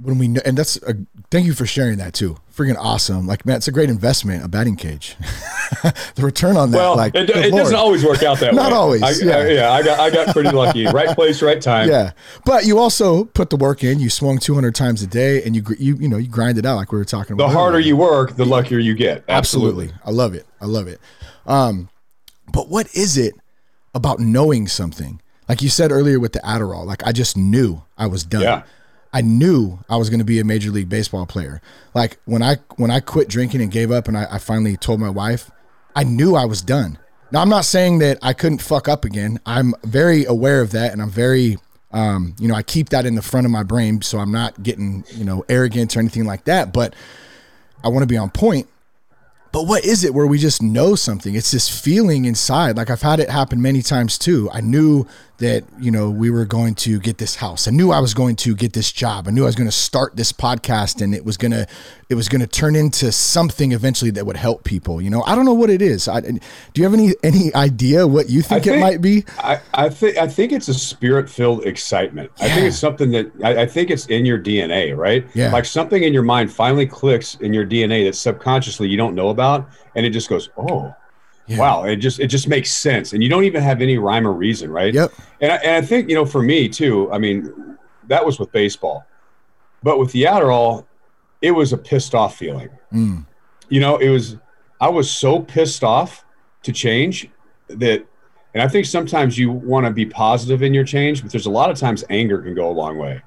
when 0.00 0.18
we 0.18 0.28
know? 0.28 0.40
And 0.44 0.56
that's 0.56 0.76
a, 0.82 0.94
thank 1.30 1.46
you 1.46 1.54
for 1.54 1.66
sharing 1.66 1.98
that 1.98 2.14
too. 2.14 2.36
Freaking 2.54 2.76
awesome! 2.76 3.26
Like 3.26 3.46
man, 3.46 3.56
it's 3.56 3.68
a 3.68 3.72
great 3.72 3.88
investment, 3.90 4.44
a 4.44 4.48
batting 4.48 4.76
cage. 4.76 5.16
the 5.82 6.22
return 6.22 6.56
on 6.56 6.70
that, 6.72 6.78
Well, 6.78 6.96
like 6.96 7.14
it, 7.14 7.30
it 7.30 7.52
doesn't 7.52 7.76
always 7.76 8.04
work 8.04 8.22
out 8.22 8.40
that 8.40 8.54
Not 8.54 8.70
way. 8.72 8.76
always, 8.76 9.02
I, 9.02 9.10
yeah. 9.24 9.36
I, 9.36 9.48
yeah, 9.48 9.72
I 9.72 9.82
got 9.82 10.00
I 10.00 10.10
got 10.10 10.32
pretty 10.34 10.50
lucky. 10.50 10.86
Right 10.98 11.14
place, 11.14 11.42
right 11.42 11.60
time. 11.60 11.88
Yeah, 11.88 12.12
but 12.44 12.64
you 12.64 12.78
also 12.78 13.24
put 13.24 13.50
the 13.50 13.56
work 13.56 13.84
in. 13.84 14.00
You 14.00 14.10
swung 14.10 14.38
200 14.38 14.74
times 14.74 15.02
a 15.02 15.06
day, 15.06 15.42
and 15.44 15.54
you 15.54 15.62
you 15.78 15.96
you 15.96 16.08
know 16.08 16.16
you 16.16 16.28
grind 16.28 16.58
it 16.58 16.66
out 16.66 16.76
like 16.76 16.90
we 16.92 16.98
were 16.98 17.04
talking 17.04 17.34
about. 17.34 17.48
The 17.48 17.54
harder 17.54 17.76
earlier. 17.76 17.86
you 17.86 17.96
work, 17.96 18.36
the 18.36 18.44
luckier 18.44 18.78
you 18.78 18.94
get. 18.94 19.24
Absolutely. 19.28 19.92
I 20.04 20.10
love 20.10 20.34
it. 20.34 20.46
I 20.60 20.66
love 20.66 20.88
it. 20.88 21.00
Um, 21.46 21.88
but 22.52 22.68
what 22.68 22.92
is 22.94 23.16
it 23.16 23.34
about 23.94 24.18
knowing 24.18 24.66
something? 24.66 25.20
Like 25.48 25.62
you 25.62 25.68
said 25.68 25.92
earlier 25.92 26.18
with 26.20 26.32
the 26.32 26.40
Adderall, 26.40 26.84
like 26.84 27.06
I 27.06 27.12
just 27.12 27.36
knew 27.36 27.82
I 27.96 28.06
was 28.06 28.24
done. 28.24 28.42
Yeah. 28.42 28.62
I 29.12 29.22
knew 29.22 29.78
I 29.88 29.96
was 29.96 30.10
going 30.10 30.18
to 30.18 30.24
be 30.24 30.38
a 30.38 30.44
major 30.44 30.70
league 30.70 30.88
baseball 30.88 31.26
player. 31.26 31.62
Like 31.94 32.18
when 32.24 32.42
I 32.42 32.56
when 32.76 32.90
I 32.90 33.00
quit 33.00 33.28
drinking 33.28 33.62
and 33.62 33.70
gave 33.70 33.90
up, 33.90 34.08
and 34.08 34.16
I, 34.16 34.26
I 34.32 34.38
finally 34.38 34.76
told 34.76 35.00
my 35.00 35.10
wife, 35.10 35.50
I 35.96 36.04
knew 36.04 36.34
I 36.34 36.44
was 36.44 36.62
done. 36.62 36.98
Now 37.30 37.40
I'm 37.40 37.48
not 37.48 37.64
saying 37.64 37.98
that 38.00 38.18
I 38.22 38.32
couldn't 38.32 38.62
fuck 38.62 38.88
up 38.88 39.04
again. 39.04 39.40
I'm 39.46 39.74
very 39.84 40.24
aware 40.24 40.60
of 40.60 40.72
that, 40.72 40.92
and 40.92 41.00
I'm 41.00 41.10
very, 41.10 41.58
um, 41.92 42.34
you 42.38 42.48
know, 42.48 42.54
I 42.54 42.62
keep 42.62 42.90
that 42.90 43.06
in 43.06 43.14
the 43.14 43.22
front 43.22 43.46
of 43.46 43.50
my 43.50 43.62
brain, 43.62 44.02
so 44.02 44.18
I'm 44.18 44.32
not 44.32 44.62
getting 44.62 45.04
you 45.10 45.24
know 45.24 45.44
arrogant 45.48 45.96
or 45.96 46.00
anything 46.00 46.24
like 46.24 46.44
that. 46.44 46.72
But 46.72 46.94
I 47.82 47.88
want 47.88 48.02
to 48.02 48.06
be 48.06 48.18
on 48.18 48.30
point. 48.30 48.68
But 49.50 49.66
what 49.66 49.84
is 49.84 50.04
it 50.04 50.12
where 50.12 50.26
we 50.26 50.38
just 50.38 50.62
know 50.62 50.94
something? 50.94 51.34
It's 51.34 51.50
this 51.50 51.68
feeling 51.68 52.26
inside. 52.26 52.76
Like 52.76 52.90
I've 52.90 53.02
had 53.02 53.18
it 53.18 53.30
happen 53.30 53.62
many 53.62 53.80
times 53.80 54.18
too. 54.18 54.50
I 54.52 54.60
knew 54.60 55.06
that, 55.38 55.64
you 55.78 55.90
know, 55.90 56.10
we 56.10 56.30
were 56.30 56.44
going 56.44 56.74
to 56.74 56.98
get 56.98 57.18
this 57.18 57.36
house. 57.36 57.68
I 57.68 57.70
knew 57.70 57.92
I 57.92 58.00
was 58.00 58.12
going 58.12 58.34
to 58.36 58.56
get 58.56 58.72
this 58.72 58.90
job. 58.90 59.28
I 59.28 59.30
knew 59.30 59.44
I 59.44 59.46
was 59.46 59.54
going 59.54 59.68
to 59.68 59.76
start 59.76 60.16
this 60.16 60.32
podcast 60.32 61.00
and 61.00 61.14
it 61.14 61.24
was 61.24 61.36
going 61.36 61.52
to 61.52 61.66
it 62.08 62.14
was 62.14 62.28
going 62.28 62.40
to 62.40 62.46
turn 62.46 62.74
into 62.74 63.12
something 63.12 63.72
eventually 63.72 64.10
that 64.12 64.26
would 64.26 64.36
help 64.36 64.64
people. 64.64 65.00
You 65.00 65.10
know, 65.10 65.22
I 65.24 65.36
don't 65.36 65.44
know 65.44 65.54
what 65.54 65.70
it 65.70 65.82
is. 65.82 66.08
I, 66.08 66.20
do 66.20 66.40
you 66.74 66.84
have 66.84 66.94
any 66.94 67.14
any 67.22 67.54
idea 67.54 68.06
what 68.06 68.28
you 68.28 68.42
think, 68.42 68.66
it 68.66 68.80
might 68.80 69.00
be? 69.00 69.24
I, 69.38 69.60
I 69.74 69.88
think 69.90 70.16
I 70.16 70.26
think 70.26 70.52
it's 70.52 70.68
a 70.68 70.74
spirit 70.74 71.30
filled 71.30 71.66
excitement. 71.66 72.32
I 72.40 72.48
think 72.48 72.66
it's 72.66 72.78
something 72.78 73.10
that 73.12 73.30
I, 73.44 73.62
I 73.62 73.66
think 73.66 73.90
it's 73.90 74.06
in 74.06 74.24
your 74.24 74.38
DNA, 74.38 74.96
right? 74.96 75.24
Yeah. 75.34 75.52
Like 75.52 75.66
something 75.66 76.02
in 76.02 76.12
your 76.12 76.22
mind 76.22 76.52
finally 76.52 76.86
clicks 76.86 77.36
in 77.36 77.52
your 77.52 77.66
DNA 77.66 78.04
that 78.06 78.14
subconsciously 78.14 78.88
you 78.88 78.96
don't 78.96 79.14
know 79.14 79.28
about, 79.28 79.68
and 79.94 80.04
it 80.04 80.10
just 80.10 80.28
goes, 80.28 80.48
oh, 80.56 80.94
Yeah. 81.48 81.58
wow! 81.58 81.84
It 81.84 81.96
just 81.96 82.20
it 82.20 82.26
just 82.28 82.46
makes 82.48 82.72
sense, 82.72 83.12
and 83.12 83.22
you 83.22 83.28
don't 83.28 83.44
even 83.44 83.62
have 83.62 83.80
any 83.82 83.98
rhyme 83.98 84.26
or 84.26 84.32
reason, 84.32 84.70
right? 84.70 84.92
Yep. 84.92 85.12
And 85.40 85.52
I, 85.52 85.56
and 85.56 85.76
I 85.76 85.86
think 85.86 86.08
you 86.08 86.14
know, 86.14 86.26
for 86.26 86.42
me 86.42 86.68
too. 86.68 87.10
I 87.12 87.18
mean, 87.18 87.76
that 88.08 88.24
was 88.24 88.38
with 88.38 88.52
baseball, 88.52 89.06
but 89.82 89.98
with 89.98 90.12
the 90.12 90.24
Adderall, 90.24 90.84
it 91.42 91.50
was 91.52 91.72
a 91.72 91.78
pissed 91.78 92.14
off 92.14 92.36
feeling. 92.36 92.68
Mm. 92.92 93.26
You 93.68 93.80
know, 93.80 93.96
it 93.96 94.10
was. 94.10 94.36
I 94.80 94.88
was 94.88 95.10
so 95.10 95.40
pissed 95.40 95.82
off 95.82 96.24
to 96.62 96.72
change 96.72 97.28
that 97.68 98.04
and 98.54 98.62
I 98.62 98.68
think 98.68 98.86
sometimes 98.86 99.36
you 99.36 99.50
want 99.52 99.84
to 99.86 99.92
be 99.92 100.06
positive 100.06 100.62
in 100.62 100.72
your 100.72 100.84
change, 100.84 101.22
but 101.22 101.30
there's 101.30 101.46
a 101.46 101.50
lot 101.50 101.70
of 101.70 101.78
times 101.78 102.02
anger 102.10 102.40
can 102.40 102.54
go 102.54 102.68
a 102.70 102.72
long 102.72 102.96
way, 102.96 103.20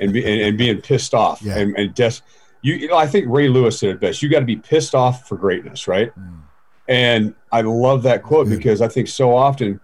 and 0.00 0.12
be, 0.12 0.24
and, 0.24 0.40
and 0.42 0.58
being 0.58 0.80
pissed 0.80 1.14
off 1.14 1.40
Yeah. 1.42 1.58
and 1.58 1.76
and 1.78 1.94
des- 1.94 2.20
you, 2.62 2.74
you 2.74 2.88
know 2.88 2.96
I 2.96 3.06
think 3.06 3.26
Ray 3.28 3.48
Lewis 3.48 3.78
said 3.78 3.90
it 3.90 4.00
best. 4.00 4.22
You 4.22 4.28
got 4.28 4.40
to 4.40 4.44
be 4.46 4.56
pissed 4.56 4.94
off 4.94 5.28
for 5.28 5.36
greatness, 5.36 5.86
right? 5.86 6.12
And 6.88 7.34
I 7.50 7.62
love 7.62 8.02
that 8.02 8.22
quote 8.22 8.48
because 8.48 8.82
I 8.82 8.88
think 8.88 9.08
so 9.08 9.34
often 9.34 9.80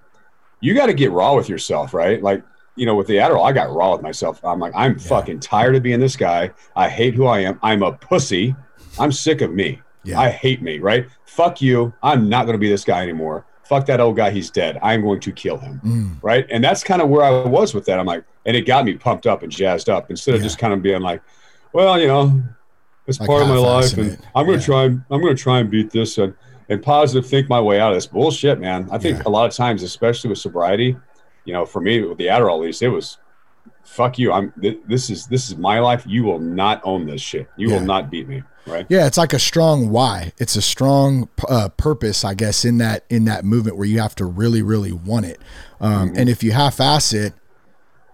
you 0.61 0.75
got 0.75 0.87
to 0.87 0.95
get 0.95 1.11
raw 1.11 1.35
with 1.35 1.49
yourself, 1.49 1.95
right? 1.95 2.23
Like, 2.23 2.43
you 2.77 2.87
know, 2.87 2.95
with 2.95 3.07
the 3.07 3.17
Adderall, 3.17 3.45
I 3.45 3.53
got 3.53 3.75
raw 3.75 3.93
with 3.93 4.03
myself. 4.03 4.45
I'm 4.45 4.59
like, 4.59 4.73
I'm 4.75 4.93
yeah. 4.93 5.09
fucking 5.09 5.41
tired 5.41 5.77
of 5.77 5.83
being 5.83 6.01
this 6.01 6.17
guy. 6.17 6.51
I 6.77 6.89
hate 6.89 7.15
who 7.15 7.27
I 7.27 7.41
am. 7.41 7.59
I'm 7.63 7.83
a 7.83 7.93
pussy. 7.93 8.55
I'm 8.99 9.13
sick 9.13 9.41
of 9.41 9.53
me. 9.53 9.81
Yeah. 10.05 10.21
I 10.21 10.31
hate 10.31 10.63
me, 10.63 10.79
right? 10.79 11.07
Fuck 11.27 11.61
you. 11.61 11.93
I'm 12.03 12.29
not 12.29 12.45
going 12.45 12.55
to 12.55 12.59
be 12.59 12.69
this 12.69 12.85
guy 12.85 13.03
anymore. 13.03 13.47
Fuck 13.65 13.87
that 13.87 14.01
old 14.01 14.17
guy. 14.17 14.31
He's 14.31 14.51
dead. 14.51 14.79
I'm 14.83 15.03
going 15.03 15.21
to 15.21 15.33
kill 15.33 15.59
him. 15.59 15.81
Mm. 15.85 16.19
Right. 16.23 16.47
And 16.51 16.63
that's 16.63 16.83
kind 16.83 17.01
of 17.01 17.09
where 17.09 17.23
I 17.23 17.47
was 17.47 17.75
with 17.75 17.85
that. 17.87 17.99
I'm 17.99 18.07
like, 18.07 18.25
and 18.47 18.57
it 18.57 18.63
got 18.63 18.85
me 18.85 18.97
pumped 18.97 19.27
up 19.27 19.43
and 19.43 19.53
jazzed 19.53 19.89
up 19.89 20.11
instead 20.11 20.35
of 20.35 20.41
yeah. 20.41 20.47
just 20.47 20.59
kind 20.59 20.73
of 20.73 20.83
being 20.83 21.03
like, 21.03 21.23
well, 21.73 22.01
you 22.01 22.09
know, 22.09 22.43
it's 23.07 23.21
like 23.21 23.29
part 23.29 23.43
of 23.43 23.49
my 23.49 23.57
life 23.57 23.97
and 23.97 24.19
I'm 24.35 24.47
going 24.47 24.59
to 24.59 24.65
try, 24.65 24.85
I'm 24.85 25.05
going 25.09 25.37
to 25.37 25.43
try 25.43 25.61
and 25.61 25.71
beat 25.71 25.91
this 25.91 26.19
and, 26.19 26.35
and 26.71 26.83
positive 26.83 27.29
think 27.29 27.49
my 27.49 27.61
way 27.61 27.81
out 27.81 27.91
of 27.91 27.97
this 27.97 28.07
bullshit, 28.07 28.59
man. 28.59 28.89
I 28.91 28.97
think 28.97 29.19
yeah. 29.19 29.25
a 29.27 29.31
lot 29.31 29.47
of 29.47 29.55
times, 29.55 29.83
especially 29.83 30.31
with 30.31 30.39
sobriety, 30.39 30.97
you 31.45 31.53
know, 31.53 31.67
for 31.67 31.81
me 31.81 32.01
with 32.01 32.17
the 32.17 32.27
Adderall, 32.27 32.55
at 32.55 32.61
least 32.63 32.81
it 32.81 32.89
was, 32.89 33.19
fuck 33.85 34.19
you. 34.19 34.33
I'm, 34.33 34.53
th- 34.61 34.81
this 34.87 35.11
is, 35.11 35.27
this 35.27 35.51
is 35.51 35.57
my 35.57 35.81
life. 35.81 36.05
You 36.07 36.25
will 36.25 36.39
not 36.39 36.81
own 36.85 37.07
this 37.07 37.21
shit. 37.21 37.49
You 37.57 37.71
will 37.71 37.81
not 37.81 38.11
beat 38.11 38.29
me 38.29 38.43
right 38.67 38.87
yeah 38.89 39.07
it's 39.07 39.17
like 39.17 39.33
a 39.33 39.39
strong 39.39 39.91
why 39.91 40.33
it's 40.39 40.57
a 40.57 40.63
strong 40.63 41.29
uh, 41.49 41.69
purpose 41.71 42.25
i 42.25 42.35
guess 42.35 42.65
in 42.65 42.79
that 42.79 43.05
in 43.09 43.25
that 43.25 43.45
movement 43.45 43.77
where 43.77 43.87
you 43.87 44.01
have 44.01 44.15
to 44.15 44.25
really 44.25 44.63
really 44.63 44.93
want 44.93 45.25
it 45.25 45.41
um, 45.81 46.09
mm-hmm. 46.09 46.19
and 46.19 46.29
if 46.29 46.43
you 46.43 46.53
half-ass 46.53 47.13
it 47.13 47.33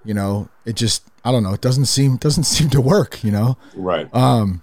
you 0.04 0.14
know 0.14 0.48
it 0.64 0.76
just 0.76 1.04
i 1.24 1.32
don't 1.32 1.42
know 1.42 1.52
it 1.52 1.60
doesn't 1.60 1.86
seem 1.86 2.16
doesn't 2.16 2.44
seem 2.44 2.70
to 2.70 2.80
work 2.80 3.22
you 3.24 3.30
know 3.30 3.56
right 3.74 4.12
um 4.14 4.62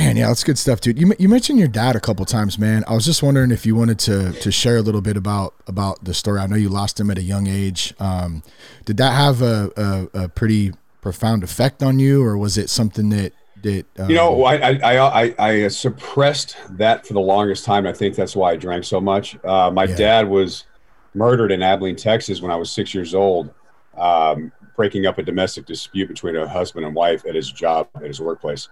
man 0.00 0.16
yeah 0.16 0.28
that's 0.28 0.44
good 0.44 0.58
stuff 0.58 0.80
dude. 0.80 0.98
You, 0.98 1.12
you 1.18 1.28
mentioned 1.28 1.58
your 1.58 1.68
dad 1.68 1.96
a 1.96 2.00
couple 2.00 2.24
times 2.24 2.58
man. 2.58 2.84
I 2.86 2.94
was 2.94 3.04
just 3.04 3.22
wondering 3.22 3.50
if 3.50 3.66
you 3.66 3.76
wanted 3.76 3.98
to 4.00 4.32
to 4.32 4.50
share 4.50 4.76
a 4.76 4.82
little 4.82 5.00
bit 5.00 5.16
about 5.16 5.54
about 5.66 6.04
the 6.04 6.14
story. 6.14 6.40
I 6.40 6.46
know 6.46 6.56
you 6.56 6.68
lost 6.68 6.98
him 6.98 7.10
at 7.10 7.18
a 7.18 7.22
young 7.22 7.46
age. 7.46 7.94
Um 7.98 8.42
did 8.84 8.96
that 8.96 9.12
have 9.14 9.42
a, 9.42 9.70
a, 9.76 10.24
a 10.24 10.28
pretty 10.28 10.72
profound 11.00 11.42
effect 11.42 11.82
on 11.82 11.98
you 11.98 12.22
or 12.22 12.36
was 12.36 12.58
it 12.58 12.70
something 12.70 13.10
that 13.10 13.32
did 13.62 13.84
um, 13.98 14.08
you 14.08 14.16
know 14.16 14.44
I, 14.44 14.54
I, 14.54 14.96
I 14.96 15.34
i 15.38 15.68
suppressed 15.68 16.56
that 16.70 17.06
for 17.06 17.12
the 17.12 17.20
longest 17.20 17.64
time. 17.64 17.86
I 17.86 17.92
think 17.92 18.16
that's 18.16 18.34
why 18.34 18.52
i 18.52 18.56
drank 18.56 18.84
so 18.84 19.00
much. 19.00 19.36
Uh, 19.44 19.70
my 19.70 19.84
yeah. 19.84 19.96
dad 19.96 20.28
was 20.28 20.64
murdered 21.12 21.52
in 21.52 21.62
abilene 21.62 21.96
texas 21.96 22.40
when 22.40 22.52
i 22.52 22.56
was 22.56 22.70
six 22.70 22.94
years 22.94 23.14
old 23.14 23.52
um, 23.96 24.52
breaking 24.76 25.04
up 25.04 25.18
a 25.18 25.22
domestic 25.22 25.66
dispute 25.66 26.06
between 26.06 26.36
a 26.36 26.48
husband 26.48 26.86
and 26.86 26.94
wife 26.94 27.26
at 27.26 27.34
his 27.34 27.50
job 27.50 27.88
at 27.96 28.02
his 28.02 28.20
workplace 28.20 28.68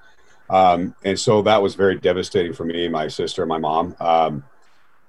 um, 0.50 0.94
and 1.04 1.18
so 1.18 1.42
that 1.42 1.62
was 1.62 1.74
very 1.74 1.98
devastating 1.98 2.52
for 2.52 2.64
me 2.64 2.88
my 2.88 3.08
sister 3.08 3.44
my 3.46 3.58
mom 3.58 3.94
um, 4.00 4.44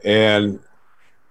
and 0.04 0.60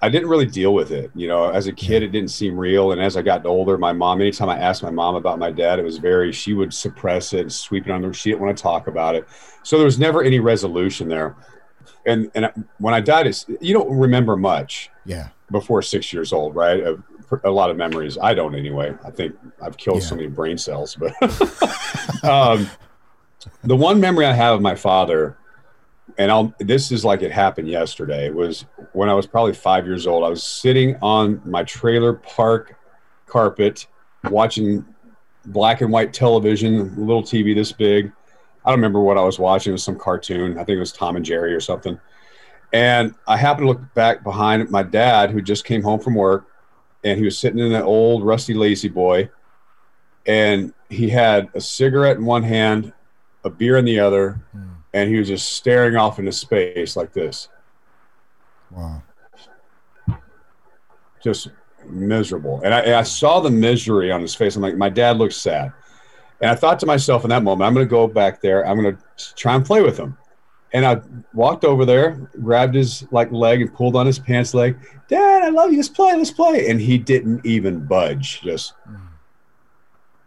I 0.00 0.08
didn't 0.08 0.28
really 0.28 0.46
deal 0.46 0.74
with 0.74 0.92
it. 0.92 1.10
You 1.14 1.26
know, 1.26 1.50
as 1.50 1.66
a 1.66 1.72
kid, 1.72 2.02
it 2.02 2.12
didn't 2.12 2.30
seem 2.30 2.56
real. 2.56 2.92
And 2.92 3.00
as 3.00 3.16
I 3.16 3.22
got 3.22 3.44
older, 3.44 3.76
my 3.76 3.92
mom, 3.92 4.20
anytime 4.20 4.48
I 4.48 4.58
asked 4.58 4.82
my 4.82 4.90
mom 4.90 5.16
about 5.16 5.38
my 5.38 5.50
dad, 5.50 5.78
it 5.78 5.84
was 5.84 5.98
very, 5.98 6.30
she 6.32 6.54
would 6.54 6.72
suppress 6.72 7.32
it 7.32 7.40
and 7.40 7.52
sweep 7.52 7.86
it 7.86 7.92
under. 7.92 8.12
She 8.14 8.30
didn't 8.30 8.42
want 8.42 8.56
to 8.56 8.62
talk 8.62 8.86
about 8.86 9.16
it. 9.16 9.26
So 9.64 9.76
there 9.76 9.84
was 9.84 9.98
never 9.98 10.22
any 10.22 10.38
resolution 10.38 11.08
there. 11.08 11.34
And, 12.06 12.30
and 12.36 12.68
when 12.78 12.94
I 12.94 13.00
died, 13.00 13.26
it's, 13.26 13.46
you 13.60 13.74
don't 13.74 13.90
remember 13.90 14.36
much. 14.36 14.90
Yeah. 15.04 15.28
Before 15.50 15.82
six 15.82 16.12
years 16.12 16.32
old, 16.32 16.54
right? 16.54 16.80
A, 16.80 16.98
a 17.44 17.50
lot 17.50 17.70
of 17.70 17.76
memories. 17.76 18.18
I 18.18 18.34
don't 18.34 18.54
anyway. 18.54 18.94
I 19.04 19.10
think 19.10 19.34
I've 19.60 19.76
killed 19.76 20.02
yeah. 20.02 20.08
so 20.08 20.14
many 20.14 20.28
brain 20.28 20.58
cells, 20.58 20.94
but 20.94 21.12
um, 22.24 22.70
the 23.62 23.76
one 23.76 24.00
memory 24.00 24.26
I 24.26 24.32
have 24.32 24.56
of 24.56 24.62
my 24.62 24.74
father 24.74 25.38
and 26.16 26.30
I'll 26.30 26.54
this 26.58 26.90
is 26.90 27.04
like 27.04 27.22
it 27.22 27.32
happened 27.32 27.68
yesterday. 27.68 28.30
Was 28.30 28.64
when 28.92 29.08
I 29.08 29.14
was 29.14 29.26
probably 29.26 29.52
five 29.52 29.86
years 29.86 30.06
old. 30.06 30.24
I 30.24 30.28
was 30.28 30.42
sitting 30.42 30.96
on 31.02 31.40
my 31.44 31.62
trailer 31.64 32.14
park 32.14 32.76
carpet 33.26 33.86
watching 34.24 34.84
black 35.46 35.80
and 35.80 35.92
white 35.92 36.12
television, 36.12 36.94
little 36.96 37.22
TV 37.22 37.54
this 37.54 37.72
big. 37.72 38.12
I 38.64 38.70
don't 38.70 38.78
remember 38.78 39.00
what 39.00 39.18
I 39.18 39.22
was 39.22 39.38
watching. 39.38 39.70
It 39.70 39.74
was 39.74 39.84
some 39.84 39.98
cartoon. 39.98 40.58
I 40.58 40.64
think 40.64 40.76
it 40.76 40.80
was 40.80 40.92
Tom 40.92 41.16
and 41.16 41.24
Jerry 41.24 41.54
or 41.54 41.60
something. 41.60 41.98
And 42.72 43.14
I 43.26 43.36
happened 43.36 43.64
to 43.64 43.68
look 43.68 43.94
back 43.94 44.22
behind 44.22 44.68
my 44.70 44.82
dad, 44.82 45.30
who 45.30 45.40
just 45.40 45.64
came 45.64 45.82
home 45.82 46.00
from 46.00 46.14
work, 46.14 46.48
and 47.02 47.18
he 47.18 47.24
was 47.24 47.38
sitting 47.38 47.60
in 47.60 47.72
an 47.72 47.82
old 47.82 48.26
rusty 48.26 48.52
La-Z-Boy, 48.52 49.30
and 50.26 50.74
he 50.90 51.08
had 51.08 51.48
a 51.54 51.62
cigarette 51.62 52.18
in 52.18 52.26
one 52.26 52.42
hand, 52.42 52.92
a 53.44 53.50
beer 53.50 53.76
in 53.76 53.84
the 53.84 53.98
other. 54.00 54.40
Mm 54.54 54.78
and 54.92 55.10
he 55.10 55.18
was 55.18 55.28
just 55.28 55.52
staring 55.52 55.96
off 55.96 56.18
into 56.18 56.32
space 56.32 56.96
like 56.96 57.12
this. 57.12 57.48
Wow. 58.70 59.02
Just 61.22 61.48
miserable. 61.86 62.60
And 62.62 62.72
I, 62.72 62.80
and 62.80 62.94
I, 62.94 63.02
saw 63.02 63.40
the 63.40 63.50
misery 63.50 64.10
on 64.10 64.20
his 64.20 64.34
face. 64.34 64.56
I'm 64.56 64.62
like, 64.62 64.76
my 64.76 64.88
dad 64.88 65.18
looks 65.18 65.36
sad. 65.36 65.72
And 66.40 66.50
I 66.50 66.54
thought 66.54 66.78
to 66.80 66.86
myself 66.86 67.24
in 67.24 67.30
that 67.30 67.42
moment, 67.42 67.66
I'm 67.66 67.74
going 67.74 67.86
to 67.86 67.90
go 67.90 68.06
back 68.06 68.40
there. 68.40 68.66
I'm 68.66 68.80
going 68.80 68.96
to 68.96 69.34
try 69.34 69.54
and 69.54 69.64
play 69.64 69.82
with 69.82 69.98
him. 69.98 70.16
And 70.72 70.84
I 70.84 71.00
walked 71.32 71.64
over 71.64 71.84
there, 71.84 72.30
grabbed 72.42 72.74
his 72.74 73.06
like 73.10 73.32
leg 73.32 73.62
and 73.62 73.72
pulled 73.72 73.96
on 73.96 74.06
his 74.06 74.18
pants 74.18 74.52
leg. 74.54 74.76
Dad, 75.08 75.42
I 75.42 75.48
love 75.48 75.70
you. 75.70 75.78
Let's 75.78 75.88
play. 75.88 76.14
Let's 76.14 76.30
play. 76.30 76.68
And 76.68 76.80
he 76.80 76.98
didn't 76.98 77.44
even 77.44 77.84
budge. 77.86 78.42
Just. 78.42 78.74
Mm 78.88 79.07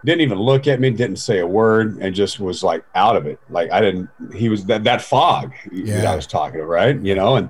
didn't 0.03 0.21
even 0.21 0.39
look 0.39 0.67
at 0.67 0.79
me, 0.79 0.89
didn't 0.89 1.17
say 1.17 1.39
a 1.39 1.47
word, 1.47 1.97
and 2.01 2.15
just 2.15 2.39
was 2.39 2.63
like 2.63 2.83
out 2.95 3.15
of 3.15 3.25
it. 3.27 3.39
Like 3.49 3.71
I 3.71 3.81
didn't. 3.81 4.09
He 4.33 4.49
was 4.49 4.65
that 4.65 4.83
that 4.83 5.01
fog 5.01 5.53
yeah. 5.71 5.97
that 5.97 6.07
I 6.07 6.15
was 6.15 6.27
talking 6.27 6.59
of, 6.59 6.67
right? 6.67 6.99
You 6.99 7.15
know, 7.15 7.35
and 7.35 7.49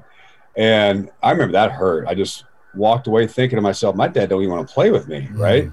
and 0.55 1.09
I 1.23 1.31
remember 1.31 1.53
that 1.53 1.71
hurt. 1.71 2.07
I 2.07 2.15
just 2.15 2.45
walked 2.75 3.07
away 3.07 3.27
thinking 3.27 3.57
to 3.57 3.61
myself, 3.61 3.95
my 3.95 4.07
dad 4.07 4.29
don't 4.29 4.41
even 4.41 4.53
want 4.53 4.67
to 4.67 4.73
play 4.73 4.91
with 4.91 5.07
me, 5.07 5.21
mm-hmm. 5.21 5.41
right? 5.41 5.71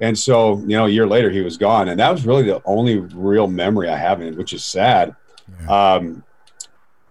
And 0.00 0.16
so, 0.16 0.58
you 0.60 0.76
know, 0.76 0.86
a 0.86 0.90
year 0.90 1.06
later 1.06 1.30
he 1.30 1.40
was 1.40 1.56
gone, 1.56 1.88
and 1.88 1.98
that 1.98 2.10
was 2.10 2.24
really 2.24 2.44
the 2.44 2.62
only 2.64 2.98
real 2.98 3.48
memory 3.48 3.88
I 3.88 3.96
have, 3.96 4.20
which 4.36 4.52
is 4.52 4.64
sad. 4.64 5.14
Yeah. 5.62 5.94
Um, 5.94 6.22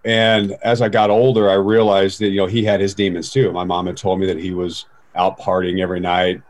and 0.04 0.52
as 0.62 0.80
I 0.80 0.88
got 0.88 1.10
older, 1.10 1.50
I 1.50 1.54
realized 1.54 2.20
that 2.20 2.28
you 2.28 2.38
know 2.38 2.46
he 2.46 2.64
had 2.64 2.80
his 2.80 2.94
demons 2.94 3.30
too. 3.30 3.52
My 3.52 3.64
mom 3.64 3.86
had 3.86 3.96
told 3.96 4.20
me 4.20 4.26
that 4.26 4.38
he 4.38 4.52
was 4.52 4.86
out 5.14 5.38
partying 5.38 5.80
every 5.82 6.00
night, 6.00 6.40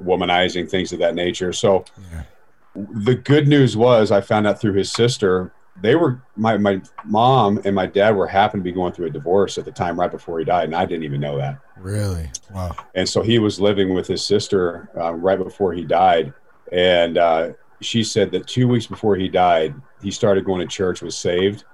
womanizing 0.00 0.68
things 0.68 0.92
of 0.92 0.98
that 0.98 1.14
nature. 1.14 1.52
So 1.52 1.84
yeah. 2.12 2.22
the 2.74 3.14
good 3.14 3.48
news 3.48 3.76
was 3.76 4.10
I 4.10 4.20
found 4.20 4.46
out 4.46 4.60
through 4.60 4.74
his 4.74 4.92
sister. 4.92 5.52
They 5.80 5.94
were 5.94 6.22
my 6.36 6.56
my 6.56 6.80
mom 7.04 7.60
and 7.64 7.74
my 7.74 7.86
dad 7.86 8.16
were 8.16 8.26
happened 8.26 8.62
to 8.62 8.64
be 8.64 8.72
going 8.72 8.92
through 8.92 9.06
a 9.06 9.10
divorce 9.10 9.58
at 9.58 9.64
the 9.66 9.72
time 9.72 10.00
right 10.00 10.10
before 10.10 10.38
he 10.38 10.44
died, 10.44 10.64
and 10.64 10.74
I 10.74 10.86
didn't 10.86 11.04
even 11.04 11.20
know 11.20 11.36
that. 11.36 11.58
Really? 11.76 12.30
Wow. 12.54 12.74
And 12.94 13.06
so 13.06 13.22
he 13.22 13.38
was 13.38 13.60
living 13.60 13.92
with 13.92 14.06
his 14.06 14.24
sister 14.24 14.88
uh, 14.96 15.12
right 15.12 15.38
before 15.38 15.74
he 15.74 15.84
died, 15.84 16.32
and 16.72 17.18
uh, 17.18 17.52
she 17.80 18.02
said 18.02 18.30
that 18.32 18.46
two 18.46 18.68
weeks 18.68 18.86
before 18.86 19.16
he 19.16 19.28
died, 19.28 19.74
he 20.02 20.10
started 20.10 20.44
going 20.44 20.60
to 20.60 20.66
church, 20.66 21.02
was 21.02 21.16
saved, 21.16 21.64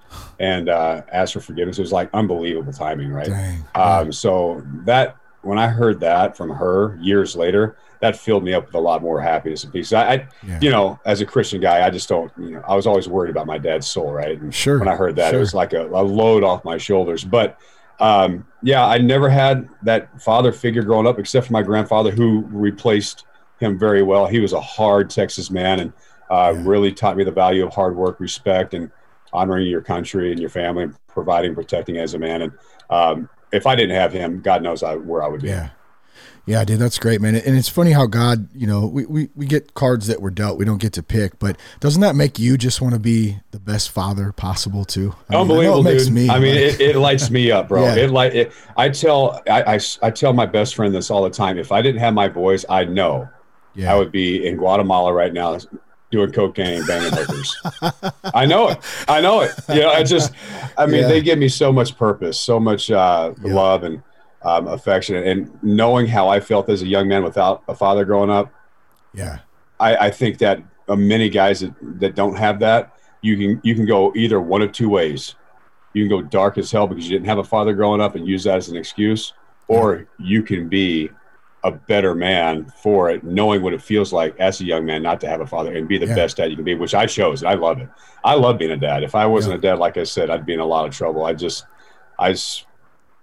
and 0.41 0.69
uh, 0.69 1.03
asked 1.13 1.35
for 1.35 1.41
forgiveness. 1.41 1.79
It 1.79 1.83
was 1.83 1.93
like 1.93 2.11
unbelievable 2.13 2.73
timing, 2.73 3.13
right? 3.13 3.29
Dang. 3.29 3.65
Um, 3.75 4.13
so 4.13 4.63
that 4.85 5.17
when 5.43 5.59
I 5.59 5.69
heard 5.69 6.01
that 6.01 6.37
from 6.37 6.51
her 6.51 6.99
years 7.01 7.37
later, 7.37 7.77
that 8.03 8.17
filled 8.17 8.43
me 8.43 8.53
up 8.53 8.67
with 8.67 8.75
a 8.75 8.81
lot 8.81 9.01
more 9.01 9.21
happiness 9.21 9.63
and 9.63 9.73
peace. 9.73 9.93
I, 9.93 10.15
I 10.15 10.29
yeah. 10.45 10.59
you 10.61 10.71
know, 10.71 10.99
as 11.07 11.21
a 11.21 11.27
Christian 11.27 11.61
guy, 11.61 11.87
I 11.87 11.89
just 11.89 12.09
don't, 12.09 12.33
you 12.37 12.51
know, 12.51 12.65
I 12.67 12.75
was 12.75 12.85
always 12.85 13.09
worried 13.09 13.31
about 13.31 13.47
my 13.47 13.59
dad's 13.59 13.87
soul, 13.87 14.13
right? 14.13 14.41
And 14.41 14.53
sure. 14.53 14.81
When 14.81 14.89
I 14.89 14.97
heard 14.97 15.15
that, 15.17 15.31
sure. 15.31 15.37
it 15.37 15.41
was 15.41 15.55
like 15.55 15.73
a, 15.73 15.87
a, 15.87 16.03
load 16.03 16.43
off 16.43 16.65
my 16.65 16.79
shoulders. 16.79 17.23
But 17.23 17.61
um, 18.01 18.45
yeah, 18.61 18.85
I 18.85 18.99
never 18.99 19.29
had 19.29 19.69
that 19.85 20.21
father 20.21 20.51
figure 20.51 20.83
growing 20.83 21.07
up, 21.07 21.21
except 21.21 21.47
for 21.47 21.53
my 21.53 21.63
grandfather, 21.63 22.11
who 22.11 22.41
replaced 22.51 23.25
him 23.61 23.79
very 23.79 24.03
well. 24.03 24.27
He 24.27 24.41
was 24.41 24.53
a 24.53 24.61
hard 24.61 25.09
Texas 25.09 25.49
man 25.49 25.79
and 25.79 25.93
uh, 26.29 26.53
yeah. 26.57 26.63
really 26.65 26.91
taught 26.91 27.17
me 27.17 27.23
the 27.23 27.31
value 27.31 27.65
of 27.65 27.73
hard 27.73 27.95
work, 27.95 28.19
respect, 28.19 28.75
and 28.75 28.91
honoring 29.33 29.69
your 29.69 29.81
country 29.81 30.33
and 30.33 30.41
your 30.41 30.51
family, 30.51 30.83
and 30.83 30.97
providing, 31.07 31.55
protecting 31.55 31.99
as 31.99 32.15
a 32.15 32.19
man. 32.19 32.43
And 32.43 32.53
um, 32.91 33.29
if 33.53 33.65
I 33.65 33.77
didn't 33.77 33.95
have 33.95 34.13
him, 34.13 34.41
God 34.41 34.61
knows 34.61 34.83
I, 34.83 34.97
where 34.97 35.23
I 35.23 35.29
would 35.29 35.43
be. 35.43 35.51
Yeah. 35.51 35.71
Yeah, 36.45 36.65
dude, 36.65 36.81
that's 36.81 36.99
great, 36.99 37.21
man. 37.21 37.37
And 37.37 37.57
it's 37.57 37.69
funny 37.69 37.93
how 37.93 38.07
God, 38.07 38.49
you 38.53 38.67
know, 38.67 38.87
we, 38.87 39.07
we, 39.07 39.29
we 39.37 39.47
get 39.47 39.75
cards 39.75 40.09
that 40.09 40.21
we're 40.21 40.31
dealt, 40.31 40.59
we 40.59 40.65
don't 40.65 40.81
get 40.81 40.93
to 40.95 41.03
pick, 41.03 41.39
but 41.39 41.57
doesn't 41.79 42.01
that 42.01 42.17
make 42.17 42.39
you 42.39 42.59
just 42.59 42.81
want 42.81 42.95
to 42.95 43.01
be 43.01 43.39
the 43.53 43.61
best 43.61 43.91
father 43.91 44.33
possible 44.33 44.85
too? 44.85 45.15
I 45.31 45.37
Unbelievable, 45.37 45.85
mean, 45.85 45.95
I 45.95 45.99
dude. 45.99 46.13
Me, 46.13 46.31
I 46.31 46.39
mean, 46.41 46.57
it, 46.57 46.81
it, 46.81 46.97
lights 46.97 47.31
me 47.31 47.53
up, 47.53 47.69
bro. 47.69 47.85
yeah. 47.85 47.95
It 47.95 48.11
like 48.11 48.35
it, 48.35 48.53
I 48.77 48.89
tell 48.89 49.41
I, 49.49 49.75
I, 49.75 49.81
I 50.03 50.11
tell 50.11 50.33
my 50.33 50.47
best 50.47 50.75
friend 50.75 50.93
this 50.93 51.11
all 51.11 51.23
the 51.23 51.31
time. 51.31 51.59
If 51.59 51.71
I 51.71 51.81
didn't 51.81 52.01
have 52.01 52.15
my 52.15 52.27
voice, 52.27 52.65
I 52.69 52.85
know 52.85 53.29
yeah. 53.75 53.93
I 53.93 53.99
would 53.99 54.11
be 54.11 54.47
in 54.47 54.57
Guatemala 54.57 55.13
right 55.13 55.33
now 55.33 55.59
doing 56.11 56.31
cocaine 56.31 56.79
and 56.79 56.87
banging 56.87 57.13
hookers. 57.13 57.57
I 58.35 58.47
know 58.47 58.69
it. 58.69 58.79
I 59.09 59.21
know 59.21 59.41
it. 59.41 59.53
You 59.69 59.81
know, 59.81 59.91
I 59.91 60.03
just, 60.03 60.33
I 60.77 60.87
mean, 60.87 61.03
yeah. 61.03 61.09
they 61.09 61.23
give 61.23 61.39
me 61.39 61.49
so 61.49 61.73
much 61.73 61.97
purpose, 61.97 62.39
so 62.39 62.61
much 62.61 62.91
uh, 62.91 63.33
love 63.41 63.83
and 63.83 64.03
um, 64.45 64.67
affection, 64.69 65.17
and 65.17 65.51
knowing 65.63 66.07
how 66.07 66.29
I 66.29 66.41
felt 66.41 66.69
as 66.69 66.83
a 66.83 66.87
young 66.87 67.09
man 67.09 67.23
without 67.25 67.63
a 67.69 67.75
father 67.75 68.05
growing 68.05 68.31
up. 68.31 68.53
Yeah, 69.15 69.39
I, 69.79 69.97
I 70.07 70.11
think 70.11 70.39
that 70.39 70.63
uh, 70.89 70.97
many 70.97 71.29
guys 71.29 71.61
that, 71.61 71.75
that 72.01 72.15
don't 72.15 72.37
have 72.37 72.59
that, 72.61 72.95
you 73.21 73.37
can 73.37 73.61
you 73.63 73.75
can 73.75 73.87
go 73.87 74.13
either 74.15 74.41
one 74.41 74.63
of 74.63 74.73
two 74.73 74.89
ways. 74.89 75.35
you 75.95 76.09
can 76.09 76.11
go 76.11 76.23
dark 76.23 76.57
as 76.59 76.71
hell 76.73 76.87
because 76.87 77.05
you 77.05 77.11
didn't 77.17 77.29
have 77.29 77.39
a 77.39 77.45
father 77.45 77.75
growing 77.75 78.01
up 78.01 78.15
and 78.15 78.27
use 78.27 78.45
that 78.45 78.57
as 78.57 78.69
an 78.71 78.77
excuse, 78.77 79.35
or 79.69 80.07
you 80.19 80.43
can 80.43 80.69
be 80.69 81.11
a 81.65 81.71
better 81.71 82.13
man 82.15 82.67
for 82.83 83.09
it, 83.11 83.23
knowing 83.23 83.63
what 83.63 83.73
it 83.73 83.81
feels 83.81 84.13
like 84.13 84.35
as 84.41 84.61
a 84.61 84.65
young 84.65 84.85
man 84.85 85.01
not 85.01 85.21
to 85.21 85.29
have 85.29 85.41
a 85.41 85.47
father 85.47 85.73
and 85.77 85.87
be 85.87 85.97
the 85.99 86.07
Yeah. 86.07 86.15
best 86.17 86.37
dad 86.39 86.51
you 86.51 86.57
can 86.57 86.65
be, 86.65 86.75
which 86.75 86.93
I 86.95 87.07
chose. 87.07 87.43
And 87.43 87.49
I 87.51 87.55
love 87.55 87.79
it. 87.81 87.89
I 88.25 88.35
love 88.35 88.59
being 88.59 88.73
a 88.73 88.77
dad. 88.77 89.05
If 89.05 89.15
I 89.15 89.27
wasn't 89.27 89.53
Yeah. 89.63 89.71
a 89.71 89.75
dad, 89.75 89.79
like 89.79 89.97
I 89.97 90.03
said, 90.03 90.29
I'd 90.29 90.45
be 90.45 90.55
in 90.55 90.59
a 90.61 90.67
lot 90.67 90.87
of 90.89 90.93
trouble. 90.93 91.25
I 91.25 91.35
just, 91.35 91.67
I, 92.19 92.35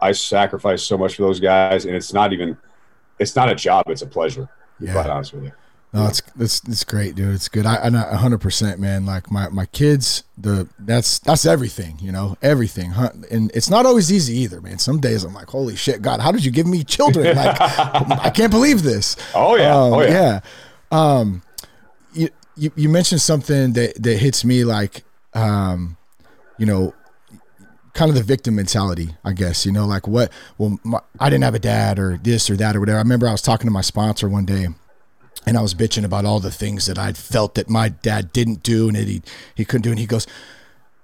I 0.01 0.11
sacrifice 0.11 0.83
so 0.83 0.97
much 0.97 1.15
for 1.15 1.23
those 1.23 1.39
guys, 1.39 1.85
and 1.85 1.95
it's 1.95 2.13
not 2.13 2.33
even, 2.33 2.57
it's 3.19 3.35
not 3.35 3.49
a 3.49 3.55
job. 3.55 3.85
It's 3.89 4.01
a 4.01 4.07
pleasure. 4.07 4.49
Yeah. 4.79 4.93
quite 4.93 5.07
honest 5.07 5.33
with 5.33 5.43
you. 5.45 5.51
No, 5.91 6.05
it's 6.05 6.21
it's 6.39 6.61
it's 6.67 6.83
great, 6.83 7.15
dude. 7.15 7.33
It's 7.33 7.47
good. 7.47 7.65
I 7.65 7.77
I 7.77 7.89
know 7.89 8.03
hundred 8.03 8.41
percent, 8.41 8.79
man. 8.79 9.07
Like 9.07 9.31
my 9.31 9.49
my 9.49 9.65
kids, 9.65 10.23
the 10.37 10.69
that's 10.77 11.17
that's 11.17 11.47
everything, 11.47 11.97
you 11.99 12.11
know, 12.11 12.37
everything. 12.43 12.93
And 13.31 13.49
it's 13.55 13.71
not 13.71 13.87
always 13.87 14.11
easy 14.11 14.35
either, 14.37 14.61
man. 14.61 14.77
Some 14.77 14.99
days 14.99 15.23
I'm 15.23 15.33
like, 15.33 15.47
holy 15.47 15.75
shit, 15.75 16.03
God, 16.03 16.19
how 16.19 16.31
did 16.31 16.45
you 16.45 16.51
give 16.51 16.67
me 16.67 16.83
children? 16.83 17.25
Like, 17.39 17.57
I 17.59 18.29
can't 18.29 18.51
believe 18.51 18.83
this. 18.83 19.15
Oh 19.33 19.55
yeah. 19.55 19.75
Um, 19.75 19.93
oh 19.93 20.01
yeah. 20.01 20.09
yeah. 20.11 20.39
Um, 20.91 21.41
you, 22.13 22.29
you 22.55 22.71
you 22.75 22.89
mentioned 22.89 23.21
something 23.21 23.73
that 23.73 24.01
that 24.03 24.17
hits 24.17 24.45
me 24.45 24.65
like, 24.65 25.03
um, 25.33 25.97
you 26.59 26.67
know, 26.67 26.93
kind 27.93 28.09
of 28.09 28.15
the 28.15 28.23
victim 28.23 28.55
mentality, 28.55 29.15
I 29.23 29.33
guess. 29.33 29.65
You 29.65 29.71
know, 29.71 29.85
like 29.85 30.07
what? 30.07 30.31
Well, 30.57 30.79
my, 30.83 30.99
I 31.19 31.29
didn't 31.29 31.43
have 31.43 31.55
a 31.55 31.59
dad 31.59 31.99
or 31.99 32.17
this 32.17 32.49
or 32.49 32.55
that 32.57 32.75
or 32.75 32.79
whatever. 32.79 32.97
I 32.97 33.01
remember 33.01 33.27
I 33.27 33.31
was 33.31 33.41
talking 33.41 33.67
to 33.67 33.71
my 33.71 33.81
sponsor 33.81 34.27
one 34.29 34.45
day. 34.45 34.67
And 35.45 35.57
I 35.57 35.61
was 35.61 35.73
bitching 35.73 36.03
about 36.03 36.25
all 36.25 36.41
the 36.41 36.51
things 36.51 36.85
that 36.85 36.99
I'd 36.99 37.17
felt 37.17 37.55
that 37.55 37.69
my 37.69 37.89
dad 37.89 38.33
didn't 38.33 38.61
do 38.61 38.87
and 38.87 38.97
that 38.97 39.07
he 39.07 39.21
he 39.55 39.63
couldn't 39.65 39.83
do. 39.83 39.89
And 39.89 39.97
he 39.97 40.05
goes, 40.05 40.27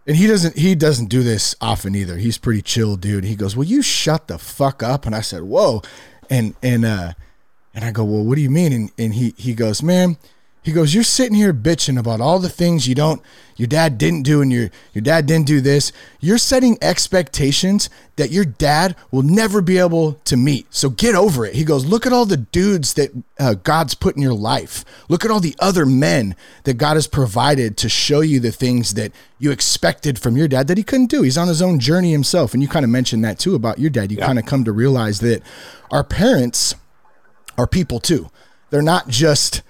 and 0.05 0.17
he 0.17 0.27
doesn't 0.27 0.57
he 0.57 0.75
doesn't 0.75 1.07
do 1.07 1.23
this 1.23 1.55
often 1.61 1.95
either. 1.95 2.17
He's 2.17 2.37
pretty 2.37 2.61
chill 2.61 2.95
dude. 2.95 3.23
He 3.23 3.35
goes, 3.35 3.55
"Will 3.55 3.65
you 3.65 3.81
shut 3.81 4.27
the 4.27 4.37
fuck 4.37 4.83
up?" 4.83 5.05
And 5.05 5.15
I 5.15 5.21
said, 5.21 5.43
"Whoa," 5.43 5.81
and 6.29 6.53
and 6.61 6.85
uh, 6.85 7.13
and 7.73 7.85
I 7.85 7.91
go, 7.91 8.03
"Well, 8.03 8.23
what 8.23 8.35
do 8.35 8.41
you 8.41 8.51
mean?" 8.51 8.73
And 8.73 8.91
and 8.97 9.15
he 9.15 9.33
he 9.37 9.53
goes, 9.55 9.81
"Man." 9.81 10.17
He 10.65 10.71
goes, 10.71 10.95
"You're 10.95 11.03
sitting 11.03 11.35
here 11.35 11.53
bitching 11.53 11.99
about 11.99 12.19
all 12.19 12.39
the 12.39 12.49
things 12.49 12.87
you 12.87 12.95
don't, 12.95 13.21
your 13.55 13.67
dad 13.67 13.99
didn't 13.99 14.23
do, 14.23 14.41
and 14.41 14.51
your 14.51 14.71
your 14.93 15.03
dad 15.03 15.27
didn't 15.27 15.45
do 15.45 15.61
this. 15.61 15.91
You're 16.19 16.39
setting 16.39 16.79
expectations 16.81 17.87
that 18.15 18.31
your 18.31 18.45
dad 18.45 18.95
will 19.11 19.21
never 19.21 19.61
be 19.61 19.77
able 19.77 20.13
to 20.25 20.35
meet. 20.35 20.65
So 20.71 20.89
get 20.89 21.13
over 21.13 21.45
it." 21.45 21.53
He 21.53 21.65
goes, 21.65 21.85
"Look 21.85 22.07
at 22.07 22.13
all 22.13 22.25
the 22.25 22.37
dudes 22.37 22.95
that 22.95 23.11
uh, 23.39 23.53
God's 23.53 23.93
put 23.93 24.15
in 24.15 24.23
your 24.23 24.33
life. 24.33 24.83
Look 25.07 25.23
at 25.23 25.29
all 25.29 25.39
the 25.39 25.55
other 25.59 25.85
men 25.85 26.35
that 26.63 26.79
God 26.79 26.95
has 26.95 27.05
provided 27.05 27.77
to 27.77 27.87
show 27.87 28.21
you 28.21 28.39
the 28.39 28.51
things 28.51 28.95
that 28.95 29.11
you 29.37 29.51
expected 29.51 30.17
from 30.17 30.35
your 30.35 30.47
dad 30.47 30.65
that 30.65 30.79
he 30.79 30.83
couldn't 30.83 31.11
do. 31.11 31.21
He's 31.21 31.37
on 31.37 31.47
his 31.47 31.61
own 31.61 31.79
journey 31.79 32.11
himself." 32.11 32.55
And 32.55 32.63
you 32.63 32.67
kind 32.67 32.83
of 32.83 32.89
mentioned 32.89 33.23
that 33.23 33.37
too 33.37 33.53
about 33.53 33.77
your 33.77 33.91
dad. 33.91 34.11
You 34.11 34.17
kind 34.17 34.39
of 34.39 34.47
come 34.47 34.63
to 34.63 34.71
realize 34.71 35.19
that 35.19 35.43
our 35.91 36.03
parents 36.03 36.73
are 37.55 37.67
people 37.67 37.99
too. 37.99 38.31
They're 38.71 38.81
not 38.81 39.09
just 39.09 39.61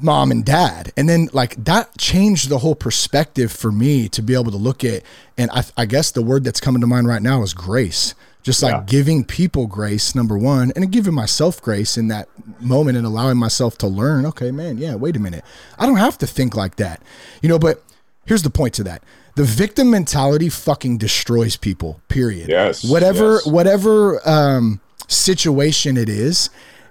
mom 0.00 0.30
and 0.30 0.44
dad. 0.44 0.92
And 0.96 1.08
then 1.08 1.28
like 1.32 1.62
that 1.64 1.96
changed 1.98 2.48
the 2.48 2.58
whole 2.58 2.74
perspective 2.74 3.50
for 3.52 3.70
me 3.72 4.08
to 4.10 4.22
be 4.22 4.34
able 4.34 4.50
to 4.50 4.56
look 4.56 4.84
at, 4.84 5.02
and 5.36 5.50
I, 5.50 5.64
I 5.76 5.86
guess 5.86 6.10
the 6.10 6.22
word 6.22 6.44
that's 6.44 6.60
coming 6.60 6.80
to 6.80 6.86
mind 6.86 7.06
right 7.08 7.22
now 7.22 7.42
is 7.42 7.54
grace. 7.54 8.14
Just 8.42 8.62
like 8.62 8.72
Yeah. 8.72 8.82
giving 8.86 9.24
people 9.24 9.66
grace, 9.66 10.14
number 10.14 10.38
one, 10.38 10.72
and 10.76 10.90
giving 10.90 11.12
myself 11.12 11.60
grace 11.60 11.98
in 11.98 12.08
that 12.08 12.28
moment 12.60 12.96
and 12.96 13.04
allowing 13.06 13.36
myself 13.36 13.76
to 13.78 13.86
learn, 13.88 14.24
okay, 14.26 14.50
man, 14.52 14.78
yeah, 14.78 14.94
wait 14.94 15.16
a 15.16 15.18
minute. 15.18 15.44
I 15.78 15.84
don't 15.86 15.96
have 15.96 16.16
to 16.18 16.26
think 16.26 16.54
like 16.54 16.76
that. 16.76 17.02
You 17.42 17.48
know, 17.48 17.58
but 17.58 17.82
here's 18.24 18.42
the 18.42 18.50
point 18.50 18.74
to 18.74 18.84
that. 18.84 19.02
The 19.34 19.44
victim 19.44 19.90
mentality 19.90 20.48
fucking 20.48 20.98
destroys 20.98 21.56
people, 21.56 22.00
period. 22.08 22.48
Yes, 22.48 22.84
Whatever, 22.84 23.34
yes. 23.34 23.46
whatever 23.46 24.26
um, 24.26 24.80
situation 25.08 25.96
it 25.96 26.08
is. 26.08 26.48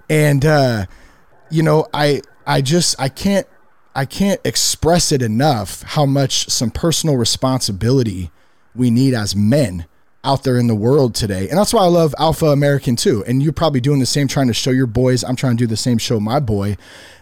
And, 0.08 0.44
uh, 0.44 0.86
you 1.50 1.62
know 1.62 1.86
i 1.94 2.20
i 2.48 2.60
just 2.60 2.96
i 3.00 3.08
can't 3.08 3.46
i 3.94 4.04
can't 4.04 4.40
express 4.44 5.12
it 5.12 5.22
enough 5.22 5.82
how 5.82 6.04
much 6.04 6.48
some 6.50 6.70
personal 6.70 7.16
responsibility 7.16 8.30
we 8.74 8.90
need 8.90 9.14
as 9.14 9.34
men 9.36 9.86
out 10.24 10.42
there 10.44 10.58
in 10.58 10.66
the 10.66 10.74
world 10.74 11.14
today 11.14 11.48
and 11.48 11.56
that's 11.58 11.72
why 11.72 11.82
i 11.82 11.86
love 11.86 12.14
alpha 12.18 12.46
american 12.46 12.96
too 12.96 13.24
and 13.26 13.42
you're 13.42 13.52
probably 13.52 13.80
doing 13.80 14.00
the 14.00 14.06
same 14.06 14.26
trying 14.28 14.46
to 14.48 14.54
show 14.54 14.70
your 14.70 14.86
boys 14.86 15.22
i'm 15.24 15.36
trying 15.36 15.56
to 15.56 15.62
do 15.62 15.66
the 15.66 15.76
same 15.76 15.96
show 15.98 16.18
my 16.20 16.40
boy 16.40 16.76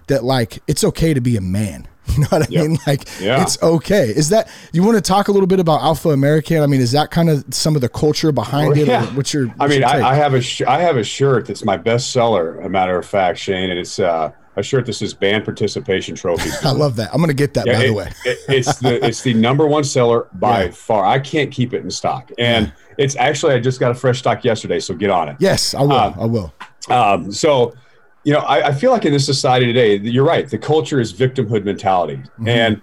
that 0.08 0.24
like 0.24 0.62
it's 0.66 0.82
okay 0.84 1.12
to 1.14 1.20
be 1.20 1.36
a 1.36 1.40
man 1.40 1.86
you 2.06 2.20
know 2.20 2.26
what 2.30 2.42
i 2.42 2.46
Yep. 2.48 2.66
mean 2.66 2.78
like 2.86 3.08
Yeah. 3.20 3.42
it's 3.42 3.62
okay 3.62 4.08
is 4.08 4.28
that 4.30 4.48
you 4.72 4.82
want 4.82 4.96
to 4.96 5.00
talk 5.02 5.28
a 5.28 5.32
little 5.32 5.46
bit 5.46 5.60
about 5.60 5.82
alpha 5.82 6.10
american 6.10 6.62
i 6.62 6.66
mean 6.66 6.80
is 6.80 6.92
that 6.92 7.10
kind 7.10 7.28
of 7.30 7.44
some 7.50 7.74
of 7.74 7.80
the 7.80 7.88
culture 7.88 8.32
behind 8.32 8.76
it 8.76 8.82
or 8.88 8.92
Yeah. 8.92 9.06
what's 9.14 9.32
your 9.34 9.52
I 9.60 9.66
mean, 9.66 9.80
your? 9.80 9.88
I, 9.88 10.10
I 10.10 10.14
have 10.14 10.34
a 10.34 10.40
sh- 10.40 10.62
I 10.62 10.80
have 10.80 10.96
a 10.96 11.04
shirt 11.04 11.46
that's 11.46 11.64
my 11.64 11.76
best 11.76 12.12
seller. 12.12 12.60
A 12.60 12.68
matter 12.68 12.96
of 12.98 13.04
fact, 13.06 13.38
Shane, 13.38 13.70
and 13.70 13.78
it's 13.78 13.98
uh, 13.98 14.30
a 14.56 14.62
shirt 14.62 14.86
that 14.86 14.94
says 14.94 15.14
"Band 15.14 15.44
Participation 15.44 16.14
Trophies." 16.14 16.56
I 16.64 16.70
love 16.72 16.96
that 16.96 17.10
i'm 17.14 17.20
gonna 17.20 17.34
get 17.34 17.54
that 17.54 17.66
Yeah, 17.66 17.74
by 17.74 17.84
it- 17.84 17.86
the 17.88 17.92
way 17.94 18.12
it- 18.24 18.38
it's 18.48 18.78
the 18.78 19.04
it's 19.06 19.22
the 19.22 19.34
number 19.34 19.66
one 19.66 19.84
seller 19.84 20.28
by 20.34 20.64
Yeah. 20.64 20.70
far. 20.70 21.04
I 21.04 21.18
can't 21.18 21.50
keep 21.50 21.74
it 21.74 21.82
in 21.82 21.90
stock, 21.90 22.30
and 22.38 22.72
it's 22.98 23.16
actually 23.16 23.54
I 23.54 23.60
just 23.60 23.78
got 23.80 23.90
a 23.90 23.94
fresh 23.94 24.18
stock 24.18 24.44
yesterday, 24.44 24.80
so 24.80 24.94
get 24.94 25.10
on 25.10 25.28
it. 25.28 25.36
yes 25.40 25.74
i 25.74 25.82
will 25.82 25.92
Uh, 25.92 26.14
i 26.18 26.24
will 26.24 26.52
Um, 26.88 27.32
so, 27.32 27.74
you 28.24 28.32
know, 28.32 28.40
I, 28.40 28.68
I 28.68 28.72
feel 28.72 28.90
like 28.92 29.04
in 29.04 29.12
this 29.12 29.26
society 29.26 29.66
today, 29.66 29.96
you're 29.96 30.24
right. 30.24 30.48
The 30.48 30.58
culture 30.58 31.00
is 31.00 31.12
victimhood 31.12 31.64
mentality, 31.64 32.16
Mm-hmm. 32.16 32.48
and 32.48 32.82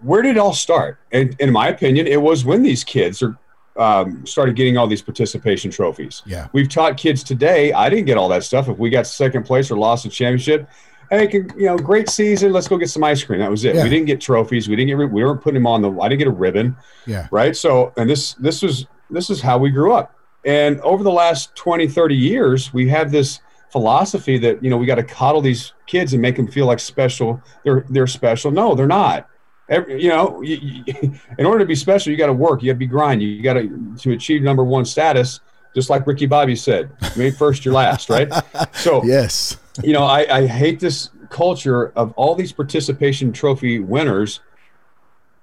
where 0.00 0.22
did 0.22 0.32
it 0.36 0.38
all 0.38 0.52
start? 0.52 0.98
And 1.12 1.34
in 1.40 1.50
my 1.52 1.68
opinion, 1.68 2.06
it 2.06 2.20
was 2.20 2.44
when 2.44 2.62
these 2.62 2.84
kids 2.84 3.22
are 3.22 3.36
um, 3.76 4.24
started 4.26 4.56
getting 4.56 4.76
all 4.76 4.86
these 4.86 5.02
participation 5.02 5.70
trophies. 5.70 6.22
Yeah. 6.26 6.48
we've 6.52 6.68
taught 6.68 6.96
kids 6.96 7.24
today. 7.24 7.72
I 7.72 7.88
didn't 7.88 8.06
get 8.06 8.16
all 8.16 8.28
that 8.28 8.44
stuff. 8.44 8.68
If 8.68 8.78
we 8.78 8.90
got 8.90 9.06
second 9.06 9.44
place 9.44 9.70
or 9.70 9.76
lost 9.76 10.06
a 10.06 10.08
championship, 10.08 10.68
hey, 11.10 11.28
you 11.32 11.66
know, 11.66 11.76
great 11.76 12.08
season. 12.08 12.52
Let's 12.52 12.68
go 12.68 12.78
get 12.78 12.90
some 12.90 13.04
ice 13.04 13.22
cream. 13.22 13.40
That 13.40 13.50
was 13.50 13.64
it. 13.64 13.74
Yeah. 13.74 13.82
We 13.82 13.90
didn't 13.90 14.06
get 14.06 14.20
trophies. 14.20 14.68
We 14.68 14.76
didn't 14.76 14.98
get. 14.98 15.10
We 15.10 15.24
weren't 15.24 15.42
putting 15.42 15.54
them 15.62 15.66
on 15.66 15.82
the. 15.82 15.90
I 16.00 16.08
didn't 16.08 16.20
get 16.20 16.28
a 16.28 16.32
ribbon 16.32 16.76
yeah 17.06 17.28
right 17.30 17.56
so 17.56 17.92
and 17.96 18.08
this 18.08 18.34
this 18.34 18.62
was 18.62 18.86
this 19.10 19.30
is 19.30 19.40
how 19.40 19.58
we 19.58 19.70
grew 19.70 19.92
up 19.92 20.14
and 20.44 20.80
over 20.80 21.02
the 21.02 21.12
last 21.12 21.54
20 21.54 21.88
30 21.88 22.14
years 22.14 22.72
we 22.72 22.88
have 22.88 23.10
this 23.10 23.40
philosophy 23.70 24.38
that 24.38 24.62
you 24.62 24.70
know 24.70 24.76
we 24.76 24.86
got 24.86 24.96
to 24.96 25.02
coddle 25.02 25.40
these 25.40 25.72
kids 25.86 26.12
and 26.12 26.22
make 26.22 26.36
them 26.36 26.46
feel 26.46 26.66
like 26.66 26.80
special 26.80 27.42
they're 27.64 27.84
they're 27.90 28.06
special 28.06 28.50
no 28.50 28.74
they're 28.74 28.86
not 28.86 29.28
Every, 29.68 30.02
you 30.02 30.10
know 30.10 30.42
you, 30.42 30.82
you, 30.86 31.14
in 31.38 31.46
order 31.46 31.60
to 31.60 31.64
be 31.64 31.74
special 31.74 32.10
you 32.10 32.18
got 32.18 32.26
to 32.26 32.32
work 32.34 32.62
you 32.62 32.70
got 32.70 32.74
to 32.74 32.78
be 32.78 32.86
grind 32.86 33.22
you 33.22 33.42
got 33.42 33.54
to 33.54 33.96
to 34.00 34.12
achieve 34.12 34.42
number 34.42 34.62
one 34.62 34.84
status 34.84 35.40
just 35.74 35.88
like 35.88 36.06
ricky 36.06 36.26
bobby 36.26 36.54
said 36.54 36.90
maybe 37.16 37.34
first 37.34 37.64
you're 37.64 37.72
last 37.72 38.10
right 38.10 38.30
so 38.74 39.02
yes 39.04 39.56
you 39.82 39.92
know, 39.92 40.04
I, 40.04 40.38
I 40.38 40.46
hate 40.46 40.78
this 40.78 41.10
culture 41.30 41.88
of 41.96 42.12
all 42.12 42.34
these 42.34 42.52
participation 42.52 43.32
trophy 43.32 43.80
winners 43.80 44.40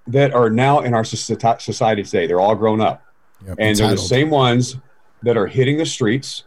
that 0.07 0.33
are 0.33 0.49
now 0.49 0.79
in 0.79 0.93
our 0.93 1.03
society 1.03 2.03
today. 2.03 2.27
They're 2.27 2.39
all 2.39 2.55
grown 2.55 2.81
up, 2.81 3.03
Yep, 3.45 3.57
and 3.59 3.77
they're 3.77 3.91
the 3.91 3.97
same 3.97 4.29
ones 4.29 4.77
that 5.23 5.37
are 5.37 5.47
hitting 5.47 5.77
the 5.77 5.85
streets, 5.85 6.45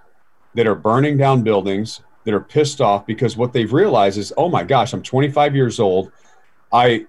that 0.55 0.67
are 0.67 0.75
burning 0.75 1.17
down 1.17 1.43
buildings, 1.43 2.01
that 2.25 2.33
are 2.33 2.41
pissed 2.41 2.81
off 2.81 3.07
because 3.07 3.37
what 3.37 3.53
they've 3.53 3.73
realized 3.73 4.19
is, 4.19 4.33
oh 4.37 4.49
my 4.49 4.65
gosh, 4.65 4.93
I'm 4.93 5.03
25 5.03 5.55
years 5.55 5.79
old. 5.79 6.11
I 6.73 7.07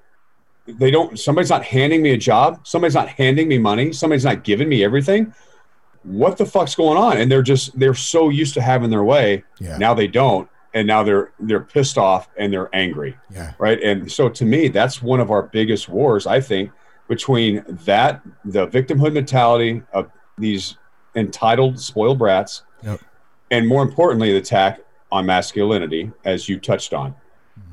they 0.68 0.90
don't 0.92 1.20
somebody's 1.20 1.50
not 1.50 1.64
handing 1.64 2.02
me 2.02 2.12
a 2.12 2.18
job 2.18 2.60
somebody's 2.66 2.96
not 2.96 3.08
handing 3.08 3.48
me 3.48 3.58
money 3.58 3.94
somebody's 3.94 4.26
not 4.26 4.44
giving 4.44 4.68
me 4.68 4.84
everything 4.84 5.34
what 6.04 6.38
the 6.38 6.46
fuck's 6.46 6.76
going 6.76 6.98
on 6.98 7.18
and 7.18 7.32
they're 7.32 7.42
just 7.44 7.78
they're 7.80 7.94
so 7.94 8.30
used 8.30 8.54
to 8.54 8.62
having 8.62 8.90
their 8.90 9.04
way 9.04 9.44
Yeah. 9.60 9.78
now 9.78 9.94
they 9.94 10.08
don't 10.08 10.50
and 10.74 10.88
now 10.88 11.04
they're 11.04 11.32
they're 11.40 11.62
pissed 11.62 11.98
off 11.98 12.30
and 12.38 12.52
they're 12.52 12.70
angry 12.74 13.16
Yeah. 13.32 13.54
right 13.60 13.82
and 13.82 14.12
so 14.12 14.28
to 14.30 14.46
me 14.46 14.68
that's 14.68 15.02
one 15.02 15.20
of 15.20 15.30
our 15.32 15.44
biggest 15.44 15.88
wars 15.90 16.26
i 16.28 16.40
think 16.42 16.72
between 17.08 17.64
that 17.86 18.22
the 18.46 18.66
victimhood 18.68 19.14
mentality 19.14 19.84
of 19.94 20.10
these 20.38 20.78
entitled 21.16 21.80
spoiled 21.80 22.18
brats 22.20 22.64
Yep. 22.84 23.00
and 23.52 23.68
more 23.68 23.84
importantly 23.84 24.32
the 24.32 24.38
attack 24.40 24.82
on 25.12 25.26
masculinity 25.28 26.12
as 26.26 26.50
you 26.50 26.60
touched 26.60 26.94
on 26.94 27.16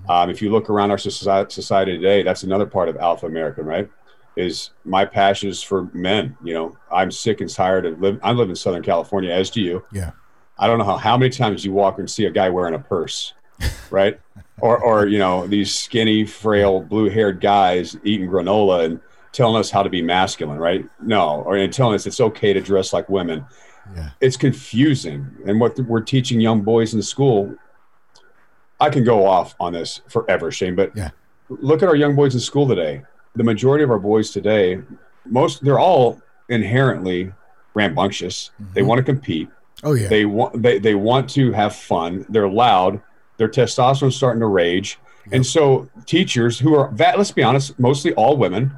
um, 0.09 0.31
if 0.31 0.43
you 0.43 0.51
look 0.51 0.69
around 0.69 0.91
our 0.91 0.99
society, 0.99 1.97
today 1.97 2.23
that's 2.23 2.43
another 2.43 2.67
part 2.67 2.89
of 2.89 2.97
alpha 2.97 3.27
american 3.27 3.65
right 3.65 3.89
is 4.37 4.71
my 4.85 5.05
passion 5.05 5.49
is 5.49 5.63
for 5.63 5.91
men 5.93 6.37
you 6.43 6.55
know 6.55 6.77
i'm 6.91 7.11
sick 7.11 7.41
and 7.41 7.51
tired 7.51 7.85
of 7.87 8.01
live 8.01 8.19
i 8.23 8.33
live 8.33 8.49
in 8.49 8.57
southern 8.57 8.83
california 8.83 9.31
as 9.31 9.51
do 9.51 9.61
you 9.61 9.85
Yeah. 9.93 10.13
I 10.59 10.67
don't 10.67 10.79
know 10.79 10.85
how, 10.85 10.97
how 10.97 11.17
many 11.17 11.31
times 11.31 11.65
you 11.65 11.73
walk 11.73 11.99
and 11.99 12.09
see 12.09 12.27
a 12.27 12.31
guy 12.31 12.49
wearing 12.49 12.75
a 12.75 12.79
purse, 12.79 13.33
right? 13.91 14.21
or, 14.61 14.79
or, 14.79 15.07
you 15.09 15.19
know, 15.19 15.47
these 15.47 15.75
skinny, 15.75 16.25
frail, 16.25 16.81
blue 16.81 17.09
haired 17.09 17.41
guys 17.41 17.97
eating 18.05 18.29
granola 18.29 18.85
and 18.85 19.01
telling 19.33 19.57
us 19.57 19.71
how 19.71 19.83
to 19.83 19.91
be 19.91 20.01
masculine, 20.03 20.59
right? 20.59 20.89
No, 21.01 21.43
or 21.43 21.57
and 21.57 21.73
telling 21.73 21.97
us 21.97 22.07
it's 22.07 22.21
okay 22.21 22.53
to 22.53 22.61
dress 22.61 22.93
like 22.93 23.09
women. 23.09 23.45
Yeah. 23.97 24.11
It's 24.21 24.37
confusing. 24.37 25.27
And 25.47 25.59
what 25.59 25.77
we're 25.81 26.01
teaching 26.01 26.41
young 26.41 26.61
boys 26.63 26.95
in 26.95 27.03
school, 27.03 27.57
I 28.83 28.91
can 28.91 29.05
go 29.05 29.27
off 29.27 29.55
on 29.61 29.73
this 29.73 30.01
forever, 30.09 30.51
Shane, 30.51 30.75
but 30.75 30.91
Yeah. 30.97 31.11
look 31.49 31.83
at 31.83 31.89
our 31.89 31.97
young 31.97 32.17
boys 32.17 32.35
in 32.35 32.41
school 32.41 32.67
today. 32.67 33.03
The 33.37 33.45
majority 33.45 33.85
of 33.85 33.91
our 33.91 33.99
boys 33.99 34.31
today 34.31 34.83
most 35.25 35.63
they're 35.65 35.79
all 35.79 36.21
inherently 36.49 37.33
rambunctious. 37.75 38.51
They 38.59 38.81
mm-hmm. 38.81 38.89
want 38.89 38.99
to 38.99 39.05
compete. 39.05 39.49
Oh 39.85 39.95
yeah. 39.95 40.09
They 40.09 40.25
want 40.25 40.63
they, 40.63 40.79
they 40.79 40.95
want 40.95 41.31
to 41.31 41.53
have 41.53 41.75
fun. 41.75 42.27
They're 42.29 42.49
loud. 42.49 43.01
Their 43.37 43.49
testosterone's 43.49 44.17
starting 44.17 44.41
to 44.41 44.47
rage. 44.47 44.99
And 45.31 45.47
so 45.47 45.89
teachers 46.05 46.59
who 46.59 46.75
are 46.75 46.93
let's 46.99 47.31
be 47.31 47.45
honest, 47.45 47.79
mostly 47.79 48.13
all 48.15 48.37
women, 48.37 48.73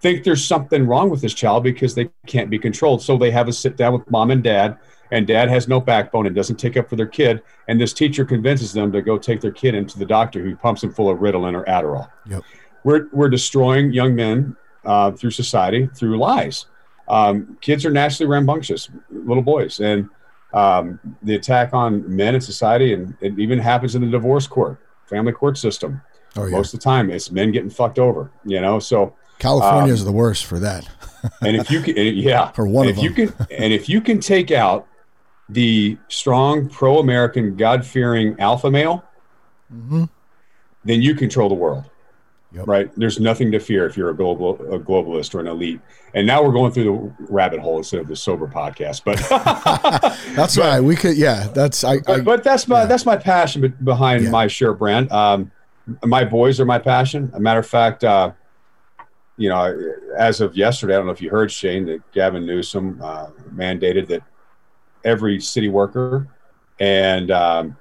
think 0.00 0.24
there's 0.24 0.44
something 0.44 0.86
wrong 0.86 1.10
with 1.10 1.20
this 1.20 1.34
child 1.34 1.64
because 1.64 1.94
they 1.94 2.08
can't 2.26 2.50
be 2.50 2.58
controlled. 2.58 3.02
So 3.02 3.16
they 3.16 3.32
have 3.32 3.48
a 3.48 3.52
sit 3.52 3.76
down 3.76 3.94
with 3.94 4.08
mom 4.10 4.30
and 4.30 4.42
dad, 4.42 4.78
and 5.10 5.26
dad 5.26 5.48
has 5.48 5.68
no 5.68 5.80
backbone 5.80 6.26
and 6.26 6.34
doesn't 6.34 6.56
take 6.56 6.76
up 6.76 6.88
for 6.88 6.96
their 6.96 7.06
kid. 7.06 7.42
And 7.68 7.80
this 7.80 7.92
teacher 7.92 8.24
convinces 8.24 8.72
them 8.72 8.92
to 8.92 9.02
go 9.02 9.18
take 9.18 9.40
their 9.40 9.52
kid 9.52 9.74
into 9.74 9.98
the 9.98 10.06
doctor 10.06 10.42
who 10.42 10.56
pumps 10.56 10.80
them 10.82 10.92
full 10.92 11.10
of 11.10 11.18
Ritalin 11.18 11.54
or 11.54 11.64
Adderall. 11.64 12.10
Yep. 12.28 12.42
We're, 12.84 13.08
we're 13.12 13.28
destroying 13.28 13.92
young 13.92 14.14
men 14.14 14.56
uh, 14.84 15.12
through 15.12 15.30
society 15.30 15.88
through 15.94 16.18
lies. 16.18 16.66
Um, 17.08 17.56
kids 17.60 17.84
are 17.86 17.90
naturally 17.90 18.30
rambunctious, 18.30 18.88
little 19.10 19.42
boys. 19.42 19.80
And 19.80 20.08
um, 20.52 21.00
the 21.22 21.34
attack 21.34 21.72
on 21.72 22.04
men 22.14 22.34
in 22.34 22.40
society, 22.40 22.92
and 22.94 23.16
it 23.20 23.38
even 23.38 23.58
happens 23.58 23.94
in 23.94 24.02
the 24.02 24.10
divorce 24.10 24.46
court, 24.46 24.78
family 25.06 25.32
court 25.32 25.58
system. 25.58 26.00
Oh 26.36 26.44
yeah. 26.44 26.52
Most 26.56 26.74
of 26.74 26.80
the 26.80 26.84
time, 26.84 27.10
it's 27.10 27.30
men 27.30 27.52
getting 27.52 27.70
fucked 27.70 27.98
over, 27.98 28.30
you 28.44 28.60
know? 28.60 28.78
So, 28.78 29.14
California 29.38 29.92
is 29.92 30.00
um, 30.00 30.06
the 30.06 30.12
worst 30.12 30.44
for 30.46 30.58
that. 30.58 30.88
and 31.42 31.56
if 31.56 31.70
you 31.70 31.80
can, 31.80 31.96
yeah, 31.96 32.50
For 32.52 32.66
one 32.66 32.88
and 32.88 32.98
of 32.98 33.04
if 33.04 33.04
you 33.04 33.26
can, 33.26 33.46
and 33.50 33.72
if 33.72 33.88
you 33.88 34.00
can 34.00 34.20
take 34.20 34.50
out 34.50 34.86
the 35.48 35.96
strong 36.08 36.68
pro-American, 36.68 37.56
God-fearing 37.56 38.38
alpha 38.40 38.70
male, 38.70 39.04
Mm-hmm. 39.72 40.04
then 40.84 41.02
you 41.02 41.14
control 41.14 41.50
the 41.50 41.54
world. 41.54 41.84
Yep. 42.52 42.66
Right? 42.66 42.90
There's 42.96 43.20
nothing 43.20 43.52
to 43.52 43.58
fear 43.60 43.84
if 43.86 43.94
you're 43.98 44.08
a 44.08 44.16
global 44.16 44.52
a 44.74 44.78
globalist 44.78 45.34
or 45.34 45.40
an 45.40 45.46
elite. 45.46 45.80
And 46.14 46.26
now 46.26 46.42
we're 46.42 46.52
going 46.52 46.72
through 46.72 46.84
the 47.18 47.24
rabbit 47.30 47.60
hole 47.60 47.76
instead 47.76 48.00
of 48.00 48.08
the 48.08 48.16
sober 48.16 48.46
podcast. 48.46 49.02
But 49.04 49.18
That's 50.34 50.56
right. 50.56 50.80
We 50.80 50.96
could. 50.96 51.18
Yeah. 51.18 51.48
That's 51.54 51.84
I. 51.84 51.96
I 51.96 51.98
but, 52.06 52.24
but 52.24 52.44
that's 52.44 52.66
my 52.66 52.80
yeah. 52.80 52.86
that's 52.86 53.04
my 53.04 53.16
passion 53.18 53.74
behind 53.84 54.24
Yeah. 54.24 54.30
my 54.30 54.46
shirt 54.46 54.78
brand. 54.78 55.12
Um, 55.12 55.52
my 56.06 56.24
boys 56.24 56.58
are 56.58 56.64
my 56.64 56.78
passion. 56.78 57.30
A 57.34 57.40
matter 57.40 57.60
of 57.60 57.66
fact, 57.66 58.02
uh, 58.04 58.32
you 59.36 59.50
know, 59.50 59.76
as 60.16 60.40
of 60.40 60.56
yesterday, 60.56 60.94
I 60.94 60.96
don't 60.96 61.04
know 61.06 61.12
if 61.12 61.20
you 61.20 61.28
heard 61.28 61.52
Shane 61.52 61.84
that 61.86 62.00
Gavin 62.12 62.46
Newsom 62.46 62.98
uh, 63.02 63.26
mandated 63.54 64.08
that 64.08 64.22
every 65.04 65.40
city 65.40 65.68
worker 65.68 66.28
and 66.80 67.30
um, 67.30 67.76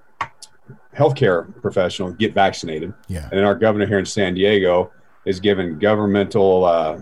healthcare 0.96 1.54
professional 1.62 2.12
get 2.12 2.34
vaccinated. 2.34 2.94
yeah. 3.08 3.24
And 3.24 3.34
then 3.34 3.46
our 3.46 3.56
governor 3.56 3.86
here 3.86 4.00
in 4.00 4.06
San 4.06 4.34
Diego 4.34 4.92
is 5.26 5.40
giving 5.40 5.78
governmental 5.78 6.66
uh, 6.66 7.02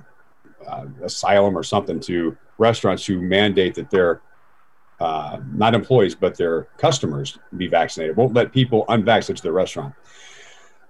uh, 0.68 0.86
asylum 1.04 1.58
or 1.58 1.64
something 1.64 2.00
to 2.02 2.36
restaurants 2.58 3.06
who 3.06 3.22
mandate 3.22 3.76
that 3.76 3.90
their 3.90 4.22
uh, 5.00 5.40
not 5.52 5.74
employees 5.74 6.16
but 6.16 6.38
their 6.38 6.64
customers 6.78 7.38
be 7.58 7.68
vaccinated. 7.68 8.16
Won't 8.16 8.34
let 8.34 8.52
people 8.52 8.86
unvaccinated 8.90 9.38
to 9.38 9.44
their 9.44 9.54
restaurant. 9.54 9.94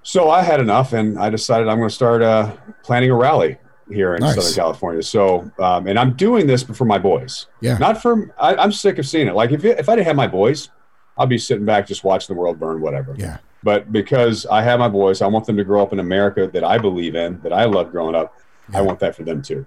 So 0.03 0.29
I 0.29 0.43
had 0.43 0.59
enough, 0.59 0.93
and 0.93 1.17
I 1.17 1.31
decided 1.31 1.67
I'm 1.67 1.77
going 1.79 1.89
to 1.89 1.95
start 1.95 2.21
uh, 2.21 2.55
planning 2.83 3.09
a 3.09 3.15
rally 3.15 3.57
here 3.89 4.15
in 4.15 4.21
Nice. 4.21 4.35
Southern 4.35 4.53
California. 4.53 5.03
So, 5.03 5.49
um, 5.59 5.87
and 5.87 5.97
I'm 5.99 6.13
doing 6.13 6.47
this 6.47 6.63
for 6.63 6.85
my 6.85 6.97
boys. 6.97 7.47
Yeah. 7.61 7.77
Not 7.77 8.01
for. 8.01 8.33
I, 8.39 8.55
I'm 8.55 8.71
sick 8.71 8.97
of 8.97 9.05
seeing 9.07 9.27
it. 9.27 9.35
Like 9.35 9.51
if 9.51 9.63
it, 9.65 9.79
if 9.79 9.89
I 9.89 9.95
didn't 9.95 10.07
have 10.07 10.15
my 10.15 10.27
boys, 10.27 10.69
I'd 11.17 11.29
be 11.29 11.37
sitting 11.37 11.65
back 11.65 11.87
just 11.87 12.03
watching 12.03 12.35
the 12.35 12.39
world 12.39 12.59
burn, 12.59 12.81
whatever 12.81 13.15
Yeah. 13.17 13.37
but 13.63 13.91
because 13.91 14.45
I 14.47 14.61
have 14.63 14.79
my 14.79 14.89
boys, 14.89 15.21
I 15.21 15.27
want 15.27 15.45
them 15.45 15.55
to 15.57 15.63
grow 15.63 15.81
up 15.81 15.93
in 15.93 15.99
America 15.99 16.49
that 16.51 16.63
I 16.63 16.77
believe 16.77 17.15
in, 17.15 17.39
that 17.41 17.53
I 17.53 17.65
love 17.65 17.91
growing 17.91 18.15
up. 18.15 18.35
I 18.73 18.81
want 18.81 18.99
that 18.99 19.15
for 19.15 19.23
them 19.23 19.41
too. 19.41 19.65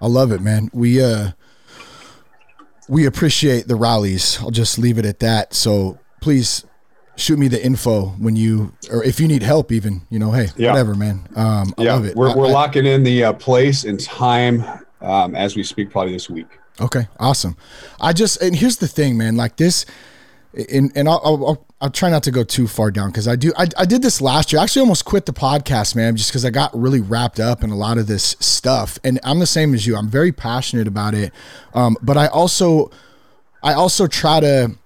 I 0.00 0.06
love 0.06 0.32
it, 0.32 0.40
man. 0.40 0.70
We 0.72 1.02
uh 1.02 1.32
we 2.88 3.04
appreciate 3.06 3.68
the 3.68 3.76
rallies. 3.76 4.38
I'll 4.40 4.50
just 4.50 4.78
leave 4.78 4.98
it 4.98 5.04
at 5.04 5.18
that. 5.20 5.52
So 5.54 5.98
please 6.20 6.64
shoot 7.18 7.38
me 7.38 7.48
the 7.48 7.62
info 7.64 8.06
when 8.18 8.36
you 8.36 8.72
or 8.90 9.02
if 9.04 9.18
you 9.20 9.28
need 9.28 9.42
help 9.42 9.70
even, 9.72 10.02
you 10.08 10.18
know, 10.18 10.30
hey, 10.32 10.48
Yeah. 10.56 10.70
whatever, 10.70 10.94
man. 10.94 11.28
Um 11.36 11.74
I 11.76 11.82
yeah, 11.82 11.94
love 11.94 12.04
it. 12.06 12.16
we're, 12.16 12.34
we're 12.36 12.46
I- 12.46 12.50
locking 12.52 12.86
in 12.86 13.02
the 13.02 13.24
uh, 13.24 13.32
place 13.34 13.84
and 13.84 13.98
time 14.00 14.64
um, 15.00 15.34
as 15.36 15.54
we 15.56 15.62
speak, 15.62 15.90
probably 15.90 16.12
this 16.12 16.28
week. 16.30 16.46
Okay, 16.80 17.06
awesome. 17.20 17.56
I 18.00 18.12
just 18.12 18.40
and 18.42 18.54
here's 18.56 18.76
the 18.78 18.88
thing, 18.88 19.16
man. 19.18 19.36
Like 19.36 19.56
this, 19.56 19.84
and 20.72 20.90
and 20.94 21.08
I'll 21.08 21.20
I'll, 21.24 21.46
I'll, 21.46 21.66
I'll 21.80 21.90
try 21.90 22.08
not 22.10 22.22
to 22.24 22.30
go 22.30 22.42
too 22.44 22.66
far 22.68 22.90
down 22.92 23.10
because 23.10 23.26
I 23.28 23.34
do. 23.36 23.52
I, 23.56 23.66
I 23.76 23.84
did 23.84 24.02
this 24.02 24.20
last 24.20 24.52
year. 24.52 24.60
I 24.60 24.64
actually 24.64 24.80
almost 24.80 25.04
quit 25.04 25.26
the 25.26 25.32
podcast, 25.32 25.94
man, 25.96 26.16
just 26.16 26.30
because 26.30 26.44
I 26.44 26.50
got 26.50 26.70
really 26.76 27.00
wrapped 27.00 27.38
up 27.40 27.62
in 27.64 27.70
a 27.70 27.76
lot 27.76 27.98
of 27.98 28.06
this 28.06 28.36
stuff. 28.40 28.98
And 29.04 29.18
I'm 29.24 29.38
the 29.40 29.46
same 29.46 29.74
as 29.74 29.86
you. 29.86 29.96
I'm 29.96 30.08
very 30.08 30.32
passionate 30.32 30.86
about 30.88 31.14
it, 31.14 31.32
um, 31.74 31.96
but 32.02 32.16
I 32.16 32.26
also 32.28 32.90
I 33.62 33.72
also 33.74 34.06
try 34.06 34.40
to 34.40 34.76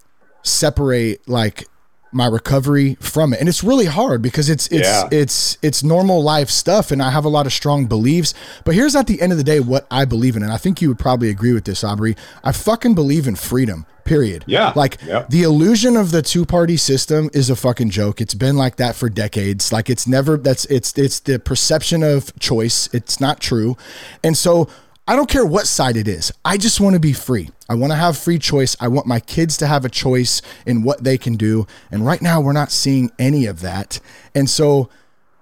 separate 0.43 1.26
like 1.28 1.66
my 2.12 2.26
recovery 2.26 2.96
from 3.00 3.32
it 3.32 3.40
and 3.40 3.48
it's 3.48 3.64
really 3.64 3.86
hard 3.86 4.20
because 4.22 4.50
it's 4.50 4.66
it's 4.68 4.86
Yeah. 4.88 5.08
it's 5.10 5.56
it's 5.62 5.82
normal 5.82 6.22
life 6.22 6.50
stuff 6.50 6.90
and 6.90 7.02
i 7.02 7.10
have 7.10 7.24
a 7.24 7.28
lot 7.28 7.46
of 7.46 7.52
strong 7.52 7.86
beliefs 7.86 8.34
but 8.64 8.74
here's 8.74 8.94
at 8.94 9.06
the 9.06 9.20
end 9.22 9.32
of 9.32 9.38
the 9.38 9.44
day 9.44 9.60
what 9.60 9.86
i 9.90 10.04
believe 10.04 10.36
in 10.36 10.42
and 10.42 10.52
i 10.52 10.56
think 10.58 10.82
you 10.82 10.88
would 10.88 10.98
probably 10.98 11.30
agree 11.30 11.52
with 11.52 11.64
this 11.64 11.82
aubrey 11.82 12.14
i 12.44 12.52
fucking 12.52 12.94
believe 12.94 13.26
in 13.26 13.34
freedom 13.34 13.86
period 14.04 14.44
Yeah. 14.46 14.72
like 14.76 14.98
Yeah. 15.06 15.24
the 15.28 15.42
illusion 15.42 15.96
of 15.96 16.10
the 16.10 16.22
two 16.22 16.44
party 16.44 16.76
system 16.76 17.30
is 17.32 17.48
a 17.50 17.56
fucking 17.56 17.90
joke 17.90 18.20
it's 18.20 18.34
been 18.34 18.56
like 18.56 18.76
that 18.76 18.94
for 18.96 19.08
decades 19.08 19.72
like 19.72 19.88
it's 19.88 20.06
never 20.06 20.36
that's 20.36 20.64
it's 20.66 20.96
it's 20.98 21.20
the 21.20 21.38
perception 21.38 22.02
of 22.02 22.36
choice 22.38 22.88
it's 22.92 23.20
not 23.20 23.40
true 23.40 23.76
and 24.22 24.36
so 24.36 24.68
I 25.08 25.16
don't 25.16 25.28
care 25.28 25.44
what 25.44 25.66
side 25.66 25.96
it 25.96 26.06
is. 26.06 26.30
I 26.44 26.56
just 26.56 26.80
want 26.80 26.94
to 26.94 27.00
be 27.00 27.12
free. 27.12 27.50
I 27.73 27.75
want 27.75 27.91
to 27.91 27.97
have 27.97 28.18
free 28.18 28.39
choice. 28.39 28.77
I 28.81 28.89
want 28.89 29.07
my 29.07 29.18
kids 29.18 29.57
to 29.57 29.66
have 29.66 29.87
a 29.87 29.89
choice 29.89 30.43
in 30.66 30.83
what 30.83 31.03
they 31.05 31.16
can 31.16 31.37
do. 31.37 31.66
And 31.91 32.05
right 32.05 32.20
now, 32.20 32.39
we're 32.39 32.53
not 32.53 32.70
seeing 32.70 33.11
any 33.18 33.47
of 33.47 33.61
that. 33.62 33.99
And 34.35 34.51
so, 34.51 34.91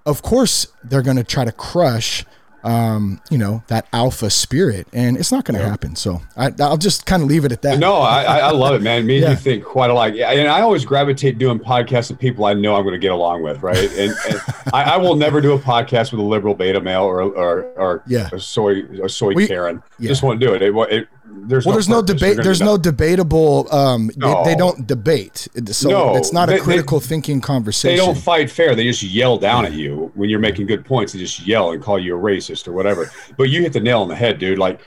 of 0.05 0.21
course, 0.21 0.67
they're 0.81 1.01
going 1.01 1.17
to 1.17 1.25
try 1.25 1.43
to 1.43 1.51
crush, 1.51 2.23
um, 2.63 3.19
you 3.29 3.37
know, 3.37 3.63
that 3.67 3.87
alpha 3.91 4.29
spirit, 4.29 4.87
and 4.93 5.17
it's 5.17 5.31
not 5.31 5.45
going 5.45 5.59
to 5.59 5.67
happen. 5.67 5.95
So 5.95 6.21
I, 6.37 6.51
I'll 6.59 6.77
just 6.77 7.05
kind 7.05 7.21
of 7.23 7.27
leave 7.27 7.43
it 7.43 7.51
at 7.51 7.63
that. 7.63 7.79
No, 7.79 7.95
I, 7.95 8.37
I 8.37 8.51
love 8.51 8.75
it, 8.75 8.81
man. 8.81 9.05
Me 9.05 9.15
and 9.17 9.23
Yeah. 9.23 9.29
you 9.31 9.35
think 9.35 9.63
quite 9.65 9.89
alike. 9.89 10.13
Yeah, 10.15 10.31
and 10.31 10.47
I 10.47 10.61
always 10.61 10.85
gravitate 10.85 11.37
doing 11.37 11.59
podcasts 11.59 12.09
with 12.11 12.19
people 12.19 12.45
I 12.45 12.53
know 12.53 12.75
I'm 12.75 12.83
going 12.83 12.93
to 12.93 12.99
get 12.99 13.11
along 13.11 13.41
with, 13.43 13.61
right? 13.61 13.77
And, 13.97 14.13
and 14.29 14.41
I, 14.73 14.83
I 14.93 14.97
will 14.97 15.15
never 15.15 15.41
do 15.41 15.53
a 15.53 15.59
podcast 15.59 16.11
with 16.11 16.19
a 16.21 16.23
liberal 16.23 16.53
beta 16.55 16.79
male 16.79 17.03
or 17.03 17.21
or, 17.21 17.63
or 17.77 18.03
Yeah. 18.07 18.29
a 18.31 18.39
soy 18.39 18.83
a 19.03 19.09
soy 19.09 19.33
We- 19.33 19.47
Karen. 19.47 19.81
yeah. 19.99 20.07
Just 20.07 20.21
won't 20.23 20.39
do 20.39 20.53
it. 20.53 20.61
it, 20.61 20.73
it 20.91 21.07
there's 21.47 21.65
Well, 21.65 21.73
no 21.73 21.75
there's 21.77 21.89
no 21.89 22.01
debate. 22.01 22.37
There's 22.43 22.61
no 22.61 22.77
debatable. 22.77 23.67
Um, 23.73 24.09
they, 24.15 24.33
they 24.45 24.55
don't 24.55 24.85
debate. 24.87 25.47
So 25.67 25.89
No, 25.89 26.15
it's 26.15 26.31
not 26.33 26.49
a 26.49 26.51
they- 26.53 26.57
they- 26.57 26.63
critical 26.63 26.99
thinking 26.99 27.41
conversation. 27.41 27.97
They 27.97 28.03
don't 28.05 28.17
fight 28.17 28.49
fair. 28.49 28.75
They 28.75 28.83
just 28.83 29.03
yell 29.03 29.37
down 29.37 29.65
at 29.65 29.73
you 29.73 30.11
when 30.15 30.29
you're 30.29 30.39
making 30.39 30.67
good 30.67 30.85
points. 30.85 31.13
They 31.13 31.19
just 31.19 31.45
yell 31.45 31.71
and 31.71 31.81
call 31.81 31.99
you 31.99 32.15
a 32.17 32.19
racist 32.19 32.67
or 32.67 32.73
whatever. 32.73 33.11
But 33.37 33.49
you 33.49 33.61
hit 33.61 33.73
the 33.73 33.79
nail 33.79 34.01
on 34.01 34.07
the 34.07 34.15
head, 34.15 34.39
dude. 34.39 34.59
Like, 34.59 34.81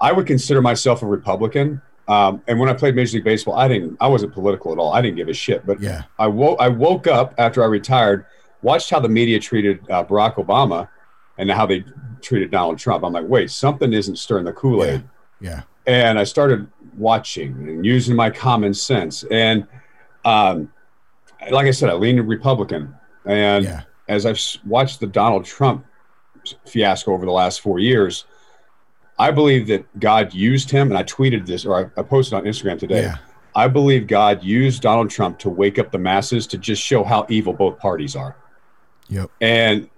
I 0.00 0.12
would 0.12 0.26
consider 0.26 0.60
myself 0.62 1.02
a 1.02 1.06
Republican. 1.06 1.82
Um, 2.06 2.42
and 2.46 2.58
when 2.58 2.68
I 2.70 2.72
played 2.72 2.94
Major 2.94 3.16
League 3.16 3.24
Baseball, 3.24 3.54
I 3.54 3.68
didn't. 3.68 3.96
I 4.00 4.06
wasn't 4.08 4.32
political 4.32 4.72
at 4.72 4.78
all. 4.78 4.92
I 4.94 5.02
didn't 5.02 5.16
give 5.16 5.28
a 5.28 5.34
shit. 5.34 5.66
But 5.66 5.80
Yeah. 5.80 6.02
I 6.18 6.26
woke. 6.26 6.56
I 6.60 6.68
woke 6.68 7.06
up 7.06 7.34
after 7.38 7.62
I 7.62 7.66
retired, 7.66 8.24
watched 8.62 8.88
how 8.90 9.00
the 9.00 9.08
media 9.10 9.38
treated 9.40 9.80
uh, 9.90 10.04
Barack 10.04 10.36
Obama, 10.36 10.88
and 11.36 11.50
how 11.50 11.66
they 11.66 11.84
treated 12.22 12.50
Donald 12.50 12.78
Trump. 12.78 13.04
I'm 13.04 13.12
like, 13.12 13.26
wait, 13.28 13.50
something 13.50 13.92
isn't 13.92 14.16
stirring 14.16 14.44
the 14.44 14.52
Kool 14.52 14.84
Aid 14.84 15.04
yeah. 15.40 15.62
And 15.88 16.18
I 16.18 16.24
started 16.24 16.68
watching 16.96 17.52
and 17.68 17.84
using 17.84 18.14
my 18.14 18.30
common 18.30 18.74
sense. 18.74 19.24
And 19.30 19.66
um, 20.24 20.70
like 21.50 21.66
I 21.66 21.70
said, 21.70 21.88
I 21.88 21.94
leaned 21.94 22.28
Republican. 22.28 22.94
And 23.24 23.64
Yeah. 23.64 23.82
as 24.08 24.26
I've 24.26 24.38
watched 24.66 25.00
the 25.00 25.06
Donald 25.06 25.44
Trump 25.44 25.84
fiasco 26.66 27.12
over 27.12 27.24
the 27.24 27.32
last 27.32 27.60
four 27.62 27.78
years, 27.78 28.26
I 29.18 29.30
believe 29.30 29.66
that 29.68 29.84
God 29.98 30.32
used 30.34 30.70
him. 30.70 30.88
And 30.88 30.98
I 30.98 31.02
tweeted 31.04 31.46
this, 31.46 31.64
or 31.64 31.74
I, 31.96 32.00
I 32.00 32.02
posted 32.04 32.34
on 32.34 32.44
Instagram 32.44 32.78
today. 32.78 33.02
Yeah. 33.02 33.16
I 33.56 33.66
believe 33.66 34.06
God 34.06 34.44
used 34.44 34.82
Donald 34.82 35.10
Trump 35.10 35.38
to 35.40 35.48
wake 35.50 35.78
up 35.78 35.90
the 35.90 35.98
masses 35.98 36.46
to 36.48 36.58
just 36.58 36.82
show 36.82 37.02
how 37.02 37.26
evil 37.28 37.52
both 37.52 37.78
parties 37.78 38.14
are 38.14 38.36
Yep. 39.08 39.30
and 39.40 39.88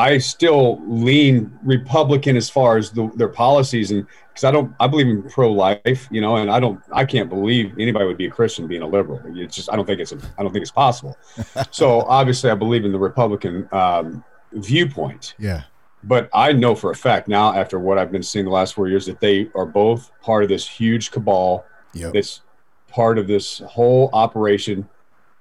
I 0.00 0.18
still 0.18 0.80
lean 0.86 1.34
Republican 1.62 2.36
as 2.36 2.48
far 2.48 2.76
as 2.78 2.90
the, 2.90 3.10
their 3.16 3.28
policies, 3.28 3.90
and 3.90 4.06
because 4.28 4.44
I 4.44 4.50
don't, 4.50 4.74
I 4.80 4.86
believe 4.86 5.08
in 5.08 5.22
pro-life, 5.28 6.08
you 6.10 6.20
know, 6.20 6.36
and 6.36 6.50
I 6.50 6.58
don't, 6.60 6.80
I 6.92 7.04
can't 7.04 7.28
believe 7.28 7.74
anybody 7.78 8.04
would 8.06 8.16
be 8.16 8.26
a 8.26 8.30
Christian 8.30 8.66
being 8.66 8.82
a 8.82 8.86
liberal. 8.86 9.20
It's 9.36 9.54
just, 9.54 9.70
I 9.72 9.76
don't 9.76 9.84
think 9.84 10.00
it's, 10.00 10.12
a, 10.12 10.18
I 10.38 10.42
don't 10.42 10.52
think 10.52 10.62
it's 10.62 10.70
possible. 10.70 11.16
so 11.70 12.00
obviously, 12.02 12.50
I 12.50 12.54
believe 12.54 12.84
in 12.84 12.92
the 12.92 12.98
Republican 12.98 13.68
um, 13.72 14.24
viewpoint, 14.52 15.34
Yeah. 15.38 15.62
but 16.04 16.30
I 16.32 16.52
know 16.52 16.74
for 16.74 16.90
a 16.92 16.96
fact 16.96 17.28
now, 17.28 17.52
after 17.54 17.78
what 17.78 17.98
I've 17.98 18.12
been 18.12 18.22
seeing 18.22 18.44
the 18.46 18.50
last 18.50 18.74
four 18.74 18.88
years, 18.88 19.04
that 19.06 19.20
they 19.20 19.50
are 19.54 19.66
both 19.66 20.10
part 20.22 20.42
of 20.42 20.48
this 20.48 20.66
huge 20.66 21.10
cabal 21.10 21.64
Yep. 21.92 22.12
that's 22.14 22.40
part 22.88 23.18
of 23.18 23.26
this 23.26 23.58
whole 23.66 24.10
operation 24.12 24.88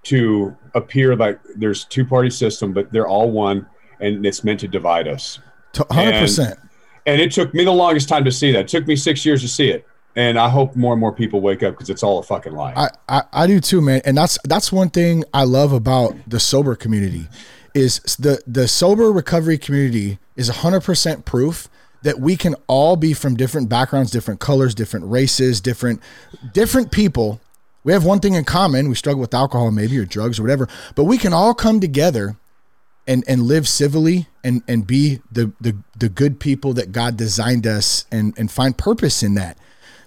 to 0.02 0.56
appear 0.76 1.16
like 1.16 1.40
there's 1.56 1.86
two 1.86 2.06
party 2.06 2.30
system, 2.30 2.74
but 2.74 2.92
they're 2.92 3.08
all 3.08 3.30
one, 3.32 3.68
and 4.00 4.26
it's 4.26 4.44
meant 4.44 4.60
to 4.62 4.68
divide 4.68 5.08
us. 5.08 5.40
Hundred 5.92 6.20
percent. 6.20 6.60
and 7.06 7.22
it 7.22 7.32
took 7.32 7.54
me 7.54 7.64
the 7.64 7.72
longest 7.72 8.10
time 8.10 8.26
to 8.26 8.32
see 8.32 8.52
that. 8.52 8.62
It 8.62 8.68
took 8.68 8.88
me 8.88 8.96
six 8.96 9.26
years 9.26 9.42
to 9.42 9.48
see 9.48 9.70
it. 9.70 9.86
And 10.16 10.40
I 10.40 10.50
hope 10.50 10.76
more 10.76 10.94
and 10.94 11.00
more 11.00 11.14
people 11.14 11.40
wake 11.40 11.62
up 11.62 11.76
because 11.76 11.90
it's 11.90 12.02
all 12.04 12.20
a 12.20 12.24
fucking 12.24 12.54
lie. 12.54 12.74
I, 12.76 12.90
I, 13.08 13.24
I 13.32 13.48
do 13.48 13.60
too, 13.60 13.80
man. 13.80 14.02
And 14.06 14.18
that's 14.18 14.40
that's 14.44 14.72
one 14.72 14.90
thing 14.90 15.24
I 15.34 15.44
love 15.44 15.72
about 15.72 16.16
the 16.28 16.40
sober 16.40 16.76
community 16.76 17.28
is 17.76 18.00
the 18.18 18.42
the 18.48 18.68
sober 18.68 19.12
recovery 19.12 19.58
community 19.58 20.18
is 20.36 20.50
100% 20.50 21.26
proof 21.26 21.70
that 22.02 22.20
we 22.20 22.36
can 22.36 22.56
all 22.68 22.96
be 22.96 23.14
from 23.14 23.36
different 23.36 23.70
backgrounds, 23.70 24.10
different 24.10 24.40
colors, 24.40 24.74
different 24.74 25.06
races, 25.06 25.62
different 25.62 26.02
different 26.54 26.92
people. 26.92 27.40
We 27.84 27.94
have 27.94 28.04
one 28.04 28.20
thing 28.20 28.34
in 28.34 28.44
common. 28.44 28.90
We 28.90 28.96
struggle 28.96 29.22
with 29.22 29.34
alcohol 29.34 29.72
maybe 29.72 29.98
or 30.00 30.06
drugs 30.06 30.40
or 30.40 30.44
whatever, 30.44 30.68
but 30.96 31.06
we 31.06 31.18
can 31.18 31.34
all 31.34 31.54
come 31.54 31.80
together 31.80 32.36
and 33.08 33.24
and 33.28 33.44
live 33.44 33.68
civilly 33.68 34.28
and 34.44 34.64
and 34.68 34.86
be 34.86 35.22
the 35.32 35.52
the 35.60 35.76
the 35.98 36.10
good 36.10 36.40
people 36.40 36.74
that 36.74 36.92
God 36.92 37.18
designed 37.18 37.66
us 37.68 38.06
and 38.12 38.38
and 38.38 38.52
find 38.52 38.78
purpose 38.78 39.24
in 39.24 39.34
that. 39.36 39.58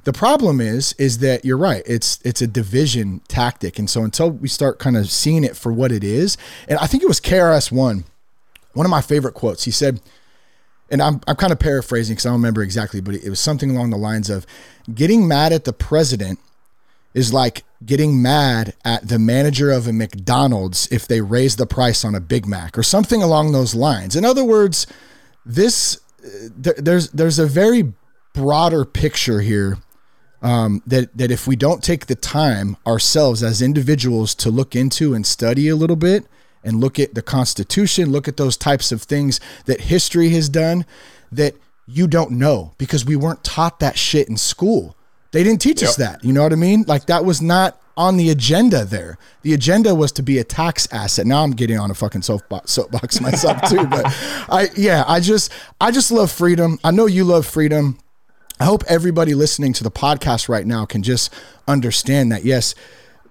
The 0.05 0.13
problem 0.13 0.61
is 0.61 0.95
is 0.95 1.19
that 1.19 1.45
you're 1.45 1.59
right. 1.59 1.83
It's 1.87 2.19
it's 2.25 2.43
a 2.43 2.47
division 2.47 3.21
tactic, 3.29 3.79
and 3.79 3.89
so 3.89 4.03
until 4.03 4.31
we 4.31 4.49
start 4.49 4.79
kind 4.79 4.97
of 4.97 5.11
seeing 5.11 5.45
it 5.45 5.57
for 5.57 5.73
what 5.73 5.93
it 5.93 6.03
is, 6.03 6.37
and 6.69 6.79
I 6.79 6.87
think 6.87 7.03
it 7.03 7.09
was 7.09 7.21
KRS 7.21 7.71
One, 7.71 8.05
one 8.73 8.87
of 8.87 8.91
my 8.91 9.01
favorite 9.01 9.35
quotes. 9.35 9.65
He 9.65 9.71
said, 9.71 10.01
and 10.91 11.01
I'm 11.01 11.21
I'm 11.29 11.37
kind 11.37 11.53
of 11.53 11.61
paraphrasing 11.61 12.15
because 12.15 12.27
I 12.27 12.31
don't 12.31 12.39
remember 12.41 12.63
exactly, 12.63 13.01
but 13.01 13.15
it 13.15 13.31
was 13.31 13.41
something 13.41 13.71
along 13.71 13.91
the 13.91 13.97
lines 13.97 14.29
of, 14.29 14.45
"Getting 14.93 15.29
mad 15.29 15.53
at 15.53 15.65
the 15.65 15.73
president 15.73 16.41
is 17.15 17.33
like 17.33 17.65
getting 17.87 18.23
mad 18.23 18.75
at 18.85 19.09
the 19.09 19.19
manager 19.19 19.71
of 19.71 19.87
a 19.87 19.93
McDonald's 19.93 20.89
if 20.91 21.07
they 21.07 21.21
raise 21.21 21.57
the 21.57 21.67
price 21.67 22.05
on 22.05 22.15
a 22.15 22.21
Big 22.21 22.47
Mac 22.47 22.77
or 22.77 22.83
something 22.83 23.23
along 23.23 23.53
those 23.53 23.75
lines. 23.75 24.17
In 24.17 24.25
other 24.25 24.45
words, 24.45 24.87
this 25.45 26.01
th- 26.63 26.77
there's 26.77 27.11
there's 27.11 27.39
a 27.39 27.47
very 27.47 27.93
broader 28.33 28.85
picture 28.85 29.41
here 29.41 29.79
um, 30.43 30.83
that 30.87 31.17
that 31.17 31.31
if 31.31 31.47
we 31.47 31.57
don't 31.57 31.83
take 31.83 32.07
the 32.07 32.15
time 32.15 32.77
ourselves 32.87 33.43
as 33.43 33.63
individuals 33.63 34.35
to 34.37 34.51
look 34.51 34.75
into 34.75 35.15
and 35.15 35.27
study 35.27 35.69
a 35.69 35.77
little 35.77 35.97
bit 35.97 36.27
and 36.65 36.81
look 36.81 36.99
at 36.99 37.15
the 37.15 37.23
Constitution, 37.23 38.11
look 38.11 38.29
at 38.29 38.37
those 38.37 38.57
types 38.57 38.93
of 38.93 39.03
things 39.03 39.41
that 39.67 39.83
history 39.83 40.31
has 40.31 40.49
done 40.49 40.85
that 41.31 41.55
you 41.87 42.07
don't 42.07 42.31
know 42.31 42.73
because 42.79 43.05
we 43.05 43.17
weren't 43.17 43.43
taught 43.45 43.81
that 43.81 43.99
shit 43.99 44.29
in 44.29 44.37
school. 44.37 44.97
They 45.33 45.43
didn't 45.43 45.61
teach 45.61 45.81
yep. 45.81 45.91
us 45.91 45.97
that. 45.97 46.25
You 46.25 46.33
know 46.33 46.43
what 46.43 46.53
I 46.53 46.57
mean? 46.57 46.85
Like 46.87 47.07
that 47.07 47.25
was 47.25 47.43
not 47.43 47.81
on 47.97 48.17
the 48.17 48.31
agenda 48.31 48.85
there. 48.85 49.19
The 49.43 49.55
agenda 49.55 49.95
was 49.95 50.13
to 50.13 50.23
be 50.23 50.39
a 50.39 50.45
tax 50.45 50.89
asset. 50.93 51.27
Now 51.27 51.43
I'm 51.43 51.53
getting 51.53 51.79
on 51.79 51.91
a 51.91 51.95
fucking 51.95 52.23
soapbox, 52.23 52.71
soapbox 52.71 53.21
myself 53.21 53.61
too, 53.69 53.87
but 53.87 54.05
I 54.07 54.69
yeah, 54.77 55.05
I 55.07 55.21
just 55.21 55.53
I 55.81 55.91
just 55.91 56.11
love 56.13 56.31
freedom. 56.31 56.79
I 56.85 56.91
know 56.91 57.07
you 57.07 57.25
love 57.25 57.47
freedom. 57.47 57.99
I 58.61 58.65
hope 58.65 58.85
everybody 58.89 59.35
listening 59.35 59.73
to 59.75 59.85
the 59.85 59.91
podcast 59.91 60.49
right 60.49 60.67
now 60.67 60.85
can 60.85 61.03
just 61.03 61.33
understand 61.67 62.31
that 62.31 62.45
yes, 62.45 62.75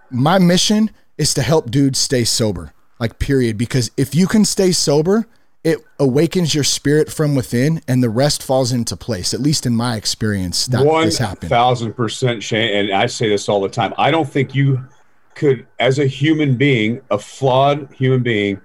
my 0.09 0.39
mission 0.39 0.91
is 1.17 1.33
to 1.35 1.41
help 1.41 1.71
dudes 1.71 1.99
stay 1.99 2.23
sober. 2.23 2.73
Like 2.99 3.17
period 3.19 3.57
because 3.57 3.89
if 3.97 4.13
you 4.13 4.27
can 4.27 4.45
stay 4.45 4.71
sober, 4.71 5.27
it 5.63 5.79
awakens 5.99 6.55
your 6.55 6.63
spirit 6.63 7.11
from 7.11 7.35
within 7.35 7.81
and 7.87 8.01
the 8.01 8.09
rest 8.09 8.41
falls 8.41 8.71
into 8.71 8.97
place. 8.97 9.33
At 9.33 9.39
least 9.39 9.65
in 9.65 9.75
my 9.75 9.95
experience, 9.95 10.65
that 10.67 10.85
One 10.85 11.03
has 11.03 11.17
happened. 11.17 11.49
thousand 11.49 11.93
percent, 11.93 12.41
Shane. 12.41 12.75
And 12.75 12.93
I 12.93 13.05
say 13.05 13.29
this 13.29 13.47
all 13.47 13.61
the 13.61 13.69
time. 13.69 13.93
I 13.97 14.09
don't 14.11 14.27
think 14.27 14.55
you 14.55 14.83
could, 15.35 15.67
as 15.79 15.99
a 15.99 16.05
human 16.07 16.57
being, 16.57 17.01
a 17.11 17.17
flawed 17.19 17.93
human 17.93 18.23
being, 18.23 18.59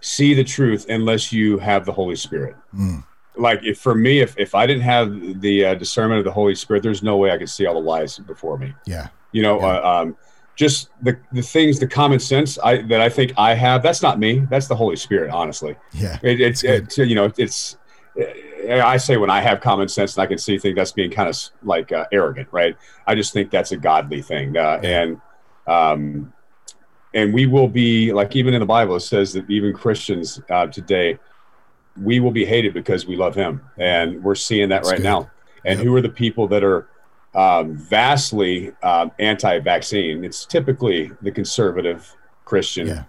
see 0.00 0.34
the 0.34 0.44
truth 0.44 0.86
unless 0.88 1.32
you 1.32 1.58
have 1.58 1.86
the 1.86 1.92
Holy 1.92 2.16
Spirit. 2.16 2.56
Mm. 2.74 3.04
Like 3.36 3.60
if 3.62 3.78
for 3.78 3.94
me, 3.94 4.20
if, 4.20 4.36
if 4.36 4.54
I 4.54 4.66
didn't 4.66 4.82
have 4.82 5.40
the 5.40 5.64
uh, 5.64 5.74
discernment 5.74 6.18
of 6.18 6.24
the 6.24 6.32
Holy 6.32 6.54
Spirit, 6.56 6.82
there's 6.82 7.02
no 7.02 7.16
way 7.16 7.30
I 7.30 7.38
could 7.38 7.48
see 7.48 7.66
all 7.66 7.74
the 7.74 7.80
lies 7.80 8.18
before 8.18 8.58
me. 8.58 8.74
Yeah. 8.84 9.08
You 9.30 9.42
know, 9.42 9.60
yeah. 9.60 9.66
Uh, 9.66 10.02
um, 10.02 10.16
just 10.54 10.90
the 11.02 11.18
the 11.32 11.42
things, 11.42 11.78
the 11.78 11.86
common 11.86 12.18
sense 12.18 12.58
I 12.58 12.82
that 12.82 13.00
I 13.00 13.08
think 13.08 13.32
I 13.36 13.54
have. 13.54 13.82
That's 13.82 14.02
not 14.02 14.18
me. 14.18 14.46
That's 14.50 14.68
the 14.68 14.76
Holy 14.76 14.96
Spirit. 14.96 15.30
Honestly. 15.30 15.76
Yeah. 15.92 16.18
It, 16.22 16.40
it's 16.40 16.64
it, 16.64 16.96
you 16.98 17.14
know 17.14 17.32
it's. 17.36 17.76
I 18.70 18.98
say 18.98 19.16
when 19.16 19.30
I 19.30 19.40
have 19.40 19.62
common 19.62 19.88
sense 19.88 20.16
and 20.16 20.22
I 20.22 20.26
can 20.26 20.36
see 20.36 20.58
things, 20.58 20.76
that's 20.76 20.92
being 20.92 21.10
kind 21.10 21.30
of 21.30 21.38
like 21.62 21.92
uh, 21.92 22.04
arrogant, 22.12 22.48
right? 22.52 22.76
I 23.06 23.14
just 23.14 23.32
think 23.32 23.50
that's 23.50 23.72
a 23.72 23.76
godly 23.78 24.20
thing, 24.20 24.56
uh, 24.56 24.80
and 24.82 25.18
um, 25.66 26.32
and 27.14 27.32
we 27.32 27.46
will 27.46 27.68
be 27.68 28.12
like 28.12 28.36
even 28.36 28.52
in 28.52 28.60
the 28.60 28.66
Bible 28.66 28.96
it 28.96 29.00
says 29.00 29.32
that 29.32 29.48
even 29.50 29.72
Christians 29.72 30.40
uh, 30.50 30.66
today 30.66 31.18
we 32.00 32.20
will 32.20 32.30
be 32.30 32.44
hated 32.44 32.74
because 32.74 33.06
we 33.06 33.16
love 33.16 33.34
Him, 33.34 33.62
and 33.78 34.22
we're 34.22 34.34
seeing 34.34 34.68
that 34.68 34.82
that's 34.82 34.90
right 34.90 34.96
good. 34.98 35.04
now. 35.04 35.30
And 35.64 35.78
yep. 35.78 35.86
who 35.86 35.94
are 35.94 36.00
the 36.00 36.08
people 36.08 36.48
that 36.48 36.64
are 36.64 36.88
um, 37.34 37.76
vastly 37.76 38.72
um, 38.82 39.10
anti-vaccine. 39.18 40.24
It's 40.24 40.44
typically 40.44 41.10
the 41.22 41.30
conservative 41.30 42.14
Christian, 42.44 42.88
yeah. 42.88 43.04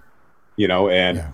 you 0.55 0.67
know, 0.67 0.89
and 0.89 1.17
yeah. 1.17 1.31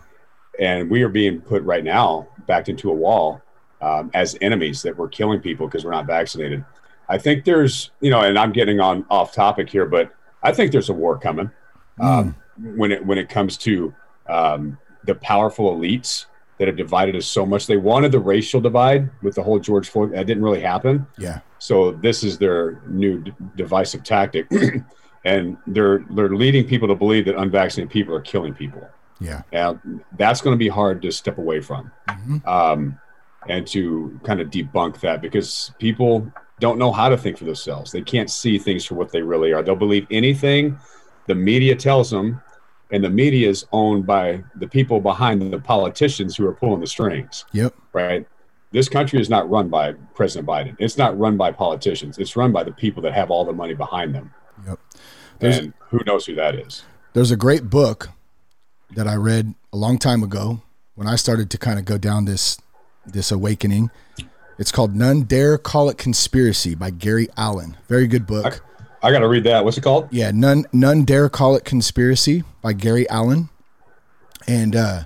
and 0.60 0.90
we 0.90 1.04
are 1.04 1.10
being 1.10 1.42
put 1.42 1.64
right 1.64 1.84
now 1.84 2.28
backed 2.48 2.70
into 2.70 2.90
a 2.90 2.94
wall 2.94 3.42
um, 3.82 4.10
as 4.14 4.38
enemies 4.42 4.82
that 4.82 4.98
we're 4.98 5.08
killing 5.10 5.40
people 5.40 5.68
because 5.68 5.86
we're 5.86 5.92
not 5.92 6.08
vaccinated. 6.08 6.66
I 7.08 7.18
think 7.18 7.44
there's, 7.44 7.92
you 8.02 8.10
know, 8.10 8.22
and 8.22 8.38
I'm 8.38 8.52
getting 8.52 8.80
on 8.80 9.06
off 9.10 9.34
topic 9.34 9.70
here, 9.70 9.86
but 9.86 10.14
I 10.44 10.52
think 10.52 10.72
there's 10.72 10.90
a 10.90 10.94
war 10.94 11.18
coming 11.18 11.52
mm. 12.00 12.36
when 12.76 12.92
it 12.92 13.06
when 13.06 13.18
it 13.18 13.30
comes 13.30 13.58
to 13.58 13.94
um, 14.28 14.78
the 15.06 15.16
powerful 15.16 15.76
elites 15.76 16.26
that 16.60 16.68
have 16.68 16.78
divided 16.78 17.16
us 17.16 17.26
so 17.26 17.46
much. 17.46 17.66
They 17.66 17.78
wanted 17.78 18.12
the 18.12 18.20
racial 18.20 18.62
divide 18.62 19.10
with 19.24 19.36
the 19.36 19.44
whole 19.44 19.60
George 19.60 19.90
Floyd. 19.90 20.12
That 20.12 20.28
didn't 20.28 20.44
really 20.44 20.62
happen. 20.62 21.08
Yeah. 21.18 21.40
So 21.58 21.94
this 21.94 22.24
is 22.24 22.38
their 22.38 22.82
new 22.86 23.22
d- 23.22 23.34
divisive 23.56 24.04
tactic, 24.04 24.48
and 25.26 25.58
they're 25.66 26.06
they're 26.12 26.30
leading 26.36 26.66
people 26.66 26.88
to 26.90 26.96
believe 26.96 27.26
that 27.26 27.36
unvaccinated 27.36 27.90
people 27.90 28.14
are 28.14 28.22
killing 28.22 28.54
people. 28.54 28.88
Yeah. 29.22 29.42
And 29.52 30.04
that's 30.18 30.42
going 30.42 30.54
to 30.54 30.58
be 30.58 30.68
hard 30.68 31.02
to 31.02 31.12
step 31.12 31.38
away 31.38 31.62
from, 31.62 31.92
mm-hmm. 32.08 32.48
um, 32.48 33.00
and 33.48 33.66
to 33.68 34.20
kind 34.24 34.40
of 34.40 34.50
debunk 34.50 35.00
that 35.00 35.22
because 35.22 35.72
people 35.80 36.32
don't 36.60 36.78
know 36.78 36.92
how 36.92 37.08
to 37.08 37.18
think 37.18 37.38
for 37.38 37.46
themselves. 37.46 37.92
They 37.92 38.02
can't 38.02 38.30
see 38.30 38.58
things 38.58 38.86
for 38.86 38.96
what 38.96 39.12
they 39.12 39.22
really 39.22 39.54
are. 39.54 39.64
They'll 39.64 39.76
believe 39.76 40.08
anything 40.12 40.78
the 41.28 41.36
media 41.36 41.76
tells 41.76 42.10
them 42.10 42.42
and 42.92 43.04
the 43.04 43.10
media 43.10 43.50
is 43.50 43.66
owned 43.72 44.06
by 44.06 44.44
the 44.56 44.68
people 44.68 45.00
behind 45.00 45.42
the 45.42 45.60
politicians 45.60 46.36
who 46.36 46.46
are 46.48 46.54
pulling 46.54 46.82
the 46.82 46.88
strings. 46.88 47.46
Yep. 47.54 47.76
Right. 47.94 48.28
This 48.72 48.90
country 48.90 49.20
is 49.20 49.30
not 49.30 49.50
run 49.50 49.70
by 49.70 49.94
President 50.14 50.48
Biden. 50.48 50.76
It's 50.80 50.98
not 50.98 51.18
run 51.18 51.38
by 51.38 51.52
politicians. 51.52 52.18
It's 52.18 52.36
run 52.36 52.52
by 52.52 52.64
the 52.64 52.72
people 52.72 53.02
that 53.04 53.14
have 53.14 53.32
all 53.32 53.46
the 53.46 53.54
money 53.54 53.74
behind 53.74 54.14
them. 54.14 54.34
Yep. 54.68 54.80
There's, 55.40 55.58
and 55.58 55.74
who 55.90 56.00
knows 56.06 56.26
who 56.26 56.36
that 56.36 56.56
is? 56.56 56.84
There's 57.14 57.32
a 57.32 57.38
great 57.38 57.70
book 57.70 58.10
that 58.92 59.08
I 59.08 59.16
read 59.16 59.56
a 59.74 59.78
long 59.78 59.98
time 59.98 60.22
ago 60.22 60.62
when 60.96 61.08
I 61.08 61.16
started 61.16 61.50
to 61.52 61.58
kind 61.58 61.80
of 61.80 61.86
go 61.86 61.98
down 61.98 62.26
this 62.26 62.58
this 63.06 63.32
awakening. 63.32 63.90
It's 64.60 64.72
called 64.72 64.96
None 64.96 65.24
Dare 65.24 65.58
Call 65.58 65.90
It 65.90 65.98
Conspiracy 65.98 66.76
by 66.76 66.92
Gary 66.92 67.28
Allen. 67.38 67.78
Very 67.88 68.08
good 68.08 68.28
book. 68.28 68.62
I 69.02 69.12
got 69.12 69.20
to 69.20 69.28
read 69.28 69.46
that. 69.46 69.64
What's 69.64 69.78
it 69.78 69.82
called? 69.82 70.10
Yeah, 70.12 70.32
none 70.32 70.66
none 70.74 71.04
dare 71.06 71.30
call 71.30 71.56
it 71.56 71.64
conspiracy 71.64 72.44
by 72.62 72.74
Gary 72.74 73.10
Allen. 73.10 73.50
And 74.48 74.76
uh, 74.76 75.04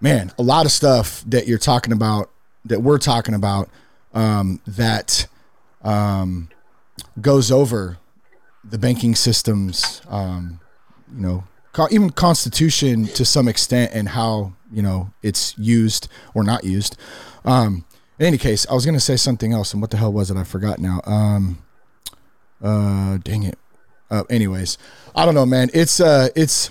man, 0.00 0.32
a 0.38 0.42
lot 0.42 0.66
of 0.66 0.72
stuff 0.72 1.22
that 1.26 1.46
you're 1.46 1.58
talking 1.58 1.92
about, 1.92 2.30
that 2.64 2.82
we're 2.82 2.98
talking 2.98 3.34
about, 3.34 3.70
um, 4.12 4.60
that 4.66 5.26
um, 5.82 6.48
goes 7.20 7.50
over 7.50 7.98
the 8.64 8.78
banking 8.78 9.14
systems, 9.14 10.02
um, 10.08 10.60
you 11.14 11.20
know, 11.20 11.44
even 11.90 12.10
constitution 12.10 13.06
to 13.06 13.24
some 13.24 13.48
extent, 13.48 13.92
and 13.94 14.10
how 14.10 14.52
you 14.72 14.82
know 14.82 15.12
it's 15.22 15.56
used 15.56 16.08
or 16.34 16.42
not 16.42 16.64
used. 16.64 16.96
Um, 17.44 17.84
in 18.18 18.26
any 18.26 18.38
case, 18.38 18.66
I 18.68 18.74
was 18.74 18.84
going 18.84 18.96
to 18.96 19.00
say 19.00 19.16
something 19.16 19.52
else, 19.52 19.72
and 19.72 19.80
what 19.80 19.90
the 19.90 19.96
hell 19.96 20.12
was 20.12 20.30
it? 20.30 20.36
I 20.36 20.44
forgot 20.44 20.78
now. 20.78 21.00
Uh, 22.62 23.18
dang 23.18 23.42
it. 23.44 23.58
Uh, 24.10 24.24
anyways, 24.28 24.76
I 25.14 25.24
don't 25.24 25.34
know, 25.34 25.46
man. 25.46 25.70
It's 25.72 26.00
uh, 26.00 26.28
it's 26.34 26.70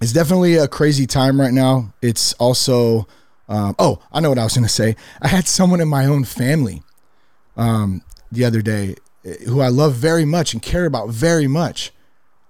it's 0.00 0.12
definitely 0.12 0.56
a 0.56 0.68
crazy 0.68 1.06
time 1.06 1.40
right 1.40 1.52
now. 1.52 1.92
It's 2.02 2.32
also, 2.34 3.06
um, 3.48 3.74
oh, 3.78 4.00
I 4.12 4.20
know 4.20 4.28
what 4.28 4.38
I 4.38 4.44
was 4.44 4.54
gonna 4.54 4.68
say. 4.68 4.96
I 5.20 5.28
had 5.28 5.46
someone 5.46 5.80
in 5.80 5.88
my 5.88 6.06
own 6.06 6.24
family, 6.24 6.82
um, 7.56 8.02
the 8.30 8.44
other 8.44 8.62
day, 8.62 8.96
eh, 9.24 9.36
who 9.46 9.60
I 9.60 9.68
love 9.68 9.94
very 9.94 10.24
much 10.24 10.52
and 10.52 10.62
care 10.62 10.86
about 10.86 11.08
very 11.08 11.46
much, 11.46 11.92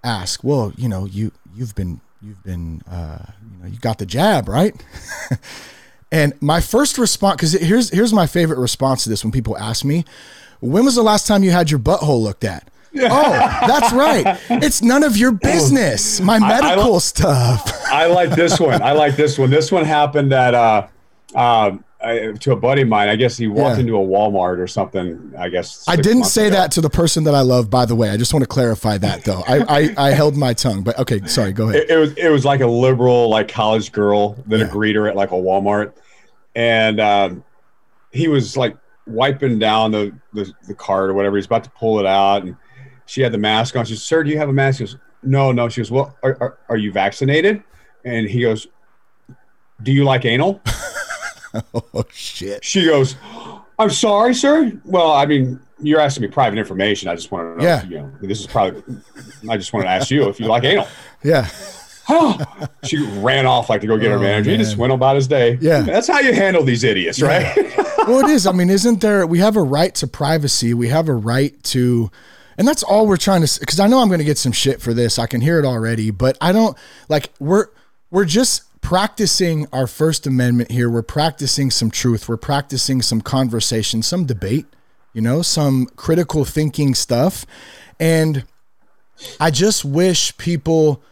ask, 0.03 0.43
well, 0.43 0.73
you 0.77 0.89
know, 0.89 1.07
you 1.07 1.33
you've 1.55 1.75
been 1.75 2.01
you've 2.21 2.43
been 2.43 2.83
uh, 2.91 3.27
you 3.43 3.63
know, 3.63 3.69
you 3.69 3.79
got 3.79 3.99
the 3.99 4.07
jab, 4.07 4.49
right? 4.49 4.75
and 6.13 6.35
my 6.41 6.61
first 6.61 6.99
response, 6.99 7.37
because 7.37 7.53
here's 7.53 7.91
here's 7.91 8.13
my 8.13 8.27
favorite 8.27 8.59
response 8.59 9.05
to 9.05 9.09
this 9.11 9.25
when 9.25 9.33
people 9.33 9.57
ask 9.57 9.85
me, 9.85 10.05
when 10.61 10.85
was 10.85 10.95
the 10.95 11.03
last 11.03 11.27
time 11.27 11.43
you 11.43 11.51
had 11.51 11.71
your 11.71 11.81
butthole 11.81 12.23
looked 12.23 12.45
at? 12.45 12.67
oh, 12.97 13.31
that's 13.67 13.93
right. 13.93 14.39
It's 14.51 14.83
none 14.83 15.03
of 15.05 15.17
your 15.17 15.31
business. 15.51 16.21
My 16.21 16.39
medical 16.39 16.95
I, 16.95 16.97
I 16.97 16.99
stuff. 16.99 17.73
I 17.87 18.07
like 18.07 18.31
this 18.31 18.59
one. 18.59 18.83
I 18.83 18.93
like 18.93 19.17
this 19.17 19.39
one. 19.39 19.51
This 19.51 19.71
one 19.71 19.85
happened 19.85 20.33
at 20.33 20.55
uh, 20.55 20.87
uh, 21.35 21.77
to 22.41 22.53
a 22.53 22.57
buddy 22.57 22.83
of 22.83 22.89
mine. 22.89 23.09
I 23.09 23.15
guess 23.15 23.37
he 23.37 23.47
walked 23.47 23.77
Yeah. 23.77 23.83
into 23.83 23.97
a 23.97 24.05
Walmart 24.05 24.59
or 24.59 24.67
something. 24.67 25.33
I 25.39 25.49
guess 25.51 25.85
I 25.87 25.97
didn't 25.97 26.25
say 26.25 26.47
ago. 26.49 26.57
that 26.57 26.73
to 26.73 26.81
the 26.81 26.91
person 26.91 27.25
that 27.25 27.35
I 27.35 27.43
love, 27.43 27.71
by 27.71 27.85
the 27.85 27.95
way. 27.95 28.11
I 28.11 28.17
just 28.17 28.33
want 28.35 28.43
to 28.43 28.49
clarify 28.49 28.99
that 28.99 29.25
though. 29.25 29.45
I, 29.47 29.59
I, 29.97 30.09
I 30.09 30.11
held 30.13 30.37
my 30.37 30.53
tongue, 30.55 30.83
but 30.83 30.99
okay, 30.99 31.21
sorry, 31.27 31.53
go 31.53 31.69
ahead. 31.69 31.83
It, 31.83 31.91
it 31.91 31.97
was 31.97 32.13
it 32.17 32.29
was 32.31 32.45
like 32.45 32.61
a 32.61 32.67
liberal 32.67 33.29
like 33.29 33.49
college 33.49 33.93
girl 33.93 34.37
that 34.49 34.59
Yeah. 34.59 34.67
a 34.67 34.69
greeter 34.69 35.09
at 35.09 35.15
like 35.15 35.31
a 35.31 35.35
Walmart, 35.37 35.93
and 36.57 36.99
um, 37.01 37.45
he 38.11 38.27
was 38.29 38.57
like 38.57 38.77
wiping 39.11 39.59
down 39.59 39.91
the, 39.93 40.13
the 40.33 40.53
the 40.69 40.75
cart 40.75 41.11
or 41.11 41.15
whatever. 41.15 41.37
He's 41.37 41.47
about 41.47 41.65
to 41.65 41.71
pull 41.71 41.99
it 42.01 42.07
out, 42.07 42.45
and 42.45 42.57
she 43.07 43.21
had 43.23 43.33
the 43.33 43.39
mask 43.39 43.77
on. 43.77 43.85
She 43.85 43.95
says, 43.95 44.03
"Sir, 44.05 44.23
do 44.25 44.31
you 44.31 44.39
have 44.39 44.49
a 44.49 44.53
mask?" 44.53 44.79
He 44.79 44.85
goes, 44.85 44.97
"No, 45.23 45.53
no." 45.53 45.69
She 45.69 45.81
goes, 45.81 45.91
"Well, 45.91 46.17
are, 46.23 46.37
are, 46.41 46.59
are 46.69 46.77
you 46.77 46.93
vaccinated?" 46.93 47.63
And 48.05 48.29
he 48.29 48.43
goes, 48.43 48.67
"Do 49.83 49.93
you 49.93 50.05
like 50.05 50.25
anal?" 50.25 50.61
Oh 51.75 52.05
shit. 52.13 52.65
She 52.65 52.85
goes, 52.85 53.17
"I'm 53.77 53.91
sorry, 53.91 54.35
sir. 54.35 54.73
Well, 54.85 55.11
I 55.13 55.27
mean." 55.27 55.61
You're 55.83 55.99
asking 56.01 56.25
me 56.25 56.29
private 56.29 56.59
information. 56.59 57.09
I 57.09 57.15
just 57.15 57.33
want 57.33 57.59
to 57.59 57.65
know. 57.65 57.71
Yeah. 57.71 57.83
You 57.87 57.97
know, 58.01 58.13
this 58.21 58.39
is 58.41 58.47
probably. 58.47 58.83
I 59.49 59.57
just 59.57 59.73
wanted 59.73 59.85
to 59.87 59.91
ask 59.93 60.11
you 60.11 60.29
if 60.29 60.39
you 60.39 60.45
like 60.45 60.63
anal. 60.63 60.87
Yeah. 61.25 61.49
she 62.85 62.99
ran 63.21 63.47
off 63.47 63.71
like 63.71 63.81
to 63.81 63.87
go 63.87 63.97
get 63.97 64.11
her 64.11 64.19
Oh, 64.19 64.21
manager. 64.21 64.51
He 64.51 64.59
just 64.59 64.73
man. 64.73 64.81
went 64.81 64.93
about 64.93 65.17
his 65.17 65.27
day. 65.27 65.57
Yeah. 65.61 65.81
That's 65.81 66.07
how 66.07 66.21
you 66.21 66.35
handle 66.35 66.63
these 66.65 66.85
idiots, 66.85 67.23
right? 67.23 67.47
well, 68.07 68.25
it 68.25 68.31
is. 68.31 68.47
I 68.47 68.53
mean, 68.53 68.71
isn't 68.71 69.01
there? 69.01 69.27
We 69.27 69.39
have 69.41 69.57
a 69.57 69.63
right 69.63 69.95
to 69.97 70.07
privacy. 70.07 70.75
We 70.75 70.89
have 70.89 71.09
a 71.09 71.15
right 71.15 71.61
to, 71.65 72.11
and 72.59 72.67
that's 72.67 72.83
all 72.83 73.07
we're 73.07 73.17
trying 73.17 73.45
to. 73.45 73.61
Because 73.61 73.81
I 73.81 73.87
know 73.87 74.01
I'm 74.01 74.09
going 74.09 74.19
to 74.19 74.25
get 74.25 74.39
some 74.39 74.53
shit 74.53 74.81
for 74.81 74.95
this. 74.95 75.19
I 75.19 75.27
can 75.27 75.41
hear 75.41 75.59
it 75.59 75.65
already, 75.65 76.11
but 76.11 76.37
I 76.41 76.53
don't 76.53 76.77
like. 77.09 77.31
We're 77.39 77.69
we're 78.11 78.25
just 78.25 78.63
practicing 78.81 79.67
our 79.73 79.87
First 79.87 80.27
Amendment 80.27 80.71
here. 80.71 80.89
We're 80.91 81.03
practicing 81.03 81.71
some 81.71 81.91
truth. 81.91 82.29
We're 82.29 82.37
practicing 82.37 83.03
some 83.03 83.21
conversation, 83.21 84.03
some 84.03 84.27
debate. 84.27 84.67
You 85.13 85.23
know, 85.23 85.43
some 85.43 85.87
critical 85.97 86.45
thinking 86.45 86.95
stuff, 86.95 87.45
and 87.99 88.45
I 89.39 89.51
just 89.51 89.85
wish 89.85 90.37
people 90.37 91.03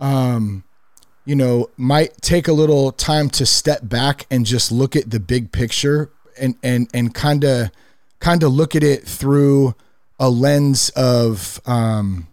Um, 0.00 0.62
you 1.24 1.34
know, 1.36 1.68
might 1.76 2.22
take 2.22 2.48
a 2.48 2.52
little 2.52 2.90
time 2.92 3.28
to 3.30 3.44
step 3.44 3.80
back 3.82 4.26
and 4.30 4.46
just 4.46 4.72
look 4.72 4.96
at 4.96 5.10
the 5.10 5.20
big 5.20 5.50
picture 5.52 6.10
and 6.40 6.54
and 6.62 6.88
and 6.94 7.14
kind 7.14 7.44
of 7.44 7.70
kind 8.20 8.42
of 8.42 8.52
look 8.52 8.74
at 8.74 8.82
it 8.82 9.04
through 9.04 9.74
a 10.18 10.28
lens 10.30 10.90
of 10.90 11.60
um 11.66 12.26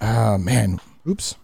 ah 0.00 0.36
man, 0.38 0.80
oops. 1.08 1.36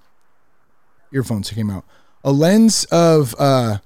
Earphones 1.13 1.51
came 1.51 1.71
out. 1.71 1.85
A 2.25 2.33
lens 2.33 2.85
of 2.91 3.35
uh 3.39 3.79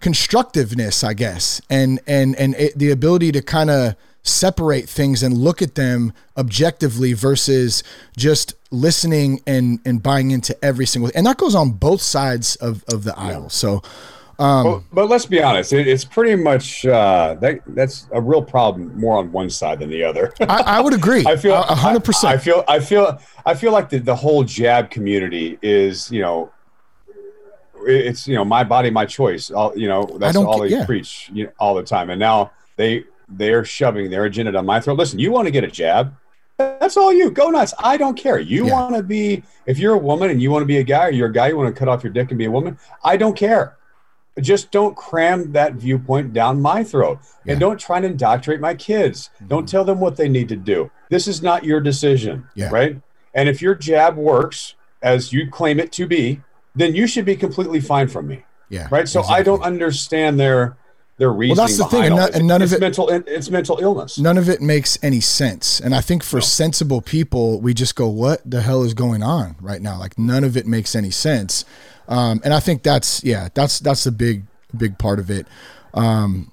constructiveness, 0.00 1.02
I 1.02 1.14
guess, 1.14 1.60
and 1.70 2.00
and 2.06 2.36
and 2.36 2.54
it, 2.56 2.78
the 2.78 2.90
ability 2.90 3.32
to 3.32 3.42
kind 3.42 3.70
of 3.70 3.96
separate 4.22 4.88
things 4.88 5.22
and 5.22 5.36
look 5.36 5.60
at 5.60 5.74
them 5.74 6.12
objectively 6.36 7.12
versus 7.12 7.82
just 8.16 8.54
listening 8.70 9.40
and 9.46 9.80
and 9.84 10.02
buying 10.02 10.30
into 10.30 10.56
every 10.64 10.86
single 10.86 11.10
and 11.14 11.26
that 11.26 11.36
goes 11.36 11.54
on 11.54 11.70
both 11.70 12.00
sides 12.00 12.56
of 12.56 12.82
of 12.88 13.04
the 13.04 13.16
aisle. 13.18 13.48
So 13.50 13.82
but, 14.38 14.80
but 14.92 15.08
let's 15.08 15.26
be 15.26 15.42
honest. 15.42 15.72
It, 15.72 15.86
it's 15.86 16.04
pretty 16.04 16.34
much 16.36 16.84
uh, 16.86 17.34
that. 17.40 17.60
That's 17.68 18.08
a 18.12 18.20
real 18.20 18.42
problem 18.42 18.98
more 18.98 19.18
on 19.18 19.30
one 19.32 19.50
side 19.50 19.78
than 19.80 19.90
the 19.90 20.02
other. 20.02 20.32
I, 20.40 20.62
I 20.66 20.80
would 20.80 20.94
agree. 20.94 21.24
I 21.26 21.36
feel 21.36 21.60
hundred 21.62 22.02
I 22.02 22.04
percent. 22.04 22.42
feel. 22.42 22.64
I 22.68 22.80
feel. 22.80 23.20
I 23.46 23.54
feel 23.54 23.72
like 23.72 23.90
the, 23.90 23.98
the 23.98 24.16
whole 24.16 24.44
jab 24.44 24.90
community 24.90 25.58
is, 25.62 26.10
you 26.10 26.22
know, 26.22 26.50
it's 27.86 28.26
you 28.26 28.34
know 28.34 28.44
my 28.44 28.64
body, 28.64 28.90
my 28.90 29.04
choice. 29.04 29.50
All 29.50 29.76
you 29.76 29.88
know, 29.88 30.04
that's 30.18 30.36
all 30.36 30.60
they 30.60 30.68
yeah. 30.68 30.86
preach 30.86 31.30
you 31.32 31.44
know, 31.44 31.52
all 31.58 31.74
the 31.74 31.82
time. 31.82 32.10
And 32.10 32.18
now 32.18 32.52
they 32.76 33.04
they're 33.28 33.64
shoving 33.64 34.10
their 34.10 34.24
agenda 34.24 34.52
down 34.52 34.66
my 34.66 34.80
throat. 34.80 34.98
Listen, 34.98 35.18
you 35.18 35.30
want 35.30 35.46
to 35.46 35.50
get 35.50 35.64
a 35.64 35.68
jab? 35.68 36.14
That's 36.56 36.96
all 36.96 37.12
you. 37.12 37.30
Go 37.30 37.50
nuts. 37.50 37.74
I 37.78 37.96
don't 37.96 38.16
care. 38.16 38.38
You 38.38 38.66
Yeah. 38.66 38.72
want 38.72 38.94
to 38.94 39.02
be 39.02 39.42
if 39.66 39.78
you're 39.78 39.94
a 39.94 39.98
woman 39.98 40.30
and 40.30 40.40
you 40.40 40.50
want 40.50 40.62
to 40.62 40.66
be 40.66 40.78
a 40.78 40.84
guy, 40.84 41.08
or 41.08 41.10
you're 41.10 41.28
a 41.28 41.32
guy, 41.32 41.48
you 41.48 41.56
want 41.56 41.74
to 41.74 41.78
cut 41.78 41.88
off 41.88 42.04
your 42.04 42.12
dick 42.12 42.30
and 42.30 42.38
be 42.38 42.44
a 42.44 42.50
woman. 42.50 42.78
I 43.02 43.16
don't 43.16 43.36
care. 43.36 43.76
Just 44.40 44.70
don't 44.72 44.96
cram 44.96 45.52
that 45.52 45.74
viewpoint 45.74 46.32
down 46.32 46.60
my 46.60 46.82
throat. 46.82 47.18
Yeah. 47.22 47.28
Mm-hmm. 47.28 47.50
And 47.50 47.60
don't 47.60 47.78
try 47.80 47.96
and 47.98 48.06
indoctrinate 48.06 48.60
my 48.60 48.74
kids. 48.74 49.30
Don't 49.46 49.68
tell 49.68 49.84
them 49.84 50.00
what 50.00 50.16
they 50.16 50.28
need 50.28 50.48
to 50.48 50.56
do. 50.56 50.90
This 51.08 51.28
is 51.28 51.40
not 51.42 51.64
your 51.64 51.80
decision. 51.80 52.48
Yeah. 52.56 52.70
Right. 52.70 53.00
And 53.34 53.48
if 53.48 53.62
your 53.62 53.74
jab 53.76 54.16
works 54.16 54.74
as 55.02 55.32
you 55.32 55.48
claim 55.50 55.78
it 55.78 55.92
to 55.92 56.06
be, 56.06 56.40
then 56.74 56.94
you 56.94 57.06
should 57.06 57.24
be 57.24 57.36
completely 57.36 57.78
fine 57.80 58.08
from 58.08 58.26
me. 58.26 58.44
yeah. 58.68 58.88
Right. 58.90 59.08
So 59.08 59.22
I 59.22 59.42
don't 59.42 59.62
understand 59.62 60.40
their 60.40 60.76
their 61.16 61.30
reasoning. 61.32 61.56
Well, 61.58 61.66
that's 61.68 61.78
the 61.78 61.84
thing, 61.84 62.06
and 62.06 62.16
no- 62.16 62.28
and 62.34 62.46
none 62.48 62.60
of 62.60 62.66
it's 62.66 62.72
it- 62.72 62.80
mental 62.80 63.08
it's 63.08 63.48
mental 63.48 63.78
illness. 63.80 64.18
None 64.18 64.36
of 64.36 64.48
it 64.48 64.60
makes 64.60 64.98
any 65.00 65.20
sense. 65.20 65.78
And 65.78 65.94
I 65.94 66.00
think 66.00 66.24
for 66.24 66.40
sensible 66.40 67.00
people, 67.00 67.60
we 67.60 67.72
just 67.72 67.94
go, 67.94 68.08
what 68.08 68.40
the 68.44 68.62
hell 68.62 68.82
is 68.82 68.94
going 68.94 69.22
on 69.22 69.54
right 69.60 69.80
now? 69.80 69.96
Like 69.96 70.18
none 70.18 70.42
of 70.42 70.56
it 70.56 70.66
makes 70.66 70.96
any 70.96 71.10
sense. 71.12 71.64
Um, 72.08 72.40
and 72.44 72.52
I 72.52 72.60
think 72.60 72.82
that's, 72.82 73.22
yeah, 73.24 73.48
that's, 73.54 73.78
that's 73.78 74.06
a 74.06 74.12
big, 74.12 74.44
big 74.76 74.98
part 74.98 75.18
of 75.18 75.30
it. 75.30 75.46
Um, 75.94 76.52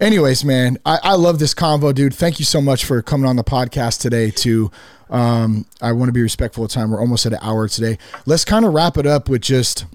anyways, 0.00 0.44
man, 0.44 0.78
I, 0.84 0.98
I 1.02 1.14
love 1.14 1.38
this 1.38 1.54
convo, 1.54 1.94
dude. 1.94 2.14
Thank 2.14 2.38
you 2.38 2.44
so 2.44 2.60
much 2.60 2.84
for 2.84 3.02
coming 3.02 3.28
on 3.28 3.36
the 3.36 3.44
podcast 3.44 4.00
today 4.00 4.30
to, 4.32 4.70
um, 5.08 5.66
I 5.80 5.92
want 5.92 6.08
to 6.08 6.12
be 6.12 6.22
respectful 6.22 6.64
of 6.64 6.70
time. 6.70 6.90
We're 6.90 7.00
almost 7.00 7.26
at 7.26 7.32
an 7.32 7.38
hour 7.42 7.68
today. 7.68 7.98
Let's 8.26 8.44
kind 8.44 8.64
of 8.64 8.74
wrap 8.74 8.96
it 8.96 9.06
up 9.06 9.28
with 9.28 9.42
just, 9.42 9.86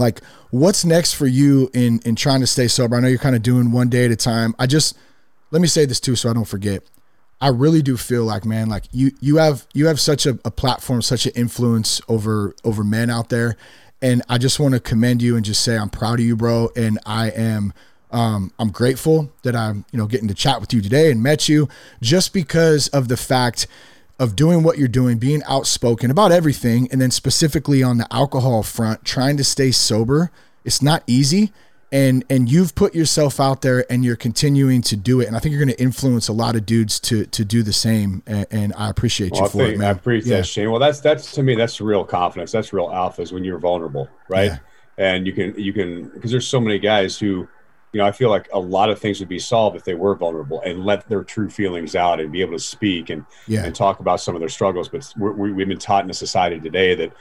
like 0.00 0.20
what's 0.50 0.84
next 0.84 1.12
for 1.12 1.26
you 1.26 1.70
in 1.74 2.00
in 2.04 2.16
trying 2.16 2.40
to 2.40 2.46
stay 2.46 2.66
sober 2.66 2.96
i 2.96 3.00
know 3.00 3.06
you're 3.06 3.18
kind 3.18 3.36
of 3.36 3.42
doing 3.42 3.70
one 3.70 3.88
day 3.88 4.06
at 4.06 4.10
a 4.10 4.16
time 4.16 4.54
i 4.58 4.66
just 4.66 4.96
let 5.50 5.62
me 5.62 5.68
say 5.68 5.84
this 5.84 6.00
too 6.00 6.16
so 6.16 6.28
i 6.28 6.32
don't 6.32 6.46
forget 6.48 6.82
i 7.40 7.48
really 7.48 7.82
do 7.82 7.96
feel 7.96 8.24
like 8.24 8.44
man 8.44 8.68
like 8.68 8.84
you 8.90 9.10
you 9.20 9.36
have 9.36 9.66
you 9.74 9.86
have 9.86 10.00
such 10.00 10.26
a, 10.26 10.38
a 10.44 10.50
platform 10.50 11.02
such 11.02 11.26
an 11.26 11.32
influence 11.36 12.00
over 12.08 12.54
over 12.64 12.82
men 12.82 13.10
out 13.10 13.28
there 13.28 13.56
and 14.02 14.22
i 14.28 14.38
just 14.38 14.60
want 14.60 14.74
to 14.74 14.80
commend 14.80 15.22
you 15.22 15.36
and 15.36 15.44
just 15.44 15.62
say 15.62 15.76
i'm 15.76 15.90
proud 15.90 16.18
of 16.18 16.24
you 16.24 16.36
bro 16.36 16.70
and 16.76 16.98
i 17.06 17.28
am 17.30 17.72
um, 18.12 18.52
I'm 18.58 18.70
grateful 18.70 19.32
that 19.42 19.54
I'm, 19.54 19.84
you 19.92 19.98
know, 19.98 20.06
getting 20.06 20.28
to 20.28 20.34
chat 20.34 20.60
with 20.60 20.72
you 20.72 20.80
today 20.80 21.10
and 21.10 21.22
met 21.22 21.48
you 21.48 21.68
just 22.02 22.32
because 22.32 22.88
of 22.88 23.08
the 23.08 23.16
fact 23.16 23.66
of 24.18 24.36
doing 24.36 24.62
what 24.62 24.78
you're 24.78 24.88
doing, 24.88 25.18
being 25.18 25.42
outspoken 25.44 26.10
about 26.10 26.32
everything, 26.32 26.88
and 26.92 27.00
then 27.00 27.10
specifically 27.10 27.82
on 27.82 27.98
the 27.98 28.12
alcohol 28.12 28.62
front, 28.62 29.04
trying 29.04 29.36
to 29.36 29.44
stay 29.44 29.70
sober. 29.70 30.30
It's 30.64 30.82
not 30.82 31.02
easy, 31.06 31.52
and 31.92 32.24
and 32.30 32.50
you've 32.50 32.74
put 32.74 32.94
yourself 32.94 33.40
out 33.40 33.62
there, 33.62 33.84
and 33.90 34.04
you're 34.04 34.16
continuing 34.16 34.80
to 34.82 34.96
do 34.96 35.20
it. 35.20 35.26
And 35.26 35.36
I 35.36 35.40
think 35.40 35.52
you're 35.54 35.64
going 35.64 35.74
to 35.76 35.82
influence 35.82 36.28
a 36.28 36.32
lot 36.32 36.54
of 36.56 36.64
dudes 36.66 37.00
to 37.00 37.26
to 37.26 37.44
do 37.44 37.62
the 37.62 37.72
same. 37.72 38.22
And, 38.26 38.46
and 38.50 38.72
I 38.76 38.88
appreciate 38.90 39.34
you 39.34 39.42
I 39.44 39.48
for 39.48 39.58
think 39.58 39.74
it, 39.74 39.78
man. 39.78 39.88
I 39.88 39.90
appreciate 39.90 40.30
Yeah. 40.30 40.36
that, 40.38 40.46
Shane. 40.46 40.70
Well, 40.70 40.80
that's 40.80 41.00
that's 41.00 41.32
to 41.32 41.42
me 41.42 41.54
that's 41.56 41.80
real 41.80 42.04
confidence. 42.04 42.52
That's 42.52 42.72
real 42.72 42.90
alpha 42.92 43.22
is 43.22 43.32
when 43.32 43.42
you're 43.44 43.58
vulnerable, 43.58 44.08
right? 44.28 44.52
Yeah. 44.52 44.58
And 44.98 45.26
you 45.26 45.32
can 45.32 45.54
you 45.58 45.72
can 45.72 46.08
because 46.10 46.30
there's 46.30 46.46
so 46.46 46.60
many 46.60 46.78
guys 46.78 47.18
who, 47.18 47.48
you 47.92 47.98
know, 47.98 48.04
I 48.04 48.12
feel 48.12 48.30
like 48.30 48.48
a 48.52 48.60
lot 48.60 48.88
of 48.90 48.98
things 49.00 49.18
would 49.18 49.28
be 49.28 49.38
solved 49.40 49.74
if 49.76 49.82
they 49.84 49.94
were 49.94 50.14
vulnerable 50.14 50.60
and 50.60 50.84
let 50.84 51.08
their 51.08 51.24
true 51.24 51.48
feelings 51.50 51.96
out 51.96 52.20
and 52.20 52.30
be 52.30 52.40
able 52.40 52.52
to 52.52 52.58
speak 52.60 53.10
and 53.10 53.24
Yeah. 53.48 53.64
and 53.64 53.74
talk 53.74 53.98
about 54.00 54.20
some 54.20 54.36
of 54.36 54.40
their 54.40 54.48
struggles. 54.48 54.88
But 54.88 55.12
we're, 55.16 55.32
we- 55.32 55.52
we've 55.52 55.68
been 55.68 55.78
taught 55.78 56.04
in 56.04 56.10
a 56.10 56.14
society 56.14 56.60
today 56.60 56.94
that 56.94 57.12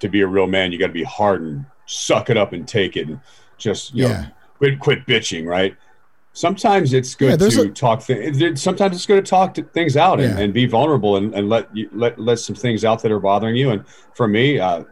to 0.00 0.08
be 0.08 0.20
a 0.22 0.26
real 0.26 0.46
man, 0.46 0.72
you 0.72 0.78
got 0.78 0.88
to 0.88 0.92
be 0.92 1.04
hardened 1.04 1.64
suck 1.86 2.30
it 2.30 2.36
up 2.36 2.52
and 2.52 2.68
take 2.68 2.96
it 2.96 3.08
and 3.08 3.18
just 3.60 3.94
you 3.94 4.04
Yeah. 4.08 4.22
know 4.22 4.26
quit 4.58 4.80
quit 4.80 5.06
bitching, 5.06 5.46
right? 5.46 5.76
Sometimes 6.32 6.92
it's 6.92 7.14
good 7.14 7.38
there's 7.40 7.56
to 7.56 7.62
a- 7.62 7.68
talk. 7.68 8.04
Th- 8.04 8.56
sometimes 8.58 8.94
it's 8.96 9.06
good 9.06 9.24
to 9.24 9.28
talk 9.28 9.52
to 9.54 9.62
things 9.62 9.96
out 9.96 10.20
and, 10.20 10.36
Yeah. 10.38 10.44
and 10.44 10.54
be 10.54 10.64
vulnerable 10.66 11.16
and, 11.16 11.34
and 11.34 11.48
let 11.48 11.74
you 11.76 11.88
let 11.92 12.18
let 12.20 12.38
some 12.38 12.54
things 12.56 12.84
out 12.84 13.02
that 13.02 13.10
are 13.12 13.18
bothering 13.20 13.56
you. 13.56 13.70
And 13.70 13.84
for 14.14 14.28
me, 14.28 14.58
uh, 14.60 14.84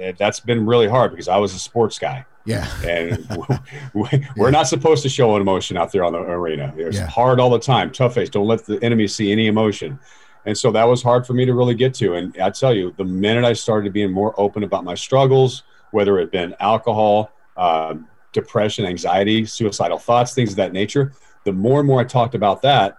eh, 0.00 0.12
that's 0.18 0.40
been 0.40 0.64
really 0.66 0.88
hard 0.88 1.10
because 1.10 1.28
I 1.28 1.36
was 1.38 1.54
a 1.54 1.58
sports 1.58 1.98
guy, 1.98 2.24
Yeah. 2.46 2.66
and 2.86 3.26
we- 3.94 4.26
we're 4.36 4.50
not 4.50 4.68
supposed 4.68 5.02
to 5.02 5.08
show 5.08 5.34
an 5.36 5.42
emotion 5.42 5.76
out 5.76 5.92
there 5.92 6.04
on 6.04 6.12
the 6.12 6.18
arena. 6.20 6.72
It's 6.76 6.96
Yeah. 6.98 7.06
hard 7.06 7.38
all 7.40 7.50
the 7.50 7.58
time. 7.58 7.90
Tough 7.90 8.14
face. 8.14 8.28
Don't 8.30 8.46
let 8.46 8.64
the 8.66 8.82
enemy 8.82 9.06
see 9.08 9.32
any 9.32 9.46
emotion. 9.48 9.98
And 10.46 10.56
so 10.56 10.70
that 10.72 10.84
was 10.84 11.02
hard 11.02 11.26
for 11.26 11.32
me 11.34 11.44
to 11.44 11.52
really 11.54 11.74
get 11.74 11.92
to. 11.94 12.14
And 12.14 12.36
I 12.40 12.50
tell 12.50 12.72
you, 12.72 12.94
the 12.96 13.04
minute 13.04 13.44
I 13.44 13.52
started 13.52 13.92
being 13.92 14.12
more 14.12 14.32
open 14.38 14.62
about 14.62 14.84
my 14.84 14.94
struggles, 14.94 15.64
whether 15.90 16.18
it 16.20 16.30
been 16.30 16.54
alcohol, 16.60 17.32
um, 17.56 18.06
depression, 18.32 18.84
anxiety, 18.84 19.44
suicidal 19.46 19.98
thoughts, 19.98 20.34
things 20.34 20.50
of 20.50 20.56
that 20.56 20.72
nature, 20.72 21.12
the 21.44 21.52
more 21.52 21.78
and 21.80 21.86
more 21.86 22.00
I 22.00 22.04
talked 22.04 22.34
about 22.34 22.62
that, 22.62 22.96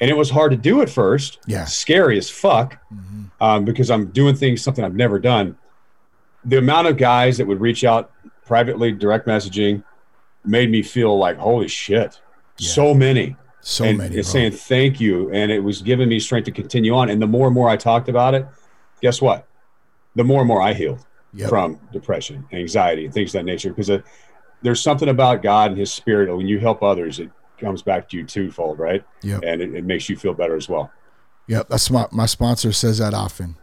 and 0.00 0.10
it 0.10 0.14
was 0.16 0.30
hard 0.30 0.52
to 0.52 0.56
do 0.56 0.80
at 0.82 0.88
first. 0.88 1.38
Yeah. 1.46 1.64
Scary 1.64 2.16
as 2.18 2.30
fuck 2.30 2.80
um, 3.40 3.64
because 3.64 3.90
I'm 3.90 4.06
doing 4.12 4.34
things 4.36 4.62
something 4.62 4.84
I've 4.84 4.94
never 4.94 5.18
done. 5.18 5.56
The 6.44 6.58
amount 6.58 6.86
of 6.86 6.96
guys 6.96 7.36
that 7.38 7.46
would 7.46 7.60
reach 7.60 7.84
out 7.84 8.12
privately, 8.46 8.92
direct 8.92 9.26
messaging, 9.26 9.82
made 10.44 10.70
me 10.70 10.82
feel 10.82 11.18
like 11.18 11.36
holy 11.36 11.68
shit. 11.68 12.20
So 12.56 12.94
many, 12.94 13.36
So 13.60 13.84
and 13.84 13.98
many. 13.98 14.16
it's 14.16 14.28
bro. 14.32 14.40
saying 14.40 14.52
thank 14.52 15.00
you, 15.00 15.30
and 15.32 15.50
it 15.52 15.60
was 15.62 15.82
giving 15.82 16.08
me 16.08 16.18
strength 16.20 16.46
to 16.46 16.52
continue 16.52 16.94
on. 16.94 17.10
And 17.10 17.20
the 17.20 17.26
more 17.26 17.46
and 17.48 17.54
more 17.54 17.68
I 17.68 17.76
talked 17.76 18.08
about 18.08 18.34
it, 18.34 18.46
guess 19.02 19.20
what? 19.20 19.46
The 20.14 20.24
more 20.24 20.40
and 20.40 20.48
more 20.48 20.62
I 20.62 20.72
healed 20.74 21.04
Yep. 21.34 21.48
from 21.50 21.78
depression, 21.92 22.46
anxiety, 22.52 23.04
and 23.04 23.12
things 23.12 23.34
of 23.34 23.40
that 23.40 23.44
nature. 23.44 23.68
Because 23.70 23.90
uh, 23.90 24.00
there's 24.62 24.80
something 24.80 25.08
about 25.08 25.42
God 25.42 25.72
and 25.72 25.78
His 25.78 25.92
Spirit. 25.92 26.34
When 26.34 26.46
you 26.46 26.58
help 26.58 26.82
others, 26.82 27.20
it 27.20 27.30
comes 27.58 27.82
back 27.82 28.08
to 28.10 28.16
you 28.16 28.24
twofold, 28.24 28.78
right? 28.78 29.04
Yep. 29.22 29.42
And 29.44 29.60
it, 29.60 29.74
it 29.74 29.84
makes 29.84 30.08
you 30.08 30.16
feel 30.16 30.34
better 30.34 30.56
as 30.56 30.68
well. 30.68 30.90
Yep. 31.48 31.68
That's 31.68 31.90
my 31.90 32.06
my 32.12 32.26
sponsor 32.26 32.72
says 32.72 32.98
that 32.98 33.14
often. 33.14 33.56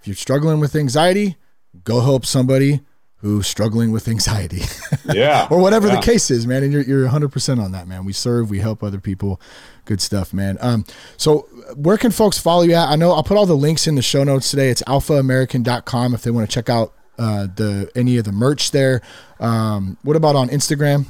If 0.00 0.08
you're 0.08 0.16
struggling 0.16 0.60
with 0.60 0.74
anxiety, 0.76 1.36
go 1.84 2.00
help 2.00 2.26
somebody 2.26 2.80
who's 3.24 3.46
struggling 3.46 3.90
with 3.90 4.06
anxiety. 4.06 4.62
Yeah. 5.12 5.48
or 5.50 5.58
whatever 5.60 5.88
yeah. 5.88 5.96
the 5.96 6.02
case 6.02 6.30
is, 6.30 6.46
man. 6.46 6.62
And 6.62 6.72
you're 6.72 6.82
you're 6.82 7.08
100% 7.08 7.62
on 7.62 7.72
that, 7.72 7.86
man. 7.86 8.06
We 8.06 8.14
serve, 8.14 8.48
we 8.48 8.60
help 8.60 8.82
other 8.82 9.00
people. 9.00 9.40
Good 9.84 10.00
stuff, 10.00 10.32
man. 10.32 10.56
Um, 10.60 10.86
so 11.18 11.40
where 11.76 11.98
can 11.98 12.10
folks 12.10 12.38
follow 12.38 12.62
you 12.62 12.72
at? 12.72 12.88
I 12.88 12.96
know 12.96 13.12
I'll 13.12 13.22
put 13.22 13.36
all 13.36 13.44
the 13.44 13.56
links 13.56 13.86
in 13.86 13.96
the 13.96 14.02
show 14.02 14.24
notes 14.24 14.50
today. 14.50 14.70
It's 14.70 14.82
alphaamerican.com 14.84 16.14
if 16.14 16.22
they 16.22 16.30
want 16.30 16.48
to 16.48 16.52
check 16.52 16.70
out 16.70 16.94
uh, 17.18 17.46
the 17.54 17.90
any 17.94 18.16
of 18.18 18.24
the 18.24 18.32
merch 18.32 18.70
there. 18.70 19.00
Um, 19.40 19.96
what 20.02 20.16
about 20.16 20.36
on 20.36 20.48
Instagram? 20.48 21.06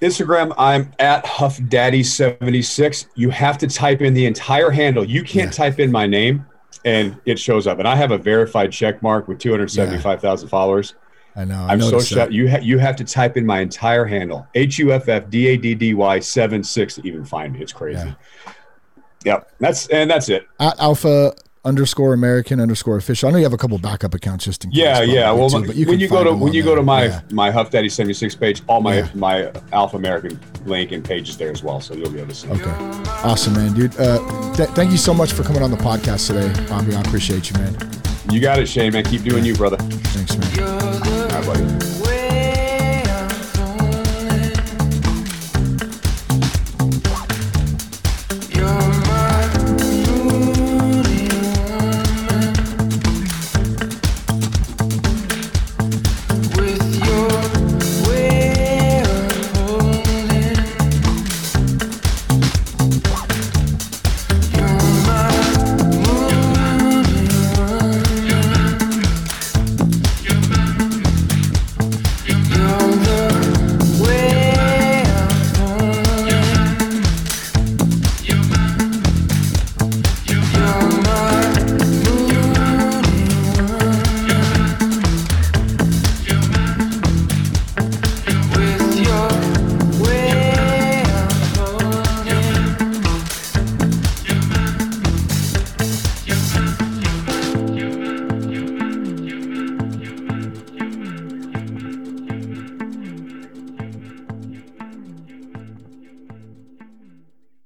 Instagram, 0.00 0.52
I'm 0.58 0.92
at 0.98 1.24
HuffDaddy76. 1.24 3.06
You 3.14 3.30
have 3.30 3.58
to 3.58 3.66
type 3.66 4.00
in 4.02 4.14
the 4.14 4.26
entire 4.26 4.70
handle. 4.70 5.04
You 5.04 5.22
can't 5.22 5.46
Yeah. 5.46 5.68
type 5.68 5.78
in 5.78 5.90
my 5.92 6.06
name 6.06 6.44
and 6.84 7.16
it 7.24 7.38
shows 7.38 7.66
up. 7.66 7.78
And 7.78 7.86
I 7.86 7.94
have 7.96 8.10
a 8.10 8.18
verified 8.18 8.72
check 8.72 9.02
mark 9.02 9.28
with 9.28 9.38
275,000 9.38 10.48
followers. 10.48 10.94
I 11.36 11.44
know. 11.44 11.64
I 11.68 11.72
I'm 11.72 11.80
so 11.80 11.98
shut. 12.00 12.30
You 12.32 12.50
ha- 12.50 12.58
you 12.60 12.78
have 12.78 12.94
to 12.96 13.04
type 13.04 13.36
in 13.38 13.46
my 13.46 13.60
entire 13.60 14.04
handle 14.04 14.46
H 14.54 14.78
U 14.78 14.92
F 14.92 15.08
F 15.08 15.30
D 15.30 15.46
A 15.48 15.56
D 15.56 15.74
D 15.74 15.94
Y 15.94 16.18
seven 16.18 16.62
six 16.62 16.96
to 16.96 17.06
even 17.06 17.24
find 17.24 17.54
me. 17.54 17.62
It's 17.62 17.72
crazy. 17.72 18.14
Yep. 19.24 19.50
That's 19.58 19.86
and 19.86 20.10
that's 20.10 20.28
it. 20.28 20.46
At 20.60 20.78
alpha 20.78 21.32
underscore 21.64 22.12
American 22.12 22.58
underscore 22.60 22.96
official. 22.96 23.28
I 23.28 23.32
know 23.32 23.38
you 23.38 23.44
have 23.44 23.52
a 23.52 23.56
couple 23.58 23.78
backup 23.78 24.14
accounts 24.14 24.44
just 24.46 24.64
in 24.64 24.70
case. 24.70 24.80
Yeah, 24.80 25.02
yeah. 25.02 25.30
Well, 25.32 25.48
too, 25.48 25.64
but 25.66 25.76
when 25.76 26.00
you 26.00 26.08
go 26.08 26.24
to 26.24 26.34
when 26.34 26.52
you 26.52 26.62
go 26.62 26.74
to 26.74 26.82
my 26.82 27.04
Yeah. 27.04 27.20
my 27.30 27.50
Huff 27.50 27.70
Daddy 27.70 27.88
seventy 27.88 28.14
six 28.14 28.34
page, 28.34 28.62
all 28.68 28.80
my 28.80 28.96
Yeah. 28.98 29.08
my 29.14 29.50
Alpha 29.72 29.96
American 29.96 30.40
link 30.66 30.92
and 30.92 31.04
page 31.04 31.28
is 31.28 31.36
there 31.36 31.50
as 31.52 31.62
well, 31.62 31.80
so 31.80 31.94
you'll 31.94 32.10
be 32.10 32.18
able 32.18 32.30
to 32.30 32.34
see. 32.34 32.48
it. 32.48 32.60
Okay. 32.60 32.70
Awesome, 33.24 33.52
man, 33.54 33.72
dude. 33.74 33.94
Uh, 33.98 34.18
th- 34.54 34.70
thank 34.70 34.90
you 34.90 34.98
so 34.98 35.14
much 35.14 35.32
for 35.32 35.42
coming 35.44 35.62
on 35.62 35.70
the 35.70 35.76
podcast 35.76 36.26
today, 36.26 36.52
Bobby. 36.68 36.94
I 36.96 37.00
appreciate 37.00 37.50
you, 37.50 37.56
man. 37.58 37.76
You 38.30 38.40
got 38.40 38.58
it, 38.58 38.66
Shane. 38.68 38.92
Man, 38.92 39.04
keep 39.04 39.22
doing 39.22 39.44
you, 39.44 39.54
brother. 39.54 39.76
Thanks, 39.78 40.36
man. 40.36 40.68
All 40.68 41.28
right, 41.28 41.46
buddy. 41.46 42.01